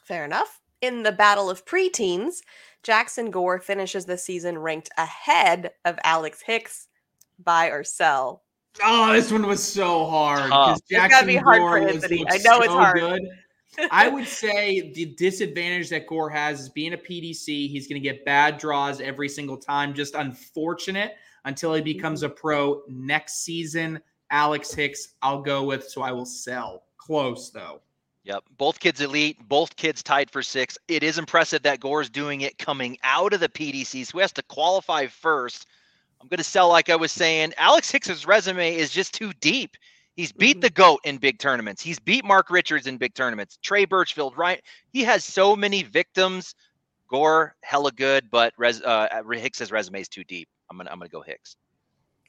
Fair 0.04 0.24
enough. 0.24 0.60
In 0.80 1.02
the 1.02 1.12
battle 1.12 1.50
of 1.50 1.64
preteens, 1.64 2.36
Jackson 2.82 3.30
Gore 3.30 3.58
finishes 3.58 4.04
the 4.06 4.18
season 4.18 4.58
ranked 4.58 4.90
ahead 4.96 5.72
of 5.84 5.98
Alex 6.04 6.42
Hicks. 6.42 6.88
Buy 7.38 7.66
or 7.66 7.84
sell? 7.84 8.42
Oh, 8.82 9.12
this 9.12 9.32
one 9.32 9.46
was 9.46 9.62
so 9.62 10.06
hard 10.06 10.50
Tough. 10.50 10.76
because 10.76 10.80
It's 10.80 10.90
gotta 10.90 11.08
Jackson 11.08 11.26
be 11.26 11.36
hard 11.36 11.58
Gore 11.58 11.78
for 11.78 11.84
was, 11.84 11.94
Anthony. 11.96 12.18
looked 12.20 12.32
I 12.32 12.36
know 12.38 12.60
it's 12.60 12.72
hard. 12.72 12.98
good. 13.00 13.22
I 13.90 14.08
would 14.08 14.26
say 14.26 14.92
the 14.92 15.14
disadvantage 15.16 15.88
that 15.90 16.06
Gore 16.06 16.30
has 16.30 16.60
is 16.60 16.68
being 16.68 16.94
a 16.94 16.98
PDC. 16.98 17.68
He's 17.68 17.86
going 17.86 18.00
to 18.00 18.06
get 18.08 18.24
bad 18.24 18.58
draws 18.58 19.00
every 19.00 19.28
single 19.28 19.56
time. 19.56 19.94
Just 19.94 20.14
unfortunate 20.14 21.12
until 21.44 21.74
he 21.74 21.80
becomes 21.80 22.22
a 22.22 22.28
pro 22.28 22.82
next 22.88 23.44
season. 23.44 24.00
Alex 24.30 24.72
Hicks, 24.74 25.14
I'll 25.22 25.42
go 25.42 25.64
with. 25.64 25.88
So 25.88 26.02
I 26.02 26.12
will 26.12 26.26
sell. 26.26 26.84
Close 26.96 27.50
though. 27.50 27.80
Yep. 28.24 28.44
Both 28.58 28.80
kids 28.80 29.00
elite, 29.00 29.36
both 29.48 29.74
kids 29.76 30.02
tied 30.02 30.30
for 30.30 30.42
six. 30.42 30.76
It 30.88 31.02
is 31.02 31.18
impressive 31.18 31.62
that 31.62 31.80
Gore's 31.80 32.10
doing 32.10 32.42
it 32.42 32.58
coming 32.58 32.98
out 33.02 33.32
of 33.32 33.40
the 33.40 33.48
PDC. 33.48 34.04
So 34.06 34.18
he 34.18 34.20
has 34.20 34.32
to 34.32 34.42
qualify 34.42 35.06
first. 35.06 35.66
I'm 36.20 36.28
going 36.28 36.38
to 36.38 36.44
sell, 36.44 36.68
like 36.68 36.90
I 36.90 36.96
was 36.96 37.12
saying. 37.12 37.54
Alex 37.56 37.90
Hicks's 37.90 38.26
resume 38.26 38.74
is 38.74 38.90
just 38.90 39.14
too 39.14 39.32
deep. 39.34 39.76
He's 40.16 40.32
beat 40.32 40.58
Mhm. 40.58 40.62
the 40.62 40.70
GOAT 40.70 41.00
in 41.04 41.18
big 41.18 41.38
tournaments. 41.38 41.80
He's 41.80 42.00
beat 42.00 42.24
Mark 42.24 42.50
Richards 42.50 42.88
in 42.88 42.98
big 42.98 43.14
tournaments. 43.14 43.56
Trey 43.62 43.84
Birchfield, 43.84 44.36
right? 44.36 44.62
He 44.92 45.04
has 45.04 45.24
so 45.24 45.54
many 45.54 45.84
victims. 45.84 46.54
Gore, 47.08 47.54
hella 47.62 47.92
good, 47.92 48.30
but 48.30 48.52
res, 48.58 48.82
uh, 48.82 49.22
Hicks's 49.32 49.70
resume 49.70 50.00
is 50.00 50.08
too 50.08 50.24
deep. 50.24 50.48
I'm 50.70 50.76
gonna, 50.76 50.90
I'm 50.90 50.98
gonna 50.98 51.08
go 51.08 51.22
Hicks. 51.22 51.56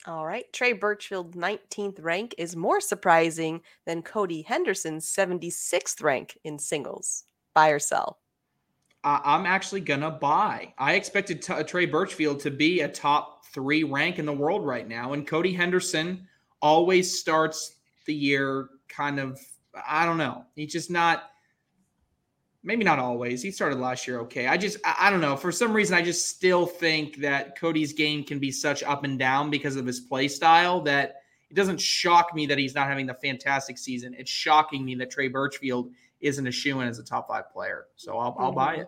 All 0.06 0.26
right. 0.26 0.52
Trey 0.54 0.74
Birchfield's 0.74 1.36
19th 1.36 2.02
rank 2.02 2.34
is 2.38 2.56
more 2.56 2.80
surprising 2.80 3.62
than 3.86 4.02
Cody 4.02 4.42
Henderson's 4.44 5.06
76th 5.06 6.02
rank 6.02 6.38
in 6.44 6.58
singles. 6.58 7.26
Buy 7.54 7.70
or 7.70 7.80
sell? 7.80 8.20
I'm 9.04 9.46
actually 9.46 9.82
gonna 9.82 10.12
buy. 10.12 10.74
I 10.78 10.96
expected 10.96 11.42
t- 11.42 11.64
Trey 11.64 11.86
Birchfield 11.86 12.42
to 12.42 12.52
be 12.52 12.82
a 12.82 12.88
top 12.90 13.46
three 13.46 13.84
rank 13.84 14.20
in 14.20 14.26
the 14.26 14.34
world 14.34 14.66
right 14.66 14.88
now, 14.88 15.14
and 15.14 15.26
Cody 15.26 15.54
Henderson 15.54 16.28
always 16.62 17.18
starts 17.18 17.78
the 18.06 18.14
year 18.14 18.68
kind 18.90 19.20
of. 19.20 19.40
I 19.88 20.06
don't 20.06 20.18
know. 20.18 20.46
He's 20.56 20.74
just 20.74 20.92
not. 20.92 21.32
Maybe 22.62 22.84
not 22.84 23.00
always. 23.00 23.42
He 23.42 23.52
started 23.52 23.80
last 23.80 24.06
year 24.06 24.20
okay. 24.22 24.48
I 24.48 24.58
just 24.58 24.78
I, 24.84 25.10
don't 25.10 25.22
know. 25.22 25.38
For 25.38 25.52
some 25.52 25.72
reason, 25.72 25.96
I 25.96 26.02
just 26.02 26.28
still 26.28 26.66
think 26.66 27.18
that 27.18 27.58
Cody's 27.58 27.94
game 27.94 28.24
can 28.24 28.40
be 28.40 28.52
such 28.52 28.84
up 28.84 29.06
and 29.06 29.18
down 29.18 29.50
because 29.50 29.78
of 29.78 29.86
his 29.86 30.02
play 30.02 30.28
style 30.28 30.82
that 30.82 31.22
it 31.50 31.54
doesn't 31.54 31.80
shock 31.80 32.36
me 32.36 32.46
that 32.48 32.58
he's 32.58 32.76
not 32.76 32.88
having 32.88 33.06
the 33.06 33.14
fantastic 33.14 33.78
season. 33.78 34.14
It's 34.18 34.30
shocking 34.30 34.84
me 34.84 34.96
that 34.96 35.10
Trey 35.10 35.30
Birchfield 35.30 35.92
isn't 36.20 36.46
a 36.46 36.52
shoe 36.52 36.82
in 36.82 36.88
as 36.88 37.00
a 37.00 37.04
top 37.04 37.30
five 37.30 37.50
player. 37.52 37.86
So 37.96 38.18
I'll, 38.18 38.36
I'll 38.38 38.52
buy 38.52 38.76
it. 38.76 38.88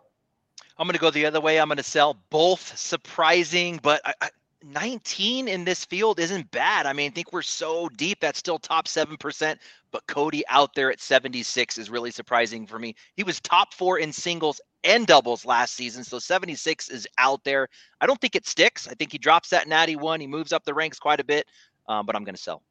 I'm 0.78 0.86
going 0.86 0.94
to 0.94 1.00
go 1.00 1.10
the 1.10 1.26
other 1.26 1.40
way. 1.42 1.60
I'm 1.60 1.70
going 1.70 1.78
to 1.78 1.84
sell 1.84 2.18
both 2.30 2.78
surprising, 2.78 3.80
but 3.82 4.02
I, 4.04 4.14
I, 4.22 4.30
19 4.64 5.48
in 5.48 5.64
this 5.64 5.86
field 5.86 6.20
isn't 6.20 6.50
bad. 6.52 6.86
I 6.86 6.94
mean, 6.94 7.12
I 7.12 7.14
think 7.14 7.34
we're 7.34 7.42
so 7.42 7.90
deep 7.90 8.20
that's 8.20 8.40
still 8.40 8.60
top 8.60 8.88
7%, 8.88 9.58
but 9.92 10.06
Cody 10.08 10.44
out 10.50 10.74
there 10.76 10.92
at 10.92 11.02
76 11.02 11.78
is 11.78 11.90
really 11.90 12.12
surprising 12.12 12.66
for 12.66 12.80
me. 12.80 12.96
He 13.16 13.24
was 13.24 13.40
top 13.40 13.74
four 13.74 14.00
in 14.00 14.12
singles 14.12 14.62
and 14.84 15.06
doubles 15.06 15.46
last 15.46 15.76
season, 15.76 16.04
so 16.04 16.20
76 16.20 16.90
is 16.90 17.08
out 17.18 17.44
there. 17.44 17.68
I 18.00 18.08
don't 18.08 18.20
think 18.20 18.36
it 18.36 18.48
sticks. 18.48 18.88
I 18.88 18.94
think 18.94 19.12
he 19.12 19.18
drops 19.18 19.50
that 19.50 19.68
natty 19.68 19.96
one. 19.96 20.20
He 20.20 20.28
moves 20.28 20.52
up 20.54 20.64
the 20.64 20.74
ranks 20.74 21.00
quite 21.00 21.20
a 21.20 21.24
bit, 21.24 21.48
um, 21.88 22.06
but 22.06 22.16
I'm 22.16 22.24
going 22.24 22.36
to 22.36 22.42
sell. 22.42 22.64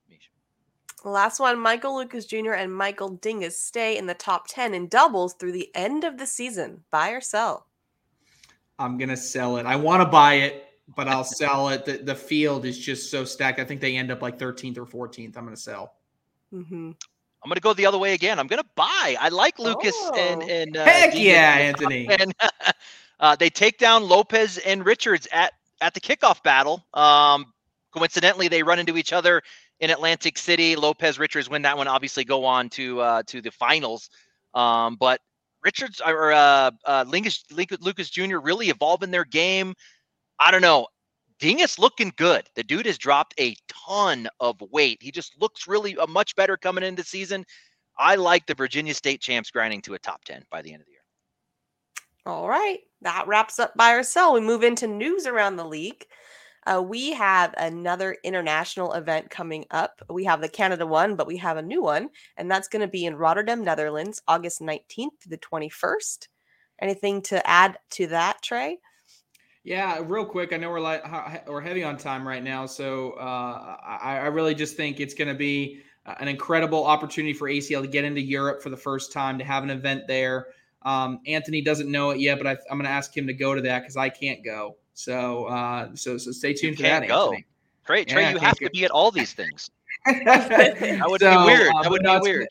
Last 1.05 1.41
one 1.41 1.59
Michael 1.59 1.97
Lucas 1.97 2.27
Jr. 2.27 2.53
and 2.53 2.75
Michael 2.75 3.09
Dingus 3.09 3.59
stay 3.59 3.97
in 3.97 4.07
the 4.07 4.15
top 4.15 4.49
10 4.49 4.75
in 4.75 4.87
doubles 4.87 5.35
through 5.35 5.53
the 5.53 5.71
end 5.75 6.05
of 6.05 6.19
the 6.19 6.27
season. 6.27 6.85
Buy 6.91 7.11
or 7.11 7.23
sell? 7.23 7.67
I'm 8.79 8.99
gonna 8.99 9.17
sell 9.17 9.59
it. 9.59 9.67
I 9.67 9.77
want 9.77 10.03
to 10.03 10.07
buy 10.09 10.35
it, 10.35 10.65
but 10.97 11.07
I'll 11.07 11.25
sell 11.25 11.69
it. 11.69 11.85
The, 11.85 11.99
the 11.99 12.15
field 12.15 12.65
is 12.65 12.79
just 12.79 13.11
so 13.11 13.25
stacked. 13.25 13.61
I 13.61 13.65
think 13.65 13.81
they 13.81 13.97
end 13.97 14.11
up 14.11 14.23
like 14.23 14.39
13th 14.39 14.79
or 14.79 14.87
14th. 14.87 15.37
I'm 15.37 15.45
gonna 15.45 15.57
sell. 15.57 15.95
Mm-hmm. 16.53 16.93
I'm 17.43 17.49
going 17.49 17.57
to 17.57 17.61
go 17.63 17.73
the 17.73 17.87
other 17.87 17.99
way 17.99 18.13
again. 18.15 18.39
I'm 18.39 18.47
going 18.47 18.63
to 18.63 18.69
buy. 18.75 19.17
I 19.19 19.29
like 19.31 19.59
Lucas 19.59 19.97
and 20.17 20.43
Oh. 20.43 20.49
and 20.49 20.77
uh, 20.77 20.85
Heck 20.85 21.13
Deegan 21.13 21.21
yeah, 21.25 21.53
top 21.53 21.61
Anthony. 21.61 22.09
And, 22.09 22.35
uh, 23.21 23.37
they 23.37 23.51
take 23.51 23.79
down 23.79 24.07
Lopez 24.09 24.59
and 24.59 24.85
Richards 24.85 25.27
at 25.33 25.53
at 25.81 25.95
the 25.95 26.01
kickoff 26.01 26.43
battle. 26.43 26.85
Um, 26.93 27.53
coincidentally, 27.93 28.49
they 28.49 28.63
run 28.63 28.79
into 28.79 28.97
each 28.97 29.13
other 29.13 29.43
in 29.81 29.91
Atlantic 29.91 30.37
City. 30.37 30.77
Lopez 30.77 31.19
Richards 31.19 31.49
win 31.49 31.63
that 31.63 31.77
one. 31.77 31.89
Obviously, 31.89 32.25
go 32.25 32.45
on 32.45 32.69
to 32.71 33.01
uh, 33.01 33.23
to 33.27 33.41
the 33.41 33.51
finals. 33.51 34.11
Um, 34.55 34.97
but 35.01 35.21
Richards 35.63 36.01
or 36.05 36.33
uh, 36.33 36.71
uh, 36.85 37.05
Lucas, 37.07 37.45
Lucas 37.81 38.11
Jr. 38.11 38.39
really 38.39 38.69
evolving 38.69 39.11
their 39.11 39.25
game. 39.25 39.75
I 40.39 40.51
don't 40.51 40.63
know. 40.63 40.87
Dingus 41.41 41.79
looking 41.79 42.13
good. 42.17 42.49
The 42.55 42.63
dude 42.63 42.87
has 42.87 42.99
dropped 42.99 43.35
a 43.41 43.57
ton 43.69 44.29
of 44.41 44.61
weight. 44.71 44.99
He 45.01 45.11
just 45.11 45.41
looks 45.41 45.67
really 45.67 45.97
uh, 45.97 46.07
much 46.07 46.37
better 46.37 46.57
coming 46.57 46.85
into 46.85 47.03
season. 47.03 47.45
I 47.99 48.15
like 48.15 48.47
the 48.47 48.55
Virginia 48.55 48.95
State 48.95 49.21
champs 49.21 49.51
grinding 49.51 49.83
to 49.83 49.95
a 49.95 49.99
top 49.99 50.23
10 50.25 50.45
by 50.51 50.63
the 50.63 50.73
end 50.73 50.83
of 50.83 50.87
the 50.87 50.93
year. 50.93 51.01
All 52.27 52.49
right. 52.49 52.81
That 53.03 53.27
wraps 53.27 53.59
up 53.59 53.75
buy 53.75 53.93
or 53.93 54.03
sell. 54.03 54.35
We 54.35 54.41
move 54.41 54.63
into 54.63 54.87
news 54.87 55.27
around 55.27 55.57
the 55.57 55.65
league. 55.65 56.05
Uh, 56.67 56.83
we 56.83 57.13
have 57.13 57.55
another 57.57 58.19
international 58.23 58.93
event 58.93 59.31
coming 59.31 59.65
up. 59.71 60.03
We 60.11 60.25
have 60.25 60.43
the 60.43 60.49
Canada 60.49 60.87
one, 60.87 61.17
but 61.17 61.27
we 61.27 61.39
have 61.39 61.57
a 61.57 61.63
new 61.63 61.83
one, 61.83 62.11
and 62.37 62.51
that's 62.51 62.69
going 62.69 62.83
to 62.83 62.89
be 62.89 63.07
in 63.07 63.17
Rotterdam, 63.17 63.65
Netherlands, 63.65 64.21
August 64.29 64.61
19th 64.61 65.19
to 65.23 65.29
the 65.31 65.39
21st. 65.39 66.29
Anything 66.83 67.23
to 67.23 67.47
add 67.49 67.79
to 67.93 68.09
that, 68.09 68.43
Trey? 68.43 68.79
Yeah, 69.63 70.01
real 70.05 70.25
quick. 70.25 70.53
I 70.53 70.57
know 70.57 70.71
we're 70.71 70.81
like 70.81 71.05
we're 71.47 71.61
heavy 71.61 71.85
on 71.85 71.99
time 71.99 72.27
right 72.27 72.43
now, 72.43 72.65
so 72.67 73.13
uh, 73.13 73.77
I, 73.83 74.19
I 74.19 74.27
really 74.29 74.55
just 74.55 74.77
think 74.77 75.01
it's 75.01 75.15
going 75.15 75.29
to 75.29 75.35
be 75.35 75.83
an 76.07 76.29
incredible 76.29 76.85
opportunity 76.85 77.35
for 77.35 77.49
ACL 77.49 77.83
to 77.83 77.89
get 77.89 78.05
into 78.05 78.21
Europe 78.21 78.63
for 78.63 78.71
the 78.71 78.77
first 78.77 79.13
time 79.13 79.39
to 79.39 79.45
have 79.45 79.63
an 79.63 79.71
event 79.71 80.07
there. 80.09 80.47
Um, 80.83 81.21
Anthony 81.27 81.61
doesn't 81.61 81.91
know 81.91 82.11
it 82.11 82.21
yet, 82.21 82.39
but 82.39 82.47
I, 82.47 82.53
I'm 82.71 82.79
going 82.79 82.85
to 82.85 82.91
ask 82.91 83.15
him 83.15 83.27
to 83.27 83.35
go 83.35 83.55
to 83.55 83.61
that 83.63 83.81
because 83.81 83.97
I 83.97 84.09
can't 84.09 84.43
go. 84.43 84.77
So, 84.95 85.45
uh, 85.45 85.95
so 85.95 86.17
so 86.17 86.31
stay 86.33 86.55
tuned 86.55 86.77
for 86.77 86.83
can't 86.85 87.03
that. 87.03 87.09
go. 87.09 87.25
Anthony. 87.27 87.47
Trey, 87.87 88.05
Trey, 88.05 88.23
Yeah, 88.23 88.31
you 88.33 88.39
have 88.39 88.59
go. 88.59 88.67
to 88.67 88.71
be 88.71 88.85
at 88.85 88.91
all 88.91 89.11
these 89.11 89.33
things. 89.33 89.71
that 90.07 91.03
would 91.07 91.21
be 91.21 91.27
weird. 91.27 91.73
That 91.83 91.91
would 91.91 92.03
be 92.03 92.09
uh, 92.09 92.21
weird. 92.23 92.49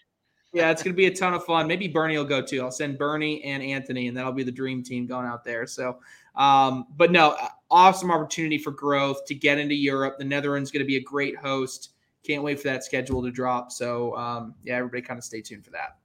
Yeah, 0.53 0.71
it's 0.71 0.81
going 0.81 0.93
to 0.93 0.97
be 0.97 1.05
a 1.05 1.13
ton 1.15 1.33
of 1.33 1.43
fun. 1.45 1.67
Maybe 1.67 1.87
Bernie 1.87 2.17
will 2.17 2.25
go 2.25 2.41
too. 2.41 2.61
I'll 2.61 2.71
send 2.71 2.97
Bernie 2.97 3.43
and 3.43 3.61
Anthony, 3.61 4.07
and 4.07 4.17
that'll 4.17 4.31
be 4.31 4.43
the 4.43 4.51
dream 4.51 4.83
team 4.83 5.05
going 5.05 5.27
out 5.27 5.43
there. 5.43 5.67
So, 5.67 5.99
um, 6.39 6.87
but 6.97 7.11
no, 7.11 7.31
uh, 7.31 7.49
awesome 7.69 8.09
opportunity 8.09 8.57
for 8.57 8.71
growth 8.71 9.25
to 9.25 9.35
get 9.35 9.59
into 9.59 9.75
Europe. 9.75 10.17
The 10.17 10.23
Netherlands 10.23 10.71
going 10.71 10.81
to 10.81 10.87
be 10.87 10.95
a 10.95 11.01
great 11.03 11.37
host. 11.37 11.91
Can't 12.23 12.41
wait 12.41 12.59
for 12.59 12.67
that 12.69 12.83
schedule 12.83 13.21
to 13.21 13.29
drop. 13.29 13.71
So, 13.71 14.15
um, 14.15 14.55
yeah, 14.63 14.77
everybody 14.77 15.01
kind 15.01 15.17
of 15.17 15.23
stay 15.23 15.41
tuned 15.41 15.65
for 15.65 15.71
that. 15.71 15.97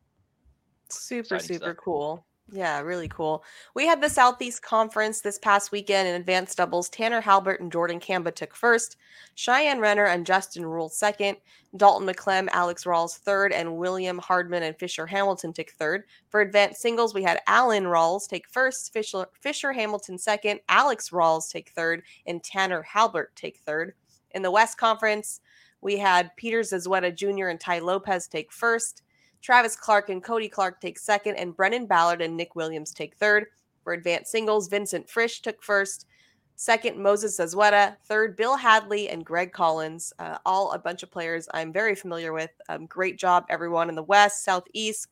Super, 0.90 1.37
Exciting 1.37 1.57
super 1.57 1.73
stuff. 1.73 1.77
cool. 1.85 2.27
Yeah, 2.53 2.81
really 2.81 3.09
cool. 3.09 3.43
We 3.75 3.87
had 3.87 4.03
the 4.03 4.11
Southeast 4.11 4.63
Conference 4.63 5.23
this 5.23 5.39
past 5.39 5.73
weekend 5.73 6.07
in 6.09 6.15
advanced 6.15 6.59
doubles. 6.59 6.91
Tanner 6.91 7.23
Halbert 7.23 7.61
and 7.61 7.73
Jordan 7.73 7.99
Camba 7.99 8.31
took 8.31 8.55
first. 8.55 8.97
Cheyenne 9.35 9.81
Renner 9.81 10.05
and 10.05 10.27
Justin 10.27 10.67
Rule 10.67 10.91
second. 10.91 11.39
Dalton 11.77 12.07
McClem, 12.07 12.49
Alex 12.53 12.85
Rawls 12.85 13.17
third, 13.17 13.51
and 13.51 13.79
William 13.79 14.19
Hardman 14.19 14.63
and 14.63 14.79
Fisher 14.79 15.07
Hamilton 15.07 15.55
took 15.55 15.71
third. 15.71 16.05
For 16.29 16.42
advanced 16.42 16.83
singles, 16.83 17.15
we 17.15 17.23
had 17.23 17.40
Alan 17.47 17.85
Rawls 17.85 18.29
take 18.29 18.47
first, 18.49 18.92
Fisher, 18.92 19.27
Fisher 19.40 19.73
Hamilton 19.73 20.19
second, 20.19 20.61
Alex 20.69 21.11
Rawls 21.11 21.51
take 21.51 21.71
third, 21.71 22.03
and 22.27 22.45
Tanner 22.45 22.83
Halbert 22.83 23.35
take 23.35 23.59
third. 23.59 23.95
In 24.33 24.42
the 24.42 24.51
West 24.51 24.77
Conference, 24.77 25.40
we 25.81 25.97
had 25.97 26.37
Peter 26.37 26.61
Zazueta 26.61 27.15
Jr. 27.15 27.49
and 27.49 27.59
Ty 27.59 27.81
Lopez 27.81 28.29
take 28.29 28.53
first. 28.53 29.03
Travis 29.45 29.77
Clark 29.77 30.09
and 30.09 30.25
Cody 30.25 30.49
Clark 30.49 30.81
take 30.81 30.99
second, 30.99 31.37
and 31.37 31.55
Brennan 31.55 31.85
Ballard 31.85 32.23
and 32.23 32.35
Nick 32.35 32.57
Williams 32.57 32.92
take 32.92 33.15
third. 33.17 33.49
For 33.83 33.92
advanced 33.92 34.33
singles, 34.33 34.69
Vincent 34.69 35.07
Frisch 35.07 35.42
took 35.42 35.63
first. 35.63 36.07
Second, 36.57 36.97
Moses 36.97 37.38
Zazueta. 37.38 37.95
Third, 38.07 38.37
Bill 38.37 38.57
Hadley 38.57 39.11
and 39.11 39.23
Greg 39.23 39.53
Collins. 39.53 40.15
Uh, 40.19 40.38
all 40.47 40.73
a 40.73 40.79
bunch 40.79 41.03
of 41.03 41.11
players 41.11 41.47
I'm 41.53 41.75
very 41.75 41.95
familiar 41.95 42.33
with. 42.33 42.53
Um, 42.71 42.87
great 42.87 43.19
job, 43.19 43.45
everyone 43.51 43.90
in 43.90 43.95
the 43.95 44.03
West, 44.03 44.45
Southeast. 44.45 45.09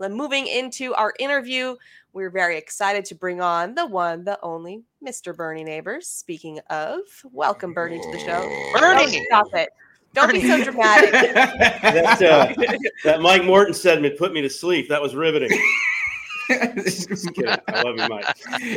Moving 0.00 0.48
into 0.48 0.92
our 0.94 1.14
interview, 1.20 1.76
we're 2.12 2.30
very 2.30 2.58
excited 2.58 3.04
to 3.04 3.14
bring 3.14 3.40
on 3.40 3.76
the 3.76 3.86
one, 3.86 4.24
the 4.24 4.38
only, 4.42 4.82
Mr. 5.06 5.34
Bernie 5.34 5.62
Neighbors. 5.62 6.08
Speaking 6.08 6.58
of, 6.70 7.02
welcome 7.30 7.72
Bernie 7.72 8.00
to 8.00 8.10
the 8.10 8.18
show. 8.18 8.42
Bernie! 8.74 9.12
Don't 9.12 9.26
stop 9.26 9.54
it. 9.54 9.68
Don't 10.16 10.32
be 10.32 10.40
so 10.40 10.64
dramatic. 10.64 11.12
That, 11.86 12.22
uh, 12.22 12.78
that 13.04 13.20
Mike 13.20 13.44
Morton 13.44 13.74
segment 13.74 14.18
put 14.18 14.32
me 14.32 14.40
to 14.42 14.50
sleep. 14.50 14.88
That 14.88 15.00
was 15.00 15.14
riveting. 15.14 15.50
Just 16.48 17.08
kidding. 17.34 17.54
I 17.68 17.82
love 17.82 17.96
you, 17.98 18.08
Mike. 18.08 18.24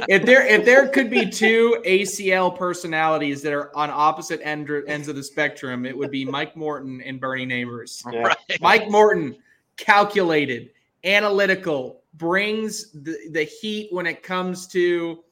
if 0.09 0.25
there 0.25 0.45
if 0.45 0.65
there 0.65 0.87
could 0.89 1.09
be 1.09 1.29
two 1.29 1.81
ACL 1.85 2.55
personalities 2.55 3.41
that 3.41 3.53
are 3.53 3.75
on 3.75 3.89
opposite 3.89 4.41
end, 4.43 4.69
ends 4.87 5.07
of 5.07 5.15
the 5.15 5.23
spectrum, 5.23 5.85
it 5.85 5.97
would 5.97 6.11
be 6.11 6.25
Mike 6.25 6.55
Morton 6.57 7.01
and 7.01 7.19
Bernie 7.19 7.45
Neighbors. 7.45 8.03
Yeah. 8.11 8.19
Right. 8.19 8.37
Mike 8.61 8.89
Morton, 8.89 9.35
calculated, 9.77 10.71
analytical, 11.03 12.01
brings 12.15 12.91
the, 12.91 13.17
the 13.31 13.43
heat 13.43 13.91
when 13.91 14.05
it 14.05 14.23
comes 14.23 14.67
to 14.67 15.23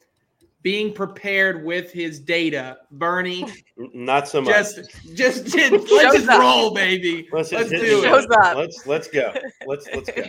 being 0.61 0.93
prepared 0.93 1.63
with 1.63 1.91
his 1.91 2.19
data. 2.19 2.79
Bernie, 2.91 3.45
not 3.77 4.27
so 4.27 4.41
much. 4.41 4.53
Just, 4.53 4.75
just, 5.13 5.45
just 5.55 5.91
let's 5.91 6.17
just 6.17 6.29
up. 6.29 6.41
roll, 6.41 6.73
baby. 6.73 7.27
Let's, 7.31 7.51
let's 7.51 7.69
do 7.69 7.77
it. 7.77 8.03
Shows 8.03 8.27
up. 8.31 8.57
Let's 8.57 8.85
let's 8.85 9.07
go. 9.07 9.33
Let's 9.65 9.87
let's 9.93 10.09
go. 10.11 10.23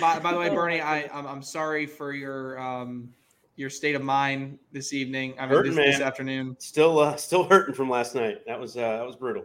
by, 0.00 0.18
by 0.18 0.32
the 0.32 0.38
way, 0.38 0.48
Bernie, 0.54 0.80
I 0.80 1.08
I'm, 1.12 1.26
I'm 1.26 1.42
sorry 1.42 1.86
for 1.86 2.12
your 2.12 2.58
um 2.58 3.10
your 3.56 3.70
state 3.70 3.94
of 3.94 4.02
mind 4.02 4.58
this 4.72 4.92
evening. 4.92 5.34
I 5.38 5.46
mean, 5.46 5.54
hurting, 5.54 5.74
this, 5.74 5.96
this, 5.96 6.00
afternoon. 6.00 6.56
Still, 6.58 6.98
uh, 6.98 7.16
still 7.16 7.44
hurting 7.44 7.74
from 7.74 7.90
last 7.90 8.14
night. 8.14 8.44
That 8.46 8.60
was 8.60 8.76
uh, 8.76 8.98
that 8.98 9.06
was 9.06 9.16
brutal. 9.16 9.44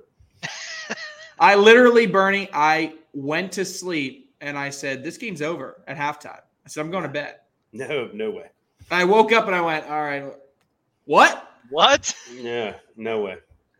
I 1.39 1.55
literally, 1.55 2.05
Bernie, 2.05 2.49
I 2.53 2.95
went 3.13 3.51
to 3.53 3.65
sleep 3.65 4.35
and 4.41 4.57
I 4.57 4.69
said, 4.69 5.03
"This 5.03 5.17
game's 5.17 5.41
over 5.41 5.83
at 5.87 5.97
halftime." 5.97 6.41
I 6.65 6.69
said, 6.69 6.81
"I'm 6.81 6.91
going 6.91 7.03
to 7.03 7.09
bed." 7.09 7.37
No, 7.73 8.09
no 8.13 8.31
way. 8.31 8.50
I 8.91 9.03
woke 9.05 9.31
up 9.31 9.47
and 9.47 9.55
I 9.55 9.61
went, 9.61 9.87
"All 9.87 10.01
right, 10.01 10.25
what? 11.05 11.49
What? 11.69 12.13
Yeah, 12.33 12.75
no 12.95 13.21
way." 13.21 13.37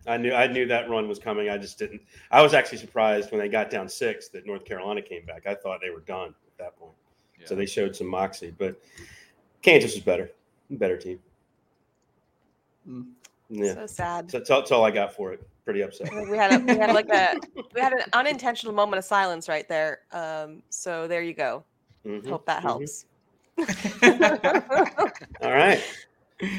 I 0.07 0.17
knew 0.17 0.33
I 0.33 0.47
knew 0.47 0.65
that 0.67 0.89
run 0.89 1.07
was 1.07 1.19
coming. 1.19 1.49
I 1.49 1.57
just 1.57 1.77
didn't. 1.77 2.01
I 2.31 2.41
was 2.41 2.53
actually 2.53 2.79
surprised 2.79 3.31
when 3.31 3.39
they 3.39 3.49
got 3.49 3.69
down 3.69 3.87
six 3.87 4.29
that 4.29 4.45
North 4.45 4.65
Carolina 4.65 5.01
came 5.01 5.25
back. 5.25 5.45
I 5.45 5.53
thought 5.53 5.79
they 5.81 5.91
were 5.91 6.01
done 6.01 6.29
at 6.29 6.57
that 6.57 6.79
point. 6.79 6.93
Yeah. 7.39 7.47
So 7.47 7.55
they 7.55 7.65
showed 7.65 7.95
some 7.95 8.07
moxie, 8.07 8.53
but 8.57 8.81
Kansas 9.61 9.93
was 9.93 10.03
better, 10.03 10.31
better 10.71 10.97
team. 10.97 11.19
Mm. 12.87 13.07
Yeah. 13.49 13.73
So 13.73 13.85
sad. 13.87 14.31
So 14.31 14.37
that's, 14.37 14.49
that's, 14.49 14.71
all 14.71 14.85
I 14.85 14.91
got 14.91 15.13
for 15.13 15.33
it. 15.33 15.45
Pretty 15.65 15.81
upset. 15.81 16.11
We 16.11 16.37
had 16.37 16.53
a, 16.53 16.59
we 16.59 16.77
had 16.77 16.93
like 16.93 17.09
a 17.09 17.35
we 17.75 17.81
had 17.81 17.93
an 17.93 18.01
unintentional 18.13 18.73
moment 18.73 18.97
of 18.97 19.05
silence 19.05 19.47
right 19.47 19.67
there. 19.67 19.99
Um, 20.11 20.63
so 20.69 21.07
there 21.07 21.21
you 21.21 21.33
go. 21.33 21.63
Mm-hmm. 22.05 22.27
Hope 22.27 22.45
that 22.47 22.59
mm-hmm. 22.59 22.67
helps. 22.67 23.03
Mm-hmm. 23.03 23.10
all 25.41 25.51
right. 25.51 25.81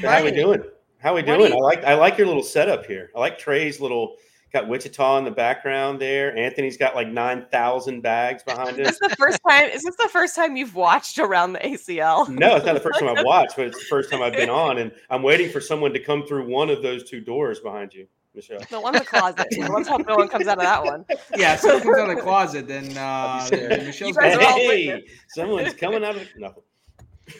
So 0.01 0.07
how 0.09 0.23
we 0.23 0.31
doing? 0.31 0.63
How 0.99 1.15
we 1.15 1.21
doing? 1.21 1.51
You- 1.51 1.57
I 1.57 1.61
like 1.61 1.83
I 1.83 1.93
like 1.95 2.17
your 2.17 2.27
little 2.27 2.43
setup 2.43 2.85
here. 2.85 3.11
I 3.15 3.19
like 3.19 3.37
Trey's 3.37 3.79
little 3.81 4.15
got 4.53 4.67
Wichita 4.67 5.17
in 5.17 5.25
the 5.25 5.31
background 5.31 5.99
there. 5.99 6.35
Anthony's 6.37 6.77
got 6.77 6.95
like 6.95 7.07
nine 7.09 7.45
thousand 7.51 8.01
bags 8.01 8.43
behind 8.43 8.77
him. 8.77 8.85
Is 8.85 8.99
this 8.99 9.09
the 9.09 9.15
first 9.17 9.39
time? 9.47 9.69
Is 9.69 9.81
this 9.83 9.95
the 9.97 10.09
first 10.09 10.35
time 10.35 10.55
you've 10.55 10.75
watched 10.75 11.17
around 11.19 11.53
the 11.53 11.59
ACL? 11.59 12.29
No, 12.29 12.55
it's 12.55 12.65
not 12.65 12.73
the 12.75 12.79
first 12.79 12.99
time 12.99 13.09
I've 13.09 13.25
watched, 13.25 13.55
but 13.57 13.67
it's 13.67 13.79
the 13.79 13.85
first 13.85 14.09
time 14.11 14.21
I've 14.21 14.33
been 14.33 14.49
on, 14.49 14.77
and 14.77 14.91
I'm 15.09 15.23
waiting 15.23 15.49
for 15.49 15.59
someone 15.59 15.91
to 15.93 15.99
come 15.99 16.25
through 16.25 16.47
one 16.47 16.69
of 16.69 16.81
those 16.83 17.03
two 17.09 17.19
doors 17.19 17.59
behind 17.59 17.93
you. 17.93 18.07
Michelle. 18.35 18.57
The 18.71 18.81
one 18.81 18.95
in 18.95 18.99
the 18.99 19.05
closet. 19.05 19.45
Let's 19.57 19.87
hope 19.87 20.07
no 20.07 20.15
one 20.15 20.27
comes 20.27 20.47
out 20.47 20.57
of 20.57 20.63
that 20.63 20.83
one. 20.83 21.05
Yeah, 21.35 21.53
if 21.53 21.59
someone 21.59 21.83
comes 21.83 21.97
out 21.99 22.09
of 22.09 22.15
the 22.15 22.21
closet, 22.23 22.67
then 22.67 22.97
uh, 22.97 23.47
Michelle's. 23.51 24.17
Hey, 24.17 25.03
someone's 25.27 25.73
coming 25.75 26.03
out 26.03 26.15
of 26.15 26.27
nothing. 26.37 26.63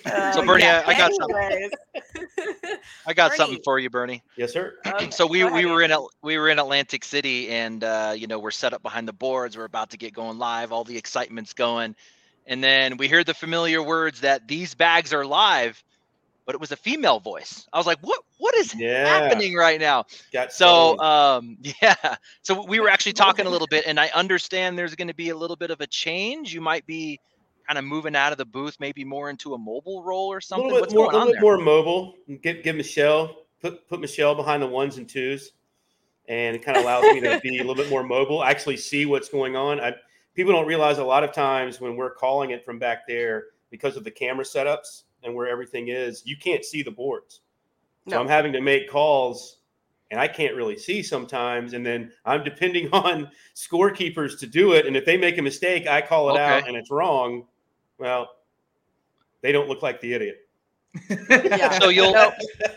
Uh, 0.05 0.31
so 0.31 0.45
Bernie, 0.45 0.63
yeah, 0.63 0.83
I, 0.85 0.91
I, 0.91 0.97
got 0.97 1.11
something. 1.13 1.69
I 3.05 3.13
got 3.13 3.29
Bernie. 3.31 3.37
something 3.37 3.59
for 3.63 3.79
you, 3.79 3.89
Bernie. 3.89 4.23
Yes, 4.37 4.53
sir. 4.53 4.75
Okay, 4.87 5.09
so 5.11 5.27
we 5.27 5.43
we 5.43 5.65
were 5.65 5.81
in 5.81 5.93
we 6.21 6.37
were 6.37 6.49
in 6.49 6.59
Atlantic 6.59 7.03
City, 7.03 7.49
and 7.49 7.83
uh, 7.83 8.13
you 8.15 8.27
know 8.27 8.39
we're 8.39 8.51
set 8.51 8.73
up 8.73 8.81
behind 8.81 9.07
the 9.07 9.13
boards. 9.13 9.57
We're 9.57 9.65
about 9.65 9.89
to 9.91 9.97
get 9.97 10.13
going 10.13 10.37
live. 10.37 10.71
All 10.71 10.83
the 10.83 10.97
excitement's 10.97 11.53
going, 11.53 11.95
and 12.47 12.63
then 12.63 12.97
we 12.97 13.07
hear 13.07 13.23
the 13.23 13.33
familiar 13.33 13.81
words 13.83 14.21
that 14.21 14.47
these 14.47 14.73
bags 14.73 15.13
are 15.13 15.25
live, 15.25 15.83
but 16.45 16.55
it 16.55 16.61
was 16.61 16.71
a 16.71 16.77
female 16.77 17.19
voice. 17.19 17.67
I 17.73 17.77
was 17.77 17.87
like, 17.87 17.99
what 18.01 18.21
What 18.37 18.55
is 18.55 18.75
yeah. 18.75 19.05
happening 19.07 19.55
right 19.55 19.79
now? 19.79 20.05
Got 20.31 20.53
so 20.53 20.99
um, 20.99 21.57
yeah. 21.81 21.95
So 22.41 22.65
we 22.65 22.79
were 22.79 22.89
actually 22.89 23.13
talking 23.13 23.45
a 23.47 23.49
little 23.49 23.67
bit, 23.67 23.85
and 23.87 23.99
I 23.99 24.09
understand 24.13 24.77
there's 24.77 24.95
going 24.95 25.07
to 25.07 25.15
be 25.15 25.29
a 25.29 25.35
little 25.35 25.55
bit 25.55 25.71
of 25.71 25.81
a 25.81 25.87
change. 25.87 26.53
You 26.53 26.61
might 26.61 26.85
be 26.85 27.19
kind 27.67 27.77
of 27.77 27.85
moving 27.85 28.15
out 28.15 28.31
of 28.31 28.37
the 28.37 28.45
booth, 28.45 28.77
maybe 28.79 29.03
more 29.03 29.29
into 29.29 29.53
a 29.53 29.57
mobile 29.57 30.03
role 30.03 30.27
or 30.27 30.41
something? 30.41 30.69
A 30.69 30.73
little 30.73 30.87
bit, 30.87 30.95
more, 30.95 31.11
a 31.11 31.17
little 31.17 31.33
bit 31.33 31.41
more 31.41 31.57
mobile. 31.57 32.15
Give, 32.41 32.63
give 32.63 32.75
Michelle 32.75 33.35
put 33.61 33.87
put 33.87 33.99
Michelle 33.99 34.35
behind 34.35 34.61
the 34.61 34.67
ones 34.67 34.97
and 34.97 35.09
twos, 35.09 35.53
and 36.27 36.55
it 36.55 36.63
kind 36.63 36.77
of 36.77 36.83
allows 36.83 37.03
me 37.03 37.21
to 37.21 37.39
be 37.41 37.57
a 37.57 37.63
little 37.63 37.75
bit 37.75 37.89
more 37.89 38.03
mobile. 38.03 38.43
Actually, 38.43 38.77
see 38.77 39.05
what's 39.05 39.29
going 39.29 39.55
on. 39.55 39.79
I, 39.79 39.93
people 40.35 40.51
don't 40.51 40.67
realize 40.67 40.97
a 40.97 41.03
lot 41.03 41.23
of 41.23 41.31
times 41.31 41.81
when 41.81 41.95
we're 41.95 42.13
calling 42.13 42.51
it 42.51 42.63
from 42.65 42.79
back 42.79 43.07
there 43.07 43.45
because 43.69 43.97
of 43.97 44.03
the 44.03 44.11
camera 44.11 44.45
setups 44.45 45.03
and 45.23 45.33
where 45.33 45.47
everything 45.47 45.87
is, 45.87 46.23
you 46.25 46.37
can't 46.37 46.63
see 46.63 46.83
the 46.83 46.91
boards. 46.91 47.41
So 48.09 48.15
no. 48.15 48.21
I'm 48.21 48.27
having 48.27 48.51
to 48.53 48.61
make 48.61 48.89
calls 48.89 49.59
and 50.11 50.19
I 50.19 50.27
can't 50.27 50.55
really 50.55 50.77
see 50.77 51.01
sometimes. 51.01 51.73
And 51.73 51.85
then 51.85 52.11
I'm 52.25 52.43
depending 52.43 52.89
on 52.93 53.29
scorekeepers 53.55 54.37
to 54.39 54.47
do 54.47 54.73
it. 54.73 54.85
And 54.85 54.95
if 54.95 55.05
they 55.05 55.17
make 55.17 55.37
a 55.37 55.41
mistake, 55.41 55.87
I 55.87 56.01
call 56.01 56.29
it 56.29 56.33
okay. 56.33 56.43
out 56.43 56.67
and 56.67 56.77
it's 56.77 56.91
wrong. 56.91 57.45
Well, 57.97 58.29
they 59.41 59.51
don't 59.51 59.67
look 59.67 59.81
like 59.81 60.01
the 60.01 60.13
idiot. 60.13 60.37
yeah. 61.29 61.79
So 61.79 61.89
you'll 61.89 62.15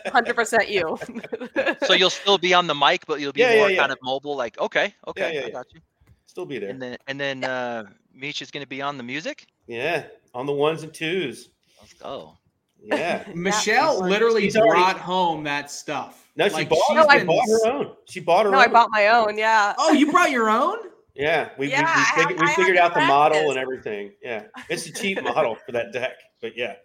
hundred 0.07 0.35
percent 0.35 0.69
you. 0.69 0.97
so 1.85 1.93
you'll 1.93 2.09
still 2.09 2.37
be 2.37 2.53
on 2.53 2.65
the 2.67 2.73
mic, 2.73 3.05
but 3.05 3.19
you'll 3.19 3.31
be 3.31 3.41
yeah, 3.41 3.55
more 3.57 3.69
yeah, 3.69 3.75
yeah. 3.75 3.81
kind 3.81 3.91
of 3.91 3.99
mobile. 4.01 4.35
Like, 4.35 4.59
okay, 4.59 4.93
okay, 5.07 5.43
I 5.45 5.49
got 5.49 5.67
you. 5.73 5.81
Still 6.25 6.45
be 6.45 6.57
there. 6.59 6.69
And 6.69 6.81
then 6.81 6.97
and 7.07 7.19
then 7.19 7.43
uh 7.43 7.85
Mish 8.13 8.41
is 8.41 8.49
going 8.49 8.63
to 8.63 8.67
be 8.67 8.81
on 8.81 8.97
the 8.97 9.03
music. 9.03 9.45
Yeah, 9.67 10.05
on 10.33 10.45
the 10.45 10.53
ones 10.53 10.83
and 10.83 10.93
twos. 10.93 11.49
Let's 11.79 11.93
go. 11.93 12.37
Yeah, 12.81 13.23
Michelle 13.35 14.01
literally 14.01 14.43
she's 14.43 14.55
brought 14.55 14.77
already... 14.77 14.99
home 14.99 15.43
that 15.43 15.69
stuff. 15.69 16.27
No, 16.35 16.47
she 16.47 16.53
like, 16.53 16.69
bought, 16.69 16.81
no, 16.91 17.07
I 17.07 17.23
bought 17.23 17.47
her 17.47 17.71
own. 17.71 17.91
She 18.05 18.19
bought 18.19 18.45
her. 18.45 18.47
Own. 18.47 18.53
No, 18.53 18.59
own. 18.59 18.63
I 18.63 18.67
bought 18.67 18.89
my 18.91 19.07
own. 19.07 19.37
Yeah. 19.37 19.73
Oh, 19.77 19.91
you 19.91 20.11
brought 20.11 20.31
your 20.31 20.49
own? 20.49 20.77
Yeah, 21.17 21.49
we, 21.57 21.69
yeah, 21.69 22.05
we, 22.15 22.21
we, 22.21 22.23
figured, 22.23 22.41
we 22.41 22.55
figured 22.55 22.77
out 22.77 22.93
the 22.93 23.01
model 23.01 23.49
and 23.49 23.57
everything. 23.57 24.11
Yeah, 24.21 24.43
it's 24.69 24.85
a 24.85 24.93
cheap 24.93 25.21
model 25.23 25.55
for 25.55 25.71
that 25.71 25.91
deck, 25.91 26.15
but 26.41 26.55
yeah. 26.55 26.75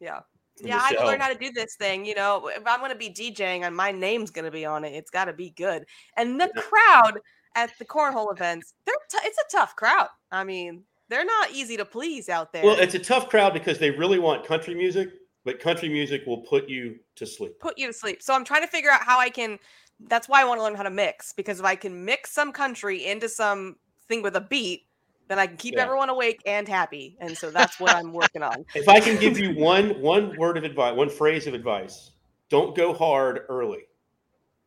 Yeah. 0.00 0.20
Yeah, 0.58 0.80
I 0.80 1.04
learned 1.04 1.20
how 1.20 1.30
to 1.30 1.38
do 1.38 1.52
this 1.52 1.76
thing. 1.76 2.06
You 2.06 2.14
know, 2.14 2.48
if 2.48 2.62
I'm 2.66 2.80
going 2.80 2.90
to 2.90 2.96
be 2.96 3.10
DJing 3.10 3.66
and 3.66 3.76
my 3.76 3.92
name's 3.92 4.30
going 4.30 4.46
to 4.46 4.50
be 4.50 4.64
on 4.64 4.84
it, 4.84 4.94
it's 4.94 5.10
got 5.10 5.26
to 5.26 5.34
be 5.34 5.50
good. 5.50 5.84
And 6.16 6.40
the 6.40 6.50
yeah. 6.54 6.62
crowd 6.62 7.20
at 7.54 7.72
the 7.78 7.84
cornhole 7.84 8.32
events, 8.32 8.72
they're 8.86 8.94
t- 9.10 9.18
it's 9.24 9.36
a 9.36 9.56
tough 9.56 9.76
crowd. 9.76 10.08
I 10.32 10.44
mean, 10.44 10.84
they're 11.08 11.26
not 11.26 11.50
easy 11.50 11.76
to 11.76 11.84
please 11.84 12.28
out 12.28 12.52
there. 12.52 12.64
Well, 12.64 12.78
it's 12.78 12.94
a 12.94 12.98
tough 12.98 13.28
crowd 13.28 13.52
because 13.52 13.78
they 13.78 13.90
really 13.90 14.18
want 14.18 14.46
country 14.46 14.74
music, 14.74 15.10
but 15.44 15.60
country 15.60 15.88
music 15.90 16.22
will 16.26 16.40
put 16.40 16.68
you 16.68 16.96
to 17.16 17.26
sleep. 17.26 17.58
Put 17.60 17.78
you 17.78 17.88
to 17.88 17.92
sleep. 17.92 18.22
So 18.22 18.34
I'm 18.34 18.44
trying 18.44 18.62
to 18.62 18.68
figure 18.68 18.90
out 18.90 19.02
how 19.02 19.20
I 19.20 19.28
can 19.28 19.58
that's 20.00 20.28
why 20.28 20.42
I 20.42 20.44
want 20.44 20.58
to 20.58 20.64
learn 20.64 20.74
how 20.74 20.82
to 20.82 20.90
mix 20.90 21.32
because 21.32 21.58
if 21.58 21.64
I 21.64 21.74
can 21.74 22.04
mix 22.04 22.32
some 22.32 22.52
country 22.52 23.06
into 23.06 23.28
some 23.28 23.76
thing 24.08 24.22
with 24.22 24.36
a 24.36 24.40
beat, 24.40 24.86
then 25.28 25.38
I 25.38 25.46
can 25.46 25.56
keep 25.56 25.74
yeah. 25.74 25.82
everyone 25.82 26.08
awake 26.08 26.40
and 26.46 26.68
happy. 26.68 27.16
And 27.20 27.36
so 27.36 27.50
that's 27.50 27.80
what 27.80 27.94
I'm 27.94 28.12
working 28.12 28.42
on. 28.42 28.64
If 28.74 28.88
I 28.88 29.00
can 29.00 29.18
give 29.18 29.38
you 29.38 29.54
one 29.54 30.00
one 30.00 30.36
word 30.38 30.56
of 30.56 30.64
advice, 30.64 30.96
one 30.96 31.10
phrase 31.10 31.46
of 31.46 31.54
advice, 31.54 32.12
don't 32.48 32.76
go 32.76 32.92
hard 32.92 33.40
early. 33.48 33.84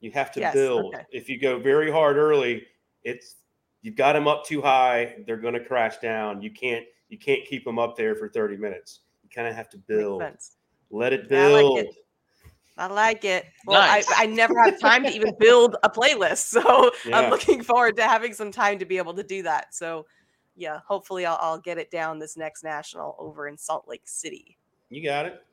You 0.01 0.11
have 0.11 0.31
to 0.33 0.39
yes, 0.39 0.53
build. 0.53 0.95
Okay. 0.95 1.05
If 1.11 1.29
you 1.29 1.39
go 1.39 1.59
very 1.59 1.91
hard 1.91 2.17
early, 2.17 2.63
it's 3.03 3.35
you've 3.81 3.95
got 3.95 4.13
them 4.13 4.27
up 4.27 4.45
too 4.45 4.61
high, 4.61 5.15
they're 5.25 5.37
going 5.37 5.53
to 5.53 5.63
crash 5.63 5.97
down. 5.99 6.41
You 6.41 6.51
can't 6.51 6.85
you 7.09 7.17
can't 7.17 7.45
keep 7.45 7.65
them 7.65 7.79
up 7.79 7.95
there 7.95 8.15
for 8.15 8.29
30 8.29 8.57
minutes. 8.57 9.01
You 9.23 9.29
kind 9.29 9.47
of 9.47 9.55
have 9.55 9.69
to 9.69 9.77
build. 9.77 10.23
Let 10.91 11.13
it 11.13 11.29
build. 11.29 11.77
Like 11.77 11.85
it. 11.85 11.95
I 12.79 12.87
like 12.87 13.25
it. 13.25 13.45
Well, 13.65 13.81
nice. 13.81 14.09
I, 14.11 14.23
I 14.23 14.25
never 14.25 14.53
have 14.63 14.79
time 14.79 15.03
to 15.03 15.11
even 15.13 15.35
build 15.39 15.75
a 15.83 15.89
playlist. 15.89 16.39
So 16.59 16.91
yeah. 17.05 17.19
I'm 17.19 17.29
looking 17.29 17.61
forward 17.61 17.95
to 17.97 18.03
having 18.03 18.33
some 18.33 18.51
time 18.51 18.79
to 18.79 18.85
be 18.85 18.97
able 18.97 19.13
to 19.13 19.23
do 19.23 19.43
that. 19.43 19.75
So 19.75 20.05
yeah, 20.55 20.79
hopefully 20.87 21.25
I'll, 21.25 21.37
I'll 21.41 21.59
get 21.59 21.77
it 21.77 21.91
down 21.91 22.19
this 22.19 22.35
next 22.35 22.63
national 22.63 23.15
over 23.19 23.47
in 23.47 23.57
Salt 23.57 23.85
Lake 23.87 24.01
City. 24.05 24.57
You 24.89 25.03
got 25.03 25.25
it. 25.25 25.43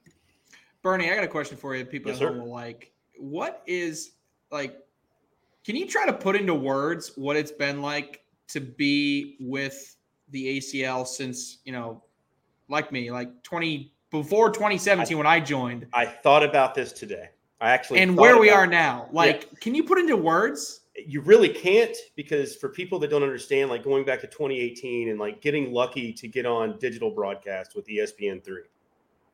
Bernie, 0.83 1.11
I 1.11 1.14
got 1.14 1.24
a 1.24 1.29
question 1.29 1.57
for 1.57 1.74
you. 1.74 1.85
People 1.85 2.12
yes, 2.12 2.20
will 2.20 2.51
like, 2.51 2.93
what 3.18 3.62
is 3.66 4.12
like, 4.51 4.79
can 5.64 5.77
you 5.77 5.87
try 5.87 6.07
to 6.07 6.12
put 6.12 6.37
into 6.37 6.55
words 6.55 7.12
what 7.16 7.37
it's 7.37 7.53
been 7.53 7.83
like 7.83 8.22
to 8.49 8.61
be 8.61 9.37
with 9.41 9.97
the 10.31 10.59
ACL 10.59 11.07
since, 11.07 11.59
you 11.64 11.72
know, 11.72 12.03
like 12.68 12.91
me, 12.91 13.11
like 13.11 13.43
20, 13.43 13.93
before 14.11 14.51
2017 14.51 15.15
I, 15.15 15.19
when 15.19 15.27
I 15.27 15.41
joined. 15.41 15.87
I 15.93 16.07
thought 16.07 16.43
about 16.43 16.75
this 16.75 16.93
today. 16.93 17.31
I 17.61 17.71
actually 17.71 18.01
and 18.01 18.17
where 18.17 18.39
we 18.39 18.51
are 18.51 18.67
now. 18.67 19.09
Like, 19.13 19.49
yeah. 19.51 19.59
can 19.61 19.75
you 19.75 19.85
put 19.85 19.99
into 19.99 20.17
words? 20.17 20.81
You 20.95 21.21
really 21.21 21.49
can't 21.49 21.97
because 22.15 22.55
for 22.57 22.69
people 22.69 22.99
that 23.01 23.09
don't 23.09 23.23
understand, 23.23 23.71
like 23.71 23.83
going 23.83 24.05
back 24.05 24.21
to 24.21 24.27
2018 24.27 25.09
and 25.09 25.19
like 25.19 25.41
getting 25.41 25.73
lucky 25.73 26.13
to 26.13 26.29
get 26.29 26.47
on 26.47 26.79
digital 26.79 27.11
broadcast 27.11 27.75
with 27.75 27.87
ESPN 27.87 28.45
three, 28.45 28.65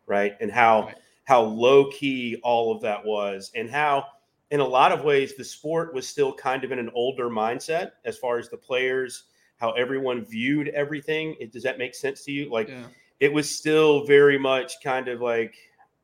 right? 0.07 0.37
And 0.41 0.51
how 0.51 0.85
right. 0.87 0.97
how 1.25 1.43
low 1.43 1.91
key 1.91 2.39
all 2.43 2.75
of 2.75 2.81
that 2.83 3.05
was, 3.05 3.51
and 3.55 3.69
how 3.69 4.07
in 4.51 4.61
a 4.61 4.67
lot 4.67 4.93
of 4.93 5.03
ways 5.05 5.35
the 5.35 5.45
sport 5.45 5.93
was 5.95 6.07
still 6.07 6.33
kind 6.33 6.63
of 6.63 6.71
in 6.73 6.79
an 6.79 6.91
older 6.95 7.29
mindset 7.29 7.93
as 8.05 8.19
far 8.19 8.39
as 8.39 8.49
the 8.49 8.57
players, 8.57 9.25
how 9.57 9.73
everyone 9.73 10.25
viewed 10.25 10.69
everything. 10.69 11.37
It, 11.41 11.53
does 11.53 11.63
that 11.65 11.77
make 11.77 11.95
sense 11.95 12.25
to 12.25 12.33
you? 12.33 12.51
Like. 12.51 12.69
Yeah 12.69 12.85
it 13.23 13.33
was 13.33 13.49
still 13.49 14.05
very 14.05 14.37
much 14.37 14.83
kind 14.83 15.07
of 15.07 15.21
like 15.21 15.55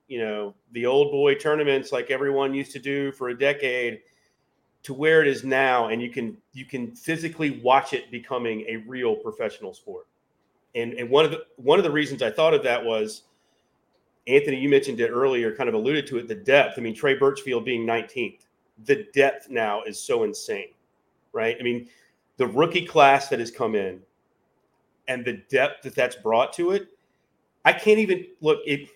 you 0.07 0.21
know 0.21 0.55
the 0.71 0.87
old 0.87 1.11
boy 1.11 1.35
tournaments 1.35 1.91
like 1.91 2.12
everyone 2.12 2.55
used 2.55 2.71
to 2.71 2.79
do 2.79 3.11
for 3.11 3.31
a 3.31 3.39
decade 3.39 4.01
to 4.85 4.95
where 4.95 5.21
it 5.21 5.27
is 5.27 5.43
now 5.43 5.89
and 5.89 6.01
you 6.01 6.11
can 6.11 6.37
you 6.53 6.64
can 6.64 6.95
physically 6.95 7.61
watch 7.61 7.93
it 7.93 8.09
becoming 8.12 8.64
a 8.69 8.77
real 8.87 9.16
professional 9.16 9.75
sport 9.75 10.07
and 10.77 10.93
and 10.93 11.11
one 11.11 11.25
of 11.25 11.33
the 11.33 11.45
one 11.57 11.81
of 11.81 11.85
the 11.85 11.91
reasons 11.91 12.23
i 12.23 12.31
thought 12.31 12.55
of 12.55 12.62
that 12.62 12.83
was 12.83 13.25
Anthony, 14.29 14.61
you 14.61 14.69
mentioned 14.69 15.01
it 15.01 15.09
earlier, 15.09 15.57
kind 15.57 15.71
of 15.71 15.75
alluded 15.75 16.07
to 16.09 16.19
it. 16.19 16.29
The 16.29 16.35
depth. 16.35 16.75
I 16.77 16.83
mean, 16.83 16.95
Trey 16.95 17.14
Birchfield 17.14 17.64
being 17.64 17.87
19th. 17.87 18.41
The 18.85 19.07
depth 19.14 19.49
now 19.49 19.83
is 19.85 19.99
so 19.99 20.25
insane, 20.25 20.69
right? 21.33 21.57
I 21.59 21.62
mean, 21.62 21.89
the 22.37 22.47
rookie 22.47 22.85
class 22.85 23.29
that 23.29 23.39
has 23.39 23.51
come 23.51 23.75
in 23.75 24.03
and 25.09 25.25
the 25.25 25.43
depth 25.49 25.83
that 25.85 25.95
that's 25.95 26.14
brought 26.14 26.53
to 26.53 26.73
it. 26.73 26.89
I 27.69 27.73
can't 27.73 27.99
even 27.99 28.25
look. 28.41 28.61
It. 28.64 28.89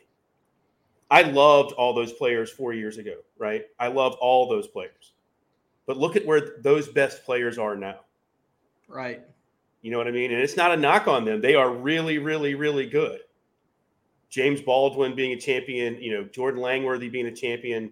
I 1.10 1.22
loved 1.22 1.72
all 1.72 1.92
those 1.92 2.14
players 2.14 2.50
four 2.50 2.72
years 2.72 2.96
ago, 2.96 3.16
right? 3.36 3.66
I 3.78 3.88
love 3.88 4.14
all 4.14 4.48
those 4.48 4.66
players, 4.66 5.12
but 5.84 5.98
look 5.98 6.16
at 6.16 6.24
where 6.24 6.56
those 6.62 6.88
best 6.88 7.22
players 7.22 7.58
are 7.58 7.76
now. 7.76 8.00
Right. 8.88 9.20
You 9.82 9.90
know 9.90 9.98
what 9.98 10.08
I 10.08 10.10
mean? 10.10 10.32
And 10.32 10.40
it's 10.40 10.56
not 10.56 10.72
a 10.72 10.76
knock 10.76 11.06
on 11.06 11.26
them. 11.26 11.42
They 11.42 11.54
are 11.54 11.70
really, 11.70 12.16
really, 12.16 12.54
really 12.54 12.86
good. 12.86 13.20
James 14.30 14.62
Baldwin 14.62 15.14
being 15.14 15.32
a 15.32 15.36
champion, 15.38 16.00
you 16.00 16.14
know, 16.14 16.24
Jordan 16.24 16.62
Langworthy 16.62 17.10
being 17.10 17.26
a 17.26 17.34
champion. 17.34 17.90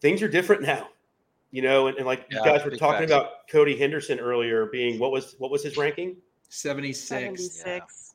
Things 0.00 0.22
are 0.22 0.28
different 0.28 0.62
now, 0.62 0.90
you 1.50 1.62
know, 1.62 1.88
and, 1.88 1.96
and 1.96 2.06
like 2.06 2.28
yeah, 2.30 2.38
you 2.38 2.44
guys 2.44 2.64
were 2.64 2.70
talking 2.76 3.08
facts. 3.08 3.10
about 3.10 3.48
Cody 3.50 3.76
Henderson 3.76 4.20
earlier 4.20 4.66
being 4.66 5.00
what 5.00 5.10
was 5.10 5.34
what 5.38 5.50
was 5.50 5.64
his 5.64 5.76
ranking? 5.76 6.16
76. 6.48 7.08
76. 7.08 7.64
Yeah. 7.66 8.07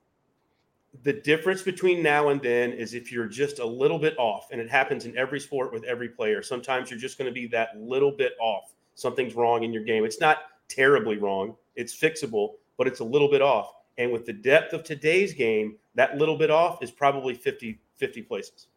The 1.01 1.13
difference 1.13 1.63
between 1.63 2.03
now 2.03 2.29
and 2.29 2.41
then 2.41 2.71
is 2.71 2.93
if 2.93 3.11
you're 3.11 3.27
just 3.27 3.59
a 3.59 3.65
little 3.65 3.97
bit 3.97 4.17
off, 4.19 4.49
and 4.51 4.61
it 4.61 4.69
happens 4.69 5.05
in 5.05 5.17
every 5.17 5.39
sport 5.39 5.73
with 5.73 5.83
every 5.85 6.09
player. 6.09 6.43
Sometimes 6.43 6.91
you're 6.91 6.99
just 6.99 7.17
going 7.17 7.27
to 7.27 7.33
be 7.33 7.47
that 7.47 7.75
little 7.77 8.11
bit 8.11 8.33
off. 8.39 8.73
Something's 8.95 9.33
wrong 9.33 9.63
in 9.63 9.73
your 9.73 9.83
game. 9.83 10.05
It's 10.05 10.19
not 10.19 10.43
terribly 10.69 11.17
wrong. 11.17 11.55
It's 11.75 11.97
fixable, 11.99 12.53
but 12.77 12.87
it's 12.87 12.99
a 12.99 13.03
little 13.03 13.29
bit 13.29 13.41
off. 13.41 13.73
And 13.97 14.11
with 14.11 14.25
the 14.25 14.33
depth 14.33 14.73
of 14.73 14.83
today's 14.83 15.33
game, 15.33 15.77
that 15.95 16.17
little 16.17 16.37
bit 16.37 16.51
off 16.51 16.81
is 16.83 16.91
probably 16.91 17.33
50, 17.33 17.79
50 17.95 18.21
places. 18.21 18.67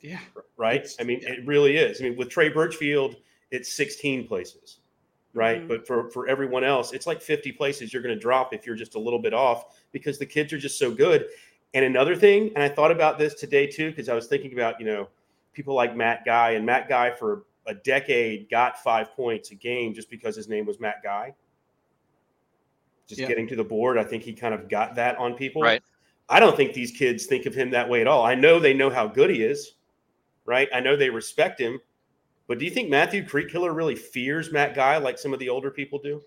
Yeah. 0.00 0.20
Right. 0.56 0.86
I 1.00 1.04
mean, 1.04 1.20
yeah. 1.22 1.32
it 1.32 1.46
really 1.46 1.76
is. 1.76 2.00
I 2.00 2.04
mean, 2.04 2.16
with 2.16 2.28
Trey 2.28 2.48
Birchfield, 2.48 3.16
it's 3.50 3.72
16 3.72 4.26
places. 4.26 4.78
Right. 5.34 5.58
Mm-hmm. 5.58 5.68
But 5.68 5.86
for, 5.86 6.10
for 6.10 6.28
everyone 6.28 6.62
else, 6.62 6.92
it's 6.92 7.06
like 7.06 7.22
50 7.22 7.52
places 7.52 7.92
you're 7.92 8.02
going 8.02 8.14
to 8.14 8.20
drop 8.20 8.52
if 8.52 8.66
you're 8.66 8.76
just 8.76 8.96
a 8.96 8.98
little 8.98 9.18
bit 9.18 9.32
off 9.32 9.80
because 9.90 10.18
the 10.18 10.26
kids 10.26 10.52
are 10.52 10.58
just 10.58 10.78
so 10.78 10.90
good. 10.90 11.26
And 11.74 11.84
another 11.84 12.14
thing, 12.14 12.50
and 12.54 12.62
I 12.62 12.68
thought 12.68 12.90
about 12.90 13.18
this 13.18 13.34
today 13.34 13.66
too, 13.66 13.90
because 13.90 14.10
I 14.10 14.14
was 14.14 14.26
thinking 14.26 14.52
about, 14.52 14.78
you 14.78 14.84
know, 14.84 15.08
people 15.54 15.74
like 15.74 15.96
Matt 15.96 16.24
Guy 16.26 16.50
and 16.50 16.66
Matt 16.66 16.88
Guy 16.88 17.10
for 17.12 17.44
a 17.66 17.74
decade 17.74 18.50
got 18.50 18.82
five 18.82 19.12
points 19.14 19.50
a 19.52 19.54
game 19.54 19.94
just 19.94 20.10
because 20.10 20.36
his 20.36 20.48
name 20.48 20.66
was 20.66 20.80
Matt 20.80 21.02
Guy. 21.02 21.34
Just 23.06 23.20
yeah. 23.20 23.26
getting 23.28 23.48
to 23.48 23.56
the 23.56 23.64
board, 23.64 23.98
I 23.98 24.04
think 24.04 24.22
he 24.22 24.32
kind 24.32 24.54
of 24.54 24.68
got 24.68 24.94
that 24.96 25.16
on 25.16 25.34
people. 25.34 25.62
Right. 25.62 25.82
I 26.28 26.40
don't 26.40 26.56
think 26.56 26.72
these 26.72 26.90
kids 26.90 27.26
think 27.26 27.46
of 27.46 27.54
him 27.54 27.70
that 27.70 27.88
way 27.88 28.00
at 28.00 28.06
all. 28.06 28.24
I 28.24 28.34
know 28.34 28.58
they 28.58 28.74
know 28.74 28.90
how 28.90 29.06
good 29.06 29.30
he 29.30 29.42
is, 29.42 29.72
right? 30.46 30.68
I 30.74 30.80
know 30.80 30.96
they 30.96 31.10
respect 31.10 31.60
him, 31.60 31.80
but 32.46 32.58
do 32.58 32.64
you 32.64 32.70
think 32.70 32.90
Matthew 32.90 33.26
Creek-Killer 33.26 33.72
really 33.72 33.96
fears 33.96 34.52
Matt 34.52 34.74
Guy 34.74 34.98
like 34.98 35.18
some 35.18 35.32
of 35.32 35.38
the 35.38 35.48
older 35.48 35.70
people 35.70 35.98
do? 35.98 36.22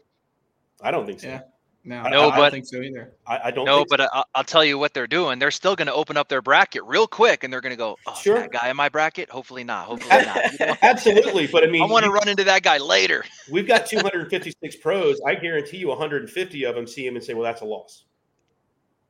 I 0.82 0.92
don't 0.92 1.06
think 1.06 1.20
so. 1.20 1.28
Yeah. 1.28 1.42
No, 1.88 2.02
I, 2.02 2.10
no, 2.10 2.30
I, 2.30 2.36
but, 2.36 2.42
don't 2.42 2.52
think 2.52 2.66
so 2.66 2.82
either. 2.82 3.14
I, 3.28 3.40
I 3.46 3.52
don't. 3.52 3.66
No, 3.66 3.86
but 3.88 4.00
so. 4.00 4.08
I, 4.12 4.24
will 4.36 4.44
tell 4.44 4.66
you 4.66 4.80
what 4.80 4.96
they're 4.96 5.06
doing. 5.06 5.38
They're 5.38 5.52
still 5.52 5.76
going 5.76 5.86
to 5.86 5.94
open 5.94 6.18
up 6.18 6.30
their 6.30 6.42
bracket 6.42 6.84
real 6.84 7.06
quick, 7.06 7.44
and 7.44 7.54
they're 7.54 7.62
going 7.62 7.74
to 7.74 7.78
go, 7.78 7.96
"Oh, 8.08 8.16
sure. 8.16 8.40
that 8.40 8.52
guy 8.52 8.70
in 8.70 8.76
my 8.76 8.90
bracket? 8.90 9.30
Hopefully 9.30 9.64
not. 9.64 9.86
Hopefully 9.86 10.26
not." 10.60 10.80
Absolutely, 10.82 11.46
but 11.46 11.64
I 11.64 11.68
mean, 11.68 11.84
I 11.84 11.86
want 11.86 12.04
to 12.04 12.12
run 12.12 12.28
into 12.28 12.44
that 12.46 12.64
guy 12.64 12.80
later. 12.80 13.24
we've 13.52 13.68
got 13.68 13.86
256 13.86 14.78
pros. 14.78 15.22
I 15.28 15.36
guarantee 15.36 15.78
you, 15.78 15.90
150 15.90 16.64
of 16.66 16.74
them 16.74 16.88
see 16.88 17.06
him 17.06 17.16
and 17.18 17.24
say, 17.24 17.36
"Well, 17.36 17.44
that's 17.44 17.62
a 17.62 17.66
loss." 17.66 18.06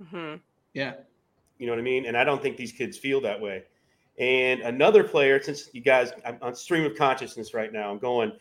Mm-hmm. 0.03 0.35
Yeah, 0.73 0.95
you 1.57 1.67
know 1.67 1.71
what 1.71 1.79
I 1.79 1.83
mean. 1.83 2.07
And 2.07 2.17
I 2.17 2.25
don't 2.25 2.41
think 2.41 2.57
these 2.57 2.73
kids 2.73 2.97
feel 2.97 3.21
that 3.21 3.39
way. 3.39 3.63
And 4.17 4.61
another 4.61 5.03
player, 5.03 5.41
since 5.41 5.69
you 5.73 5.81
guys, 5.81 6.13
I'm 6.25 6.37
on 6.41 6.55
stream 6.55 6.85
of 6.85 6.95
consciousness 6.95 7.53
right 7.53 7.71
now. 7.71 7.91
I'm 7.91 7.99
going 7.99 8.31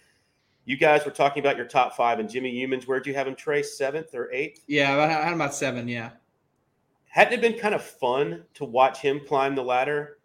you 0.66 0.76
guys 0.76 1.04
were 1.04 1.10
talking 1.10 1.40
about 1.40 1.56
your 1.56 1.66
top 1.66 1.94
five, 1.94 2.18
and 2.18 2.28
Jimmy 2.28 2.52
Youmans. 2.54 2.84
Where'd 2.84 3.06
you 3.06 3.14
have 3.14 3.28
him, 3.28 3.34
Trey? 3.34 3.62
Seventh 3.62 4.14
or 4.14 4.32
eighth? 4.32 4.64
Yeah, 4.66 4.96
I 4.96 5.06
had 5.06 5.28
him 5.28 5.34
about 5.34 5.54
seven. 5.54 5.88
Yeah. 5.88 6.10
Hadn't 7.08 7.34
it 7.34 7.40
been 7.40 7.58
kind 7.58 7.74
of 7.74 7.82
fun 7.82 8.42
to 8.54 8.64
watch 8.64 8.98
him 8.98 9.20
climb 9.26 9.54
the 9.54 9.62
ladder? 9.62 10.18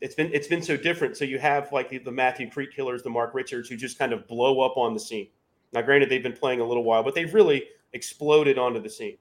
It's 0.00 0.14
been 0.14 0.30
it's 0.32 0.46
been 0.46 0.62
so 0.62 0.76
different. 0.76 1.16
So 1.16 1.24
you 1.24 1.38
have 1.38 1.72
like 1.72 1.88
the, 1.88 1.98
the 1.98 2.12
Matthew 2.12 2.50
Creek-Killers, 2.50 3.02
the 3.02 3.10
Mark 3.10 3.34
Richards, 3.34 3.68
who 3.68 3.76
just 3.76 3.98
kind 3.98 4.12
of 4.12 4.28
blow 4.28 4.60
up 4.60 4.76
on 4.76 4.92
the 4.92 5.00
scene. 5.00 5.28
Now, 5.72 5.82
granted, 5.82 6.10
they've 6.10 6.22
been 6.22 6.34
playing 6.34 6.60
a 6.60 6.64
little 6.64 6.84
while, 6.84 7.02
but 7.02 7.14
they've 7.14 7.32
really 7.32 7.64
exploded 7.94 8.58
onto 8.58 8.80
the 8.80 8.90
scene. 8.90 9.16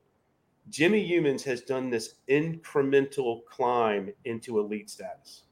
Jimmy 0.69 1.07
Youmans 1.07 1.43
has 1.43 1.61
done 1.61 1.89
this 1.89 2.15
incremental 2.29 3.45
climb 3.45 4.11
into 4.25 4.59
elite 4.59 4.89
status, 4.89 5.43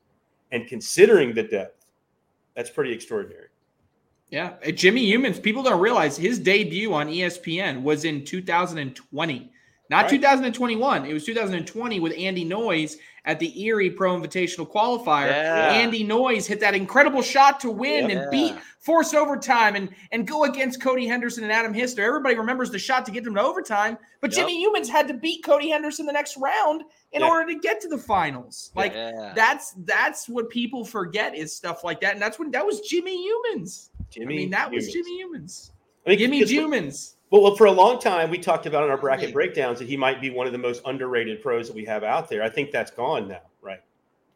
and 0.52 0.68
considering 0.68 1.34
the 1.34 1.44
depth, 1.44 1.86
that's 2.56 2.70
pretty 2.70 2.92
extraordinary. 2.92 3.48
Yeah, 4.30 4.54
Jimmy 4.72 5.06
Youmans, 5.12 5.44
People 5.44 5.62
don't 5.62 5.82
realize 5.82 6.16
his 6.16 6.40
debut 6.40 6.94
on 6.94 7.10
ESPN 7.10 7.84
was 7.84 8.06
in 8.06 8.24
2020, 8.24 9.52
not 9.92 10.04
right. 10.04 10.12
2021. 10.12 11.06
It 11.06 11.14
was 11.14 11.26
2020 11.26 12.00
with 12.00 12.14
Andy 12.18 12.46
Noyes 12.46 12.96
at 13.26 13.40
the 13.40 13.62
Erie 13.62 13.90
Pro 13.90 14.18
Invitational 14.18 14.66
Qualifier. 14.66 15.28
Yeah. 15.28 15.74
Andy 15.74 16.06
Noyes 16.06 16.48
hit 16.48 16.62
that 16.62 16.74
incredible 16.74 17.22
shot 17.22 17.60
to 17.60 17.70
win 17.70 18.10
yeah. 18.10 18.22
and 18.22 18.32
beat 18.32 18.56
force 18.80 19.14
overtime 19.14 19.76
and 19.76 19.90
and 20.14 20.26
go 20.26 20.46
against 20.46 20.82
Cody 20.82 21.08
Henderson 21.08 21.44
and 21.44 21.52
Adam 21.52 21.74
Hister. 21.74 22.02
Everybody 22.04 22.36
remembers 22.36 22.72
the 22.72 22.80
shot 22.80 23.06
to 23.06 23.12
get 23.12 23.26
them 23.26 23.36
to 23.36 23.42
overtime, 23.42 23.98
but 24.22 24.32
yep. 24.32 24.48
Jimmy 24.48 24.66
Youmans 24.66 24.88
had 24.88 25.10
to 25.10 25.14
beat 25.14 25.44
Cody 25.44 25.70
Henderson 25.70 26.06
the 26.06 26.14
next 26.14 26.38
round 26.38 26.84
in 27.12 27.20
yeah. 27.20 27.28
order 27.28 27.54
to 27.54 27.60
get 27.60 27.82
to 27.82 27.90
the 27.90 27.98
finals. 27.98 28.72
Like 28.74 28.94
that's 28.94 29.74
that's 29.80 30.30
what 30.30 30.50
people 30.50 30.86
forget 30.86 31.36
is 31.36 31.54
stuff 31.54 31.84
like 31.84 32.00
that, 32.00 32.14
and 32.14 32.22
that's 32.22 32.40
when 32.40 32.50
that 32.52 32.66
was 32.66 32.80
Jimmy 32.80 33.30
Youmans. 33.30 33.90
Jimmy, 34.10 34.36
I 34.36 34.38
mean 34.38 34.50
that 34.52 34.72
was 34.72 34.88
Jimmy 34.88 35.22
Youmans. 35.22 35.72
I 36.08 36.12
mean, 36.12 36.20
Jimmy 36.20 36.44
Youmans. 36.46 37.16
Well, 37.32 37.56
for 37.56 37.66
a 37.66 37.72
long 37.72 37.98
time, 37.98 38.30
we 38.30 38.38
talked 38.38 38.66
about 38.66 38.84
in 38.84 38.90
our 38.90 38.98
bracket 38.98 39.32
breakdowns 39.34 39.80
that 39.80 39.88
he 39.88 39.96
might 39.96 40.20
be 40.20 40.30
one 40.30 40.48
of 40.48 40.52
the 40.52 40.60
most 40.60 40.82
underrated 40.86 41.42
pros 41.42 41.68
that 41.68 41.76
we 41.76 41.86
have 41.86 42.04
out 42.04 42.28
there. 42.30 42.44
I 42.44 42.50
think 42.50 42.72
that's 42.72 42.92
gone 42.92 43.30
now, 43.30 43.40
right? 43.62 43.80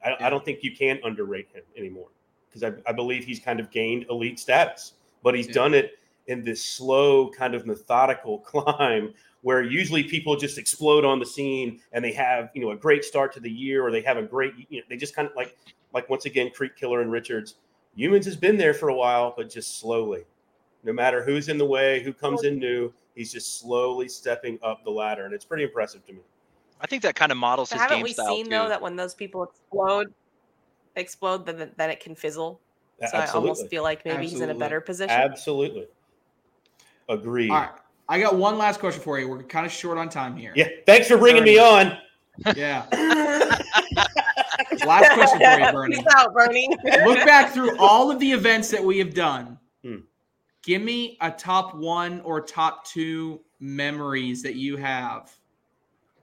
I, 0.04 0.12
yeah. 0.12 0.16
I 0.22 0.30
don't 0.30 0.46
think 0.46 0.64
you 0.64 0.74
can 0.74 1.02
underrate 1.04 1.50
him 1.54 1.64
anymore 1.78 2.08
because 2.48 2.64
I, 2.64 2.90
I, 2.90 2.94
believe 2.94 3.26
he's 3.26 3.40
kind 3.40 3.60
of 3.60 3.70
gained 3.70 4.06
elite 4.10 4.40
status, 4.40 4.94
but 5.24 5.36
he's 5.36 5.48
yeah. 5.48 5.54
done 5.54 5.74
it 5.74 6.00
in 6.28 6.42
this 6.42 6.64
slow, 6.64 7.30
kind 7.30 7.54
of 7.54 7.66
methodical 7.66 8.40
climb 8.46 9.14
where 9.42 9.62
usually 9.62 10.04
people 10.04 10.38
just 10.38 10.58
explode 10.58 11.04
on 11.04 11.20
the 11.20 11.26
scene 11.26 11.82
and 11.92 12.04
they 12.04 12.14
have 12.14 12.50
you 12.56 12.62
know 12.62 12.72
a 12.72 12.78
great 12.78 13.04
start 13.04 13.34
to 13.34 13.42
the 13.42 13.52
year 13.52 13.86
or 13.86 13.92
they 13.92 14.02
have 14.02 14.18
a 14.18 14.24
great 14.24 14.54
you 14.70 14.80
know 14.80 14.86
they 14.90 14.98
just 14.98 15.16
kind 15.16 15.28
of 15.28 15.36
like 15.36 15.56
like 15.94 16.10
once 16.10 16.26
again 16.26 16.50
Creek-Killer 16.50 17.02
and 17.02 17.12
Richards. 17.12 17.56
Youmans 17.98 18.26
has 18.26 18.38
been 18.38 18.58
there 18.58 18.74
for 18.74 18.90
a 18.90 18.96
while, 18.96 19.34
but 19.36 19.50
just 19.50 19.80
slowly 19.80 20.24
no 20.86 20.94
matter 20.94 21.24
who's 21.24 21.50
in 21.50 21.58
the 21.58 21.66
way, 21.66 22.02
who 22.04 22.14
comes 22.14 22.44
in 22.44 22.60
new, 22.60 22.94
he's 23.16 23.34
just 23.34 23.60
slowly 23.60 24.08
stepping 24.08 24.60
up 24.64 24.84
the 24.86 24.92
ladder, 24.92 25.26
and 25.26 25.34
it's 25.34 25.44
pretty 25.44 25.64
impressive 25.64 26.06
to 26.06 26.14
me. 26.14 26.20
I 26.80 26.88
think 26.88 27.02
that 27.02 27.16
kind 27.16 27.32
of 27.32 27.38
models 27.38 27.70
but 27.70 27.76
his 27.76 27.82
haven't 27.82 27.98
game 27.98 28.04
we 28.04 28.14
style 28.14 28.28
seen 28.28 28.46
too. 28.46 28.52
though 28.52 28.70
that 28.70 28.82
when 28.82 28.96
those 28.96 29.16
people 29.16 29.44
explode, 29.44 30.14
explode, 30.96 31.46
then 31.46 31.72
then 31.76 31.90
it 31.90 32.00
can 32.00 32.16
fizzle. 32.16 32.62
So 33.00 33.06
Absolutely. 33.06 33.30
I 33.30 33.34
almost 33.34 33.68
feel 33.70 33.84
like 33.84 34.06
maybe 34.06 34.18
Absolutely. 34.18 34.40
he's 34.40 34.42
in 34.42 34.56
a 34.56 34.60
better 34.60 34.80
position. 34.80 35.10
Absolutely, 35.10 35.88
agreed. 37.10 37.50
All 37.50 37.58
right, 37.58 37.70
I 38.08 38.20
got 38.20 38.36
one 38.36 38.58
last 38.58 38.80
question 38.80 39.02
for 39.02 39.20
you. 39.20 39.28
We're 39.28 39.44
kind 39.44 39.66
of 39.66 39.72
short 39.72 39.98
on 39.98 40.10
time 40.10 40.36
here. 40.38 40.54
Yeah, 40.56 40.68
thanks 40.86 41.08
for 41.08 41.18
bringing 41.18 41.42
Bernie. 41.42 41.56
me 41.56 41.60
on. 41.60 41.98
Yeah. 42.56 42.86
last 44.86 45.14
question 45.14 45.40
for 45.40 45.60
you, 45.60 45.72
Bernie. 45.72 45.96
Peace 45.96 46.06
out, 46.16 46.34
Bernie. 46.34 46.70
Look 47.06 47.26
back 47.26 47.52
through 47.54 47.78
all 47.78 48.12
of 48.12 48.20
the 48.20 48.32
events 48.32 48.70
that 48.70 48.84
we 48.84 49.00
have 49.00 49.14
done. 49.14 49.58
Give 50.66 50.82
me 50.82 51.16
a 51.22 51.30
top 51.30 51.76
one 51.76 52.22
or 52.22 52.42
top 52.42 52.88
two 52.88 53.40
memories 53.60 54.42
that 54.42 54.56
you 54.56 54.78
have 54.78 55.32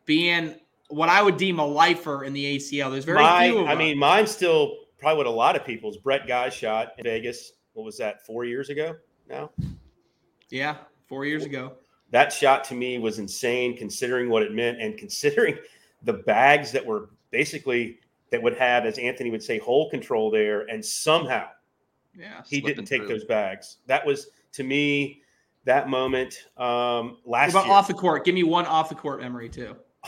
being 0.04 0.56
what 0.88 1.08
I 1.08 1.22
would 1.22 1.36
deem 1.36 1.60
a 1.60 1.66
lifer 1.66 2.24
in 2.24 2.32
the 2.32 2.56
ACL. 2.56 2.90
There's 2.90 3.04
very 3.04 3.22
My, 3.22 3.48
few. 3.48 3.64
I 3.64 3.76
mean, 3.76 3.96
mine's 3.96 4.32
still 4.32 4.78
probably 4.98 5.18
what 5.18 5.26
a 5.26 5.30
lot 5.30 5.54
of 5.54 5.64
people's. 5.64 5.96
Brett 5.96 6.26
Guy 6.26 6.48
shot 6.48 6.94
in 6.98 7.04
Vegas. 7.04 7.52
What 7.74 7.84
was 7.84 7.96
that? 7.98 8.26
Four 8.26 8.44
years 8.44 8.68
ago 8.68 8.96
now. 9.28 9.50
Yeah, 10.50 10.76
four 11.06 11.24
years 11.24 11.44
ago. 11.44 11.74
That 12.10 12.32
shot 12.32 12.64
to 12.64 12.74
me 12.74 12.98
was 12.98 13.20
insane, 13.20 13.76
considering 13.76 14.28
what 14.28 14.42
it 14.42 14.52
meant 14.52 14.80
and 14.80 14.98
considering 14.98 15.56
the 16.02 16.14
bags 16.14 16.72
that 16.72 16.84
were 16.84 17.10
basically 17.30 18.00
that 18.30 18.42
would 18.42 18.56
have, 18.56 18.86
as 18.86 18.98
Anthony 18.98 19.30
would 19.30 19.42
say, 19.42 19.58
hole 19.58 19.88
control 19.88 20.32
there, 20.32 20.62
and 20.62 20.84
somehow 20.84 21.46
yeah, 22.18 22.42
he 22.46 22.60
didn't 22.60 22.84
take 22.84 23.02
through. 23.02 23.08
those 23.08 23.24
bags. 23.24 23.78
That 23.86 24.04
was 24.04 24.28
to 24.52 24.64
me 24.64 25.22
that 25.64 25.88
moment 25.88 26.46
um, 26.56 27.18
last. 27.24 27.54
What 27.54 27.60
about 27.60 27.66
year. 27.66 27.74
off 27.74 27.88
the 27.88 27.94
court? 27.94 28.24
Give 28.24 28.34
me 28.34 28.42
one 28.42 28.66
off 28.66 28.88
the 28.88 28.94
court 28.94 29.20
memory 29.20 29.48
too. 29.48 29.76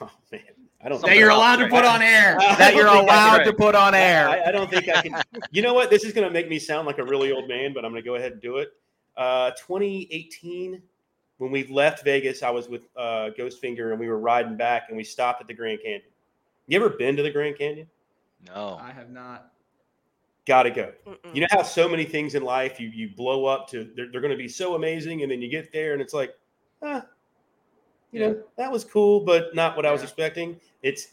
oh 0.00 0.10
man, 0.30 0.40
I 0.82 0.88
don't. 0.88 1.00
That 1.02 1.16
you're 1.16 1.30
allowed 1.30 1.56
to 1.56 1.68
put 1.70 1.84
on 1.84 2.02
air. 2.02 2.36
that 2.38 2.74
you're 2.74 2.86
allowed 2.86 3.44
to 3.44 3.52
put 3.52 3.74
on 3.74 3.94
air. 3.94 4.28
I, 4.28 4.44
I, 4.44 4.52
don't 4.52 4.70
think 4.70 4.88
I 4.88 5.02
can. 5.02 5.22
You 5.50 5.62
know 5.62 5.74
what? 5.74 5.90
This 5.90 6.04
is 6.04 6.12
going 6.12 6.26
to 6.26 6.32
make 6.32 6.48
me 6.48 6.58
sound 6.58 6.86
like 6.86 6.98
a 6.98 7.04
really 7.04 7.32
old 7.32 7.48
man, 7.48 7.72
but 7.72 7.84
I'm 7.84 7.92
going 7.92 8.02
to 8.02 8.08
go 8.08 8.16
ahead 8.16 8.32
and 8.32 8.40
do 8.40 8.58
it. 8.58 8.72
Uh, 9.16 9.50
2018, 9.52 10.80
when 11.38 11.50
we 11.50 11.66
left 11.66 12.04
Vegas, 12.04 12.42
I 12.42 12.50
was 12.50 12.68
with 12.68 12.82
uh, 12.96 13.30
Ghostfinger 13.36 13.90
and 13.90 13.98
we 13.98 14.08
were 14.08 14.18
riding 14.18 14.56
back, 14.56 14.84
and 14.88 14.96
we 14.96 15.04
stopped 15.04 15.40
at 15.40 15.48
the 15.48 15.54
Grand 15.54 15.80
Canyon. 15.82 16.02
You 16.66 16.76
ever 16.76 16.90
been 16.90 17.16
to 17.16 17.22
the 17.22 17.30
Grand 17.30 17.56
Canyon? 17.56 17.88
No, 18.46 18.78
I 18.80 18.92
have 18.92 19.10
not. 19.10 19.52
Got 20.48 20.62
to 20.62 20.70
go. 20.70 20.92
Mm-mm. 21.06 21.34
You 21.34 21.42
know 21.42 21.46
how 21.50 21.62
so 21.62 21.86
many 21.86 22.06
things 22.06 22.34
in 22.34 22.42
life 22.42 22.80
you 22.80 22.88
you 22.88 23.10
blow 23.14 23.44
up 23.44 23.68
to 23.68 23.84
they're, 23.94 24.10
they're 24.10 24.22
going 24.22 24.30
to 24.30 24.36
be 24.36 24.48
so 24.48 24.76
amazing, 24.76 25.22
and 25.22 25.30
then 25.30 25.42
you 25.42 25.50
get 25.50 25.70
there 25.74 25.92
and 25.92 26.00
it's 26.00 26.14
like, 26.14 26.34
ah, 26.82 27.04
you 28.12 28.20
know 28.20 28.42
that 28.56 28.72
was 28.72 28.82
cool, 28.82 29.20
but 29.20 29.54
not 29.54 29.76
what 29.76 29.84
I 29.84 29.92
was 29.92 30.02
expecting. 30.02 30.58
It's 30.82 31.08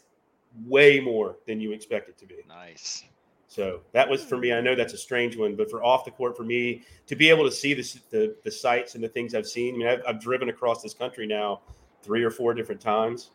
way 0.64 1.00
more 1.00 1.36
than 1.46 1.60
you 1.60 1.72
expect 1.72 2.08
it 2.08 2.16
to 2.16 2.24
be. 2.24 2.36
nice. 2.48 3.04
So 3.46 3.80
that 3.92 4.08
was 4.08 4.24
for 4.24 4.38
me. 4.38 4.54
I 4.54 4.62
know 4.62 4.74
that's 4.74 4.94
a 4.94 4.98
strange 4.98 5.36
one, 5.36 5.54
but 5.54 5.70
for 5.70 5.84
off 5.84 6.06
the 6.06 6.10
court, 6.12 6.34
for 6.34 6.44
me 6.44 6.82
to 7.06 7.14
be 7.14 7.28
able 7.28 7.44
to 7.44 7.52
see 7.52 7.74
the 7.74 8.00
the, 8.08 8.36
the 8.42 8.50
sights 8.50 8.94
and 8.94 9.04
the 9.04 9.08
things 9.08 9.34
I've 9.34 9.46
seen. 9.46 9.74
I 9.74 9.76
mean, 9.76 9.86
I've, 9.86 10.02
I've 10.08 10.20
driven 10.20 10.48
across 10.48 10.82
this 10.82 10.94
country 10.94 11.26
now 11.26 11.60
three 12.02 12.24
or 12.24 12.30
four 12.30 12.54
different 12.54 12.80
times. 12.80 13.32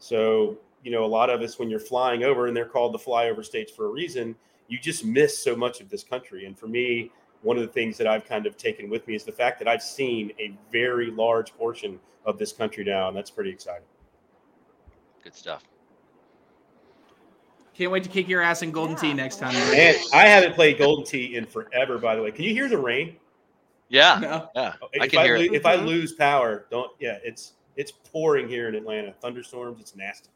So 0.00 0.58
you 0.82 0.90
know, 0.90 1.04
a 1.04 1.06
lot 1.06 1.30
of 1.30 1.40
us 1.40 1.56
when 1.56 1.70
you're 1.70 1.78
flying 1.78 2.24
over, 2.24 2.48
and 2.48 2.56
they're 2.56 2.64
called 2.64 2.94
the 2.94 2.98
flyover 2.98 3.44
states 3.44 3.70
for 3.70 3.86
a 3.86 3.90
reason. 3.90 4.34
You 4.68 4.78
just 4.78 5.04
miss 5.04 5.38
so 5.38 5.54
much 5.54 5.80
of 5.80 5.88
this 5.88 6.02
country, 6.02 6.46
and 6.46 6.58
for 6.58 6.66
me, 6.66 7.10
one 7.42 7.56
of 7.56 7.62
the 7.62 7.72
things 7.72 7.96
that 7.98 8.06
I've 8.06 8.24
kind 8.24 8.46
of 8.46 8.56
taken 8.56 8.90
with 8.90 9.06
me 9.06 9.14
is 9.14 9.24
the 9.24 9.32
fact 9.32 9.58
that 9.60 9.68
I've 9.68 9.82
seen 9.82 10.32
a 10.40 10.56
very 10.72 11.10
large 11.10 11.54
portion 11.56 12.00
of 12.24 12.38
this 12.38 12.52
country 12.52 12.82
now, 12.84 13.08
and 13.08 13.16
that's 13.16 13.30
pretty 13.30 13.50
exciting. 13.50 13.86
Good 15.22 15.34
stuff. 15.34 15.62
Can't 17.74 17.92
wait 17.92 18.02
to 18.04 18.08
kick 18.08 18.26
your 18.28 18.40
ass 18.40 18.62
in 18.62 18.70
Golden 18.70 18.96
Yeah. 18.96 19.00
Tee 19.02 19.14
next 19.14 19.36
time. 19.38 19.54
And 19.54 19.96
I 20.14 20.26
haven't 20.26 20.54
played 20.54 20.78
Golden 20.78 21.04
Tee 21.04 21.36
in 21.36 21.44
forever, 21.44 21.98
by 21.98 22.16
the 22.16 22.22
way. 22.22 22.30
Can 22.32 22.44
you 22.44 22.52
hear 22.54 22.68
the 22.68 22.78
rain? 22.78 23.16
Yeah, 23.88 24.18
No. 24.20 24.50
yeah. 24.56 24.74
If 24.94 25.02
I 25.02 25.08
can 25.08 25.24
hear 25.24 25.36
lo- 25.36 25.42
it. 25.44 25.52
If 25.52 25.66
I 25.66 25.76
Mhm. 25.76 25.86
lose 25.86 26.12
power, 26.14 26.66
don't. 26.70 26.90
Yeah, 26.98 27.18
it's 27.22 27.52
it's 27.76 27.92
pouring 27.92 28.48
here 28.48 28.68
in 28.68 28.74
Atlanta. 28.74 29.12
Thunderstorms. 29.20 29.78
It's 29.80 29.94
nasty. 29.94 30.30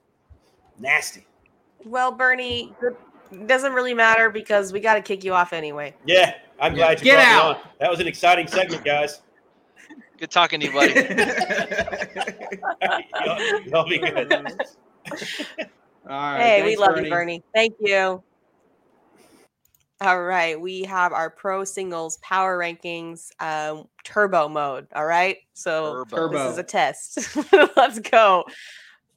Nasty. 0.78 1.26
Well, 1.86 2.12
Bernie, 2.12 2.74
it 2.82 2.94
doesn't 3.46 3.72
really 3.72 3.94
matter 3.94 4.30
because 4.30 4.72
we 4.72 4.80
got 4.80 4.94
to 4.94 5.02
kick 5.02 5.24
you 5.24 5.34
off 5.34 5.52
anyway. 5.52 5.94
Yeah, 6.04 6.34
I'm 6.60 6.74
glad 6.74 6.98
you 7.00 7.04
Get 7.04 7.16
brought 7.16 7.26
me 7.26 7.32
out. 7.32 7.56
on. 7.56 7.70
That 7.80 7.90
was 7.90 8.00
an 8.00 8.06
exciting 8.06 8.46
segment, 8.46 8.84
guys. 8.84 9.20
Good 10.18 10.30
talking 10.30 10.60
to 10.60 10.66
you, 10.66 10.72
buddy. 10.72 10.92
y'all, 13.24 13.60
y'all 13.62 13.88
be 13.88 13.98
good. 13.98 14.32
All 16.08 16.08
right. 16.08 16.40
hey, 16.40 16.62
we 16.62 16.76
thanks, 16.76 16.80
love 16.80 16.98
you, 17.02 17.10
Bernie. 17.10 17.42
Thank 17.54 17.76
you. 17.80 18.22
All 20.02 20.22
right, 20.22 20.58
we 20.58 20.82
have 20.84 21.12
our 21.12 21.28
pro 21.28 21.62
singles 21.62 22.18
power 22.22 22.58
rankings 22.58 23.30
um, 23.38 23.86
turbo 24.02 24.48
mode. 24.48 24.86
All 24.94 25.04
right, 25.04 25.36
so 25.52 26.04
Turbo. 26.04 26.38
this 26.38 26.52
is 26.52 26.58
a 26.58 26.62
test. 26.62 27.36
Let's 27.76 27.98
go. 27.98 28.44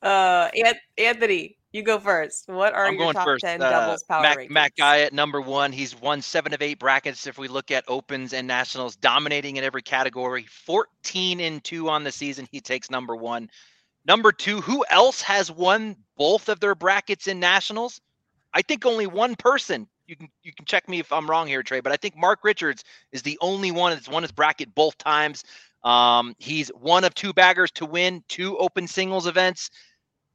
Uh, 0.02 0.50
Anthony, 0.98 1.58
you 1.74 1.84
go 1.84 2.00
first. 2.00 2.48
What 2.48 2.74
are 2.74 2.88
I'm 2.88 2.96
your 2.96 3.14
top 3.14 3.26
first. 3.26 3.42
ten 3.42 3.62
Uh, 3.62 3.70
doubles 3.70 4.04
power 4.04 4.22
Mac, 4.22 4.38
rankings? 4.38 4.50
Mac 4.50 4.76
Guy 4.78 5.02
at 5.02 5.14
number 5.14 5.42
one. 5.42 5.72
He's 5.74 6.00
won 6.00 6.22
seven 6.22 6.54
of 6.54 6.62
eight 6.62 6.80
brackets. 6.80 7.28
If 7.28 7.38
we 7.38 7.48
look 7.50 7.72
at 7.72 7.84
opens 7.88 8.34
and 8.34 8.48
nationals, 8.48 8.96
dominating 8.96 9.58
in 9.58 9.64
every 9.64 9.82
category. 9.82 10.46
14 10.50 11.40
and 11.42 11.64
two 11.64 11.90
on 11.90 12.04
the 12.04 12.12
season. 12.12 12.48
He 12.52 12.62
takes 12.62 12.90
number 12.92 13.16
one. 13.16 13.50
Number 14.06 14.32
two, 14.32 14.62
who 14.62 14.86
else 14.90 15.22
has 15.22 15.52
won 15.52 15.96
both 16.18 16.50
of 16.50 16.60
their 16.60 16.76
brackets 16.76 17.28
in 17.28 17.40
nationals? 17.40 18.02
I 18.54 18.62
think 18.62 18.86
only 18.86 19.08
one 19.08 19.36
person. 19.36 19.88
You 20.08 20.18
can 20.18 20.28
you 20.44 20.54
can 20.54 20.66
check 20.66 20.88
me 20.90 21.00
if 21.00 21.12
I'm 21.14 21.30
wrong 21.30 21.48
here, 21.48 21.64
Trey, 21.64 21.80
but 21.80 21.94
I 21.94 21.98
think 21.98 22.16
Mark 22.18 22.40
Richards 22.44 22.84
is 23.14 23.22
the 23.22 23.38
only 23.42 23.72
one 23.72 23.94
that's 23.94 24.10
won 24.10 24.22
his 24.24 24.32
bracket 24.34 24.76
both 24.76 24.98
times. 24.98 25.44
Um, 25.84 26.36
he's 26.40 26.70
one 26.70 27.04
of 27.04 27.14
two 27.16 27.34
baggers 27.34 27.72
to 27.72 27.86
win 27.86 28.24
two 28.28 28.58
open 28.58 28.88
singles 28.88 29.28
events. 29.28 29.70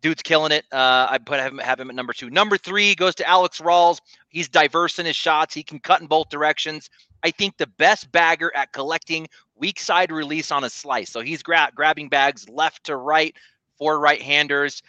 Dude's 0.01 0.23
killing 0.23 0.53
it. 0.53 0.65
Uh, 0.71 1.09
I 1.11 1.19
put 1.19 1.41
him, 1.41 1.59
have 1.59 1.81
him 1.81 1.91
at 1.91 1.97
number 1.97 2.13
two. 2.13 2.31
Number 2.31 2.57
three 2.57 2.95
goes 2.95 3.15
to 3.17 3.29
Alex 3.29 3.61
Rawls. 3.61 4.01
He's 4.29 4.49
diverse 4.49 4.99
in 4.99 5.07
his 5.07 5.17
shots. 5.17 5.55
He 5.55 5.63
can 5.63 5.81
cut 5.81 6.01
in 6.01 6.07
both 6.07 6.29
directions. 6.29 6.89
I 7.25 7.31
think 7.33 7.57
the 7.57 7.67
best 7.67 8.13
bagger 8.13 8.55
at 8.55 8.73
collecting 8.73 9.29
weak 9.57 9.81
side 9.81 10.13
release 10.13 10.53
on 10.53 10.65
a 10.65 10.71
slice. 10.71 11.11
So 11.11 11.21
he's 11.21 11.43
gra- 11.43 11.73
grabbing 11.75 12.09
bags 12.09 12.49
left 12.49 12.85
to 12.85 12.97
right 12.97 13.35
for 13.77 13.99
right-handers. 13.99 14.83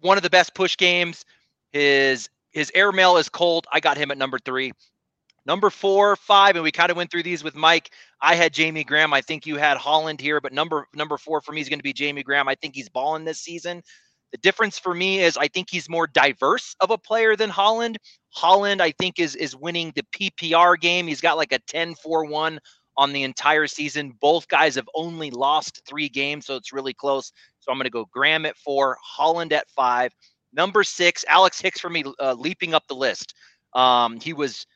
One 0.00 0.16
of 0.16 0.22
the 0.22 0.30
best 0.30 0.54
push 0.54 0.76
games. 0.76 1.24
His 1.72 2.28
his 2.50 2.72
airmail 2.74 3.18
is 3.18 3.28
cold. 3.28 3.66
I 3.70 3.80
got 3.80 3.98
him 3.98 4.10
at 4.10 4.18
number 4.18 4.38
three. 4.38 4.72
Number 5.44 5.70
four, 5.70 6.16
five, 6.16 6.56
and 6.56 6.64
we 6.64 6.72
kind 6.72 6.90
of 6.90 6.96
went 6.96 7.10
through 7.10 7.22
these 7.22 7.44
with 7.44 7.54
Mike. 7.54 7.90
I 8.20 8.34
had 8.34 8.52
Jamie 8.52 8.82
Graham. 8.82 9.12
I 9.12 9.20
think 9.20 9.46
you 9.46 9.56
had 9.56 9.76
Holland 9.76 10.20
here, 10.20 10.40
but 10.40 10.52
number 10.52 10.88
number 10.94 11.18
four 11.18 11.40
for 11.40 11.52
me 11.52 11.60
is 11.60 11.68
going 11.68 11.78
to 11.78 11.84
be 11.84 11.92
Jamie 11.92 12.24
Graham. 12.24 12.48
I 12.48 12.56
think 12.56 12.74
he's 12.74 12.88
balling 12.88 13.24
this 13.24 13.38
season. 13.40 13.82
The 14.32 14.38
difference 14.38 14.78
for 14.78 14.94
me 14.94 15.20
is 15.20 15.36
I 15.36 15.48
think 15.48 15.68
he's 15.70 15.88
more 15.88 16.06
diverse 16.06 16.74
of 16.80 16.90
a 16.90 16.98
player 16.98 17.36
than 17.36 17.50
Holland. 17.50 17.98
Holland, 18.30 18.82
I 18.82 18.92
think, 18.92 19.18
is 19.18 19.34
is 19.36 19.56
winning 19.56 19.92
the 19.94 20.04
PPR 20.14 20.78
game. 20.78 21.06
He's 21.06 21.20
got 21.20 21.36
like 21.36 21.52
a 21.52 21.60
10-4-1 21.60 22.58
on 22.96 23.12
the 23.12 23.22
entire 23.22 23.66
season. 23.66 24.12
Both 24.20 24.48
guys 24.48 24.74
have 24.74 24.88
only 24.94 25.30
lost 25.30 25.82
three 25.86 26.08
games, 26.08 26.46
so 26.46 26.56
it's 26.56 26.72
really 26.72 26.94
close. 26.94 27.32
So 27.60 27.70
I'm 27.70 27.78
going 27.78 27.84
to 27.84 27.90
go 27.90 28.06
Graham 28.12 28.46
at 28.46 28.56
four, 28.56 28.96
Holland 29.02 29.52
at 29.52 29.68
five. 29.70 30.12
Number 30.52 30.82
six, 30.84 31.24
Alex 31.28 31.60
Hicks 31.60 31.80
for 31.80 31.90
me, 31.90 32.04
uh, 32.20 32.34
leaping 32.34 32.74
up 32.74 32.86
the 32.88 32.94
list. 32.94 33.34
Um, 33.74 34.18
he 34.20 34.32
was 34.32 34.66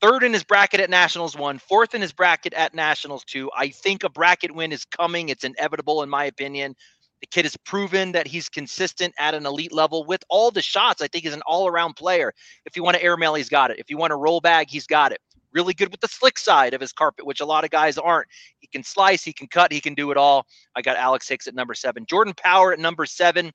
third 0.00 0.22
in 0.22 0.32
his 0.32 0.44
bracket 0.44 0.80
at 0.80 0.90
Nationals 0.90 1.36
one, 1.36 1.58
fourth 1.58 1.94
in 1.94 2.00
his 2.00 2.12
bracket 2.12 2.54
at 2.54 2.74
Nationals 2.74 3.24
two. 3.24 3.50
I 3.54 3.68
think 3.68 4.04
a 4.04 4.08
bracket 4.08 4.54
win 4.54 4.72
is 4.72 4.84
coming. 4.84 5.28
It's 5.28 5.44
inevitable, 5.44 6.02
in 6.02 6.08
my 6.08 6.24
opinion. 6.24 6.74
The 7.20 7.26
kid 7.26 7.44
has 7.44 7.56
proven 7.56 8.12
that 8.12 8.26
he's 8.26 8.48
consistent 8.48 9.14
at 9.18 9.34
an 9.34 9.46
elite 9.46 9.72
level 9.72 10.04
with 10.04 10.22
all 10.28 10.50
the 10.50 10.62
shots. 10.62 11.00
I 11.00 11.08
think 11.08 11.24
he's 11.24 11.34
an 11.34 11.42
all-around 11.46 11.94
player. 11.94 12.32
If 12.66 12.76
you 12.76 12.82
want 12.82 12.96
to 12.96 13.02
airmail, 13.02 13.34
he's 13.34 13.48
got 13.48 13.70
it. 13.70 13.78
If 13.78 13.90
you 13.90 13.96
want 13.96 14.10
to 14.10 14.16
roll 14.16 14.40
bag, 14.40 14.68
he's 14.68 14.86
got 14.86 15.12
it. 15.12 15.20
Really 15.52 15.72
good 15.72 15.90
with 15.90 16.00
the 16.00 16.08
slick 16.08 16.38
side 16.38 16.74
of 16.74 16.80
his 16.80 16.92
carpet, 16.92 17.24
which 17.24 17.40
a 17.40 17.46
lot 17.46 17.64
of 17.64 17.70
guys 17.70 17.96
aren't. 17.96 18.28
He 18.58 18.66
can 18.66 18.82
slice, 18.82 19.24
he 19.24 19.32
can 19.32 19.46
cut, 19.46 19.72
he 19.72 19.80
can 19.80 19.94
do 19.94 20.10
it 20.10 20.18
all. 20.18 20.46
I 20.74 20.82
got 20.82 20.98
Alex 20.98 21.26
Hicks 21.26 21.46
at 21.46 21.54
number 21.54 21.72
seven. 21.72 22.04
Jordan 22.04 22.34
Power 22.36 22.74
at 22.74 22.78
number 22.78 23.06
seven. 23.06 23.50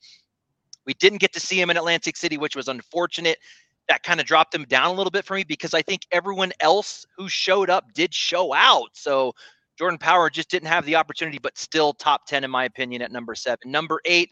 We 0.87 0.95
didn't 0.95 1.19
get 1.19 1.31
to 1.33 1.39
see 1.39 1.61
him 1.61 1.69
in 1.69 1.77
Atlantic 1.77 2.17
City, 2.17 2.37
which 2.37 2.55
was 2.55 2.67
unfortunate. 2.67 3.37
That 3.87 4.01
kind 4.01 4.19
of 4.19 4.25
dropped 4.25 4.55
him 4.55 4.63
down 4.65 4.87
a 4.87 4.93
little 4.93 5.11
bit 5.11 5.25
for 5.25 5.35
me 5.35 5.43
because 5.43 5.75
I 5.75 5.83
think 5.83 6.01
everyone 6.11 6.53
else 6.59 7.05
who 7.15 7.29
showed 7.29 7.69
up 7.69 7.93
did 7.93 8.13
show 8.13 8.53
out. 8.53 8.89
So 8.93 9.33
Jordan 9.81 9.97
Power 9.97 10.29
just 10.29 10.51
didn't 10.51 10.67
have 10.67 10.85
the 10.85 10.95
opportunity, 10.95 11.39
but 11.39 11.57
still 11.57 11.91
top 11.91 12.27
10 12.27 12.43
in 12.43 12.51
my 12.51 12.65
opinion 12.65 13.01
at 13.01 13.11
number 13.11 13.33
seven. 13.33 13.71
Number 13.71 13.99
eight, 14.05 14.29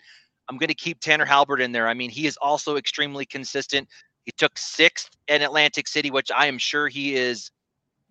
I'm 0.48 0.60
going 0.60 0.68
to 0.68 0.76
keep 0.76 1.00
Tanner 1.00 1.26
Halbert 1.26 1.60
in 1.60 1.72
there. 1.72 1.88
I 1.88 1.96
mean, 1.96 2.12
he 2.12 2.28
is 2.28 2.38
also 2.38 2.78
extremely 2.78 3.26
consistent. 3.26 3.90
He 4.26 4.32
took 4.38 4.56
sixth 4.60 5.10
in 5.28 5.42
Atlantic 5.42 5.88
City, 5.88 6.12
which 6.12 6.30
I 6.30 6.46
am 6.46 6.60
sure 6.60 6.88
he 6.88 7.16
is 7.16 7.50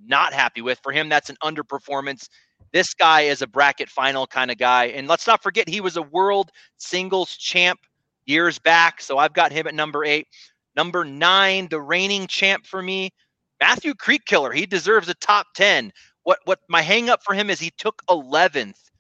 not 0.05 0.33
happy 0.33 0.63
with. 0.63 0.81
For 0.83 0.91
him, 0.91 1.09
that's 1.09 1.31
an 1.31 1.37
underperformance. 1.41 2.29
This 2.73 2.93
guy 2.93 3.21
is 3.21 3.41
a 3.41 3.47
bracket 3.47 3.89
final 3.89 4.27
kind 4.27 4.51
of 4.51 4.59
guy. 4.59 4.87
And 4.87 5.07
let's 5.07 5.29
not 5.29 5.41
forget, 5.41 5.69
he 5.69 5.81
was 5.81 5.97
a 5.97 6.03
world 6.03 6.51
singles 6.79 7.37
champ 7.37 7.79
years 8.27 8.59
back. 8.59 9.01
So 9.01 9.17
I've 9.17 9.33
got 9.33 9.53
him 9.53 9.69
at 9.69 9.77
number 9.77 10.05
eight. 10.05 10.27
Number 10.75 11.05
nine, 11.05 11.69
the 11.71 11.81
reigning 11.81 12.27
champ 12.27 12.67
for 12.67 12.83
me, 12.83 13.11
Matthew 13.61 13.95
Creek 13.95 14.25
Killer. 14.25 14.53
He 14.53 14.67
deserves 14.67 15.09
a 15.09 15.15
top 15.15 15.47
10. 15.55 15.93
What 16.29 16.41
what 16.45 16.61
my 16.69 16.83
hang 16.83 17.09
up 17.09 17.23
for 17.25 17.33
him 17.33 17.49
is 17.49 17.59
he 17.59 17.71
took 17.79 18.03
11th 18.11 18.91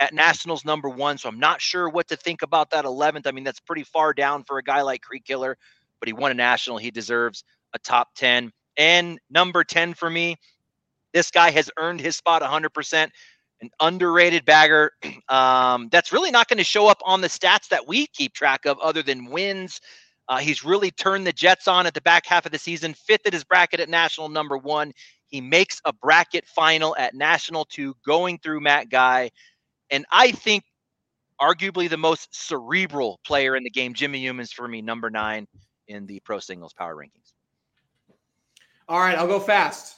at 0.00 0.14
Nationals 0.14 0.64
number 0.64 0.88
one. 0.88 1.18
So 1.18 1.28
I'm 1.28 1.38
not 1.38 1.60
sure 1.60 1.86
what 1.86 2.08
to 2.08 2.16
think 2.16 2.40
about 2.40 2.70
that 2.70 2.86
11th. 2.86 3.26
I 3.26 3.30
mean, 3.30 3.44
that's 3.44 3.60
pretty 3.60 3.84
far 3.84 4.14
down 4.14 4.42
for 4.42 4.56
a 4.56 4.62
guy 4.62 4.80
like 4.80 5.02
Creek 5.02 5.26
Killer, 5.26 5.58
but 6.00 6.08
he 6.08 6.14
won 6.14 6.30
a 6.30 6.34
national. 6.34 6.78
He 6.78 6.90
deserves 6.90 7.44
a 7.74 7.78
top 7.78 8.14
10. 8.14 8.52
And 8.78 9.18
number 9.28 9.64
10 9.64 9.92
for 9.92 10.08
me, 10.08 10.36
this 11.12 11.30
guy 11.30 11.50
has 11.50 11.70
earned 11.78 12.00
his 12.00 12.16
spot 12.16 12.40
100%. 12.40 13.10
An 13.60 13.68
underrated 13.80 14.46
bagger 14.46 14.92
um, 15.28 15.90
that's 15.92 16.10
really 16.10 16.30
not 16.30 16.48
going 16.48 16.56
to 16.56 16.64
show 16.64 16.88
up 16.88 17.02
on 17.04 17.20
the 17.20 17.28
stats 17.28 17.68
that 17.68 17.86
we 17.86 18.06
keep 18.06 18.32
track 18.32 18.64
of 18.64 18.78
other 18.78 19.02
than 19.02 19.26
wins. 19.26 19.82
Uh, 20.28 20.38
he's 20.38 20.64
really 20.64 20.90
turned 20.90 21.26
the 21.26 21.32
Jets 21.32 21.68
on 21.68 21.86
at 21.86 21.94
the 21.94 22.02
back 22.02 22.26
half 22.26 22.44
of 22.46 22.52
the 22.52 22.58
season, 22.58 22.94
fifth 22.94 23.26
at 23.26 23.32
his 23.32 23.44
bracket 23.44 23.80
at 23.80 23.88
national 23.88 24.28
number 24.28 24.56
one. 24.56 24.92
He 25.28 25.40
makes 25.40 25.80
a 25.84 25.92
bracket 25.92 26.46
final 26.46 26.96
at 26.96 27.14
national 27.14 27.64
two, 27.66 27.94
going 28.04 28.38
through 28.38 28.60
Matt 28.60 28.90
Guy. 28.90 29.30
And 29.90 30.04
I 30.10 30.32
think 30.32 30.64
arguably 31.40 31.88
the 31.88 31.96
most 31.96 32.34
cerebral 32.34 33.20
player 33.24 33.54
in 33.56 33.62
the 33.62 33.70
game, 33.70 33.94
Jimmy 33.94 34.24
Youmans, 34.24 34.52
for 34.52 34.66
me, 34.66 34.82
number 34.82 35.10
nine 35.10 35.46
in 35.86 36.06
the 36.06 36.20
pro 36.20 36.38
singles 36.38 36.72
power 36.72 36.96
rankings. 36.96 37.32
All 38.88 39.00
right, 39.00 39.16
I'll 39.16 39.26
go 39.26 39.38
fast. 39.40 39.96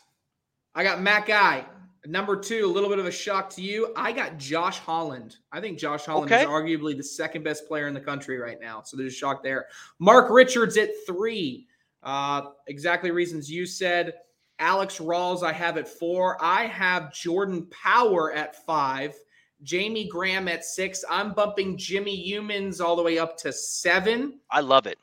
I 0.74 0.82
got 0.82 1.00
Matt 1.00 1.26
Guy. 1.26 1.64
Number 2.06 2.34
two, 2.34 2.64
a 2.64 2.72
little 2.72 2.88
bit 2.88 2.98
of 2.98 3.06
a 3.06 3.10
shock 3.12 3.50
to 3.50 3.62
you. 3.62 3.92
I 3.94 4.12
got 4.12 4.38
Josh 4.38 4.78
Holland. 4.78 5.36
I 5.52 5.60
think 5.60 5.78
Josh 5.78 6.06
Holland 6.06 6.32
Okay. 6.32 6.42
is 6.42 6.48
arguably 6.48 6.96
the 6.96 7.02
second 7.02 7.44
best 7.44 7.68
player 7.68 7.88
in 7.88 7.94
the 7.94 8.00
country 8.00 8.38
right 8.38 8.58
now. 8.60 8.82
So 8.82 8.96
there's 8.96 9.12
a 9.12 9.16
shock 9.16 9.42
there. 9.42 9.66
Mark 9.98 10.30
Richards 10.30 10.76
at 10.78 10.88
three. 11.06 11.66
Uh, 12.02 12.52
exactly 12.68 13.10
reasons 13.10 13.50
you 13.50 13.66
said. 13.66 14.14
Alex 14.60 14.98
Rawls, 14.98 15.42
I 15.42 15.52
have 15.52 15.76
at 15.76 15.88
four. 15.88 16.36
I 16.40 16.66
have 16.66 17.12
Jordan 17.12 17.66
Power 17.70 18.32
at 18.32 18.64
five. 18.64 19.14
Jamie 19.62 20.08
Graham 20.08 20.48
at 20.48 20.64
six. 20.64 21.04
I'm 21.10 21.32
bumping 21.32 21.76
Jimmy 21.76 22.30
Youmans 22.30 22.80
all 22.80 22.96
the 22.96 23.02
way 23.02 23.18
up 23.18 23.36
to 23.38 23.52
seven. 23.52 24.38
I 24.50 24.60
love 24.60 24.86
it. 24.86 24.98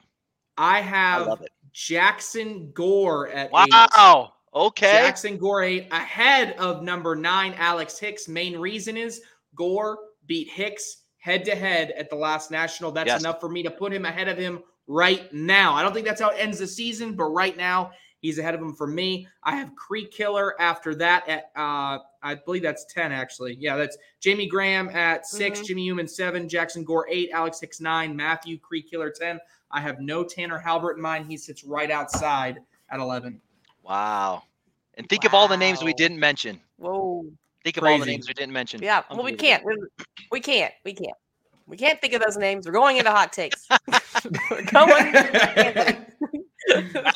I 0.57 0.81
have 0.81 1.27
I 1.27 1.35
Jackson 1.73 2.71
Gore 2.71 3.29
at 3.29 3.51
wow. 3.51 3.65
Eight. 3.65 4.33
Okay. 4.53 4.91
Jackson 4.91 5.37
Gore 5.37 5.63
eight 5.63 5.87
ahead 5.91 6.55
of 6.57 6.81
number 6.81 7.15
nine, 7.15 7.53
Alex 7.57 7.99
Hicks. 7.99 8.27
Main 8.27 8.57
reason 8.57 8.97
is 8.97 9.21
Gore 9.55 9.99
beat 10.25 10.49
Hicks 10.49 11.03
head 11.19 11.45
to 11.45 11.55
head 11.55 11.91
at 11.91 12.09
the 12.09 12.15
last 12.15 12.49
national. 12.49 12.91
That's 12.91 13.07
yes. 13.07 13.21
enough 13.21 13.39
for 13.39 13.49
me 13.49 13.61
to 13.61 13.69
put 13.69 13.93
him 13.93 14.05
ahead 14.05 14.27
of 14.27 14.37
him 14.37 14.63
right 14.87 15.31
now. 15.31 15.75
I 15.75 15.83
don't 15.83 15.93
think 15.93 16.07
that's 16.07 16.21
how 16.21 16.29
it 16.29 16.37
ends 16.39 16.59
the 16.59 16.67
season, 16.67 17.13
but 17.13 17.25
right 17.25 17.55
now 17.55 17.91
he's 18.21 18.39
ahead 18.39 18.55
of 18.55 18.61
him 18.61 18.73
for 18.73 18.87
me. 18.87 19.27
I 19.43 19.55
have 19.55 19.75
Creek 19.75 20.11
Killer 20.11 20.59
after 20.59 20.95
that 20.95 21.27
at 21.27 21.51
uh 21.55 21.99
I 22.23 22.35
believe 22.35 22.63
that's 22.63 22.85
10 22.85 23.11
actually. 23.11 23.57
Yeah, 23.59 23.75
that's 23.75 23.97
Jamie 24.19 24.47
Graham 24.47 24.89
at 24.89 25.25
6, 25.25 25.59
mm-hmm. 25.59 25.65
Jimmy 25.65 25.83
Human 25.83 26.07
7, 26.07 26.49
Jackson 26.49 26.83
Gore 26.83 27.07
8, 27.09 27.29
Alex 27.31 27.59
Hicks 27.59 27.79
9, 27.79 28.15
Matthew 28.15 28.57
Creek 28.57 28.89
Killer 28.89 29.09
10. 29.11 29.39
I 29.71 29.81
have 29.81 29.99
no 29.99 30.23
Tanner 30.23 30.57
Halbert 30.57 30.97
in 30.97 31.01
mind. 31.01 31.27
He 31.27 31.37
sits 31.37 31.63
right 31.63 31.91
outside 31.91 32.59
at 32.89 32.99
11. 32.99 33.39
Wow. 33.83 34.43
And 34.95 35.07
think 35.07 35.23
wow. 35.23 35.29
of 35.29 35.33
all 35.33 35.47
the 35.47 35.57
names 35.57 35.83
we 35.83 35.93
didn't 35.93 36.19
mention. 36.19 36.59
Whoa. 36.77 37.25
Think 37.63 37.77
Crazy. 37.77 37.93
of 37.95 37.99
all 37.99 38.05
the 38.05 38.11
names 38.11 38.27
we 38.27 38.33
didn't 38.33 38.53
mention. 38.53 38.81
Yeah. 38.81 39.03
Well, 39.09 39.23
we 39.23 39.33
can't. 39.33 39.63
We 40.31 40.39
can't. 40.39 40.73
We 40.83 40.93
can't. 40.93 41.17
We 41.67 41.75
can't 41.75 41.99
think 41.99 42.13
of 42.13 42.21
those 42.21 42.37
names. 42.37 42.65
We're 42.65 42.71
going 42.71 42.97
into 42.97 43.11
hot 43.11 43.33
takes. 43.33 43.67
We're 44.51 44.63
going. 44.63 46.05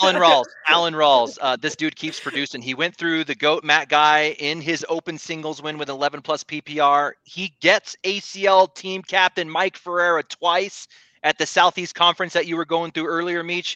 Alan 0.02 0.16
Rawls. 0.16 0.46
Alan 0.68 0.94
Rawls. 0.94 1.38
Uh, 1.42 1.56
this 1.56 1.76
dude 1.76 1.96
keeps 1.96 2.20
producing. 2.20 2.62
He 2.62 2.74
went 2.74 2.96
through 2.96 3.24
the 3.24 3.36
GOAT 3.36 3.64
Matt 3.64 3.90
guy 3.90 4.36
in 4.40 4.62
his 4.62 4.86
open 4.90 5.18
singles 5.18 5.62
win 5.62 5.78
with 5.78 5.90
11 5.90 6.22
plus 6.22 6.44
PPR. 6.44 7.14
He 7.24 7.54
gets 7.60 7.96
ACL 8.04 8.74
team 8.74 9.02
captain 9.02 9.50
Mike 9.50 9.78
Ferreira 9.78 10.24
twice 10.24 10.88
at 11.24 11.38
the 11.38 11.46
Southeast 11.46 11.96
Conference 11.96 12.34
that 12.34 12.48
you 12.48 12.58
were 12.58 12.66
going 12.66 12.92
through 12.92 13.08
earlier, 13.08 13.44
Meach, 13.44 13.76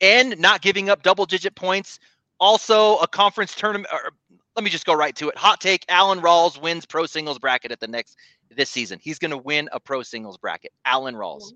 and 0.00 0.38
not 0.38 0.60
giving 0.60 0.90
up 0.90 1.02
double 1.02 1.26
digit 1.26 1.54
points. 1.54 1.98
Also, 2.40 2.98
a 2.98 3.06
conference 3.06 3.54
tournament. 3.54 3.88
Or, 3.92 4.12
let 4.56 4.64
me 4.64 4.70
just 4.70 4.86
go 4.86 4.94
right 4.94 5.14
to 5.16 5.28
it. 5.28 5.36
Hot 5.36 5.60
take: 5.60 5.84
Alan 5.88 6.20
Rawls 6.20 6.60
wins 6.60 6.84
pro 6.86 7.06
singles 7.06 7.38
bracket 7.38 7.72
at 7.72 7.80
the 7.80 7.88
next 7.88 8.16
this 8.54 8.70
season. 8.70 8.98
He's 9.02 9.18
going 9.18 9.30
to 9.30 9.38
win 9.38 9.68
a 9.72 9.80
pro 9.80 10.02
singles 10.02 10.36
bracket. 10.36 10.72
Alan 10.84 11.14
Rawls. 11.14 11.52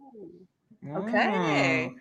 Okay. 0.96 1.92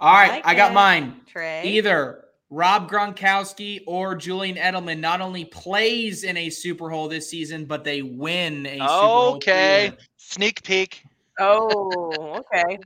All 0.00 0.12
right, 0.12 0.30
I, 0.30 0.34
like 0.36 0.46
I 0.46 0.54
got 0.54 0.70
it. 0.70 0.74
mine. 0.74 1.20
Trey. 1.26 1.62
Either 1.64 2.24
Rob 2.50 2.90
Gronkowski 2.90 3.80
or 3.86 4.14
Julian 4.14 4.56
Edelman 4.56 5.00
not 5.00 5.20
only 5.20 5.44
plays 5.44 6.24
in 6.24 6.36
a 6.36 6.50
Super 6.50 6.90
Bowl 6.90 7.08
this 7.08 7.28
season, 7.28 7.64
but 7.64 7.84
they 7.84 8.02
win 8.02 8.66
a 8.66 8.78
okay. 8.80 9.92
Sneak 10.16 10.62
peek. 10.62 11.02
Oh, 11.40 12.36
okay. 12.38 12.78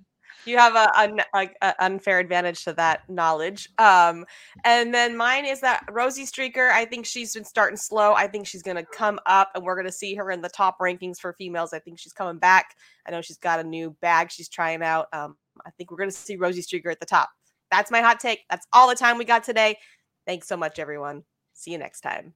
You 0.46 0.56
have 0.56 0.74
a, 0.76 1.18
a, 1.34 1.50
a, 1.60 1.74
unfair 1.84 2.20
advantage 2.20 2.64
to 2.64 2.72
that 2.74 3.08
knowledge. 3.10 3.68
Um, 3.76 4.24
and 4.64 4.94
then 4.94 5.14
mine 5.14 5.44
is 5.44 5.60
that 5.60 5.84
Rosie 5.90 6.24
Streaker. 6.24 6.70
I 6.70 6.86
think 6.86 7.04
she's 7.04 7.34
been 7.34 7.44
starting 7.44 7.76
slow. 7.76 8.14
I 8.14 8.28
think 8.28 8.46
she's 8.46 8.62
going 8.62 8.78
to 8.78 8.84
come 8.84 9.18
up, 9.26 9.50
and 9.54 9.62
we're 9.62 9.74
going 9.74 9.86
to 9.86 9.92
see 9.92 10.14
her 10.14 10.30
in 10.30 10.40
the 10.40 10.48
top 10.48 10.78
rankings 10.78 11.18
for 11.18 11.34
females. 11.34 11.74
I 11.74 11.80
think 11.80 11.98
she's 11.98 12.14
coming 12.14 12.38
back. 12.38 12.76
I 13.06 13.10
know 13.10 13.20
she's 13.20 13.36
got 13.36 13.60
a 13.60 13.64
new 13.64 13.90
bag 14.00 14.30
she's 14.30 14.48
trying 14.48 14.82
out. 14.82 15.08
Um, 15.12 15.36
I 15.66 15.70
think 15.70 15.90
we're 15.90 15.98
going 15.98 16.10
to 16.10 16.16
see 16.16 16.36
Rosie 16.36 16.62
Streaker 16.62 16.90
at 16.90 17.00
the 17.00 17.06
top. 17.06 17.30
That's 17.70 17.90
my 17.90 18.00
hot 18.00 18.20
take. 18.20 18.44
That's 18.50 18.66
all 18.72 18.88
the 18.88 18.94
time 18.94 19.18
we 19.18 19.24
got 19.24 19.44
today. 19.44 19.78
Thanks 20.26 20.48
so 20.48 20.56
much, 20.56 20.78
everyone. 20.78 21.24
See 21.54 21.72
you 21.72 21.78
next 21.78 22.00
time. 22.00 22.34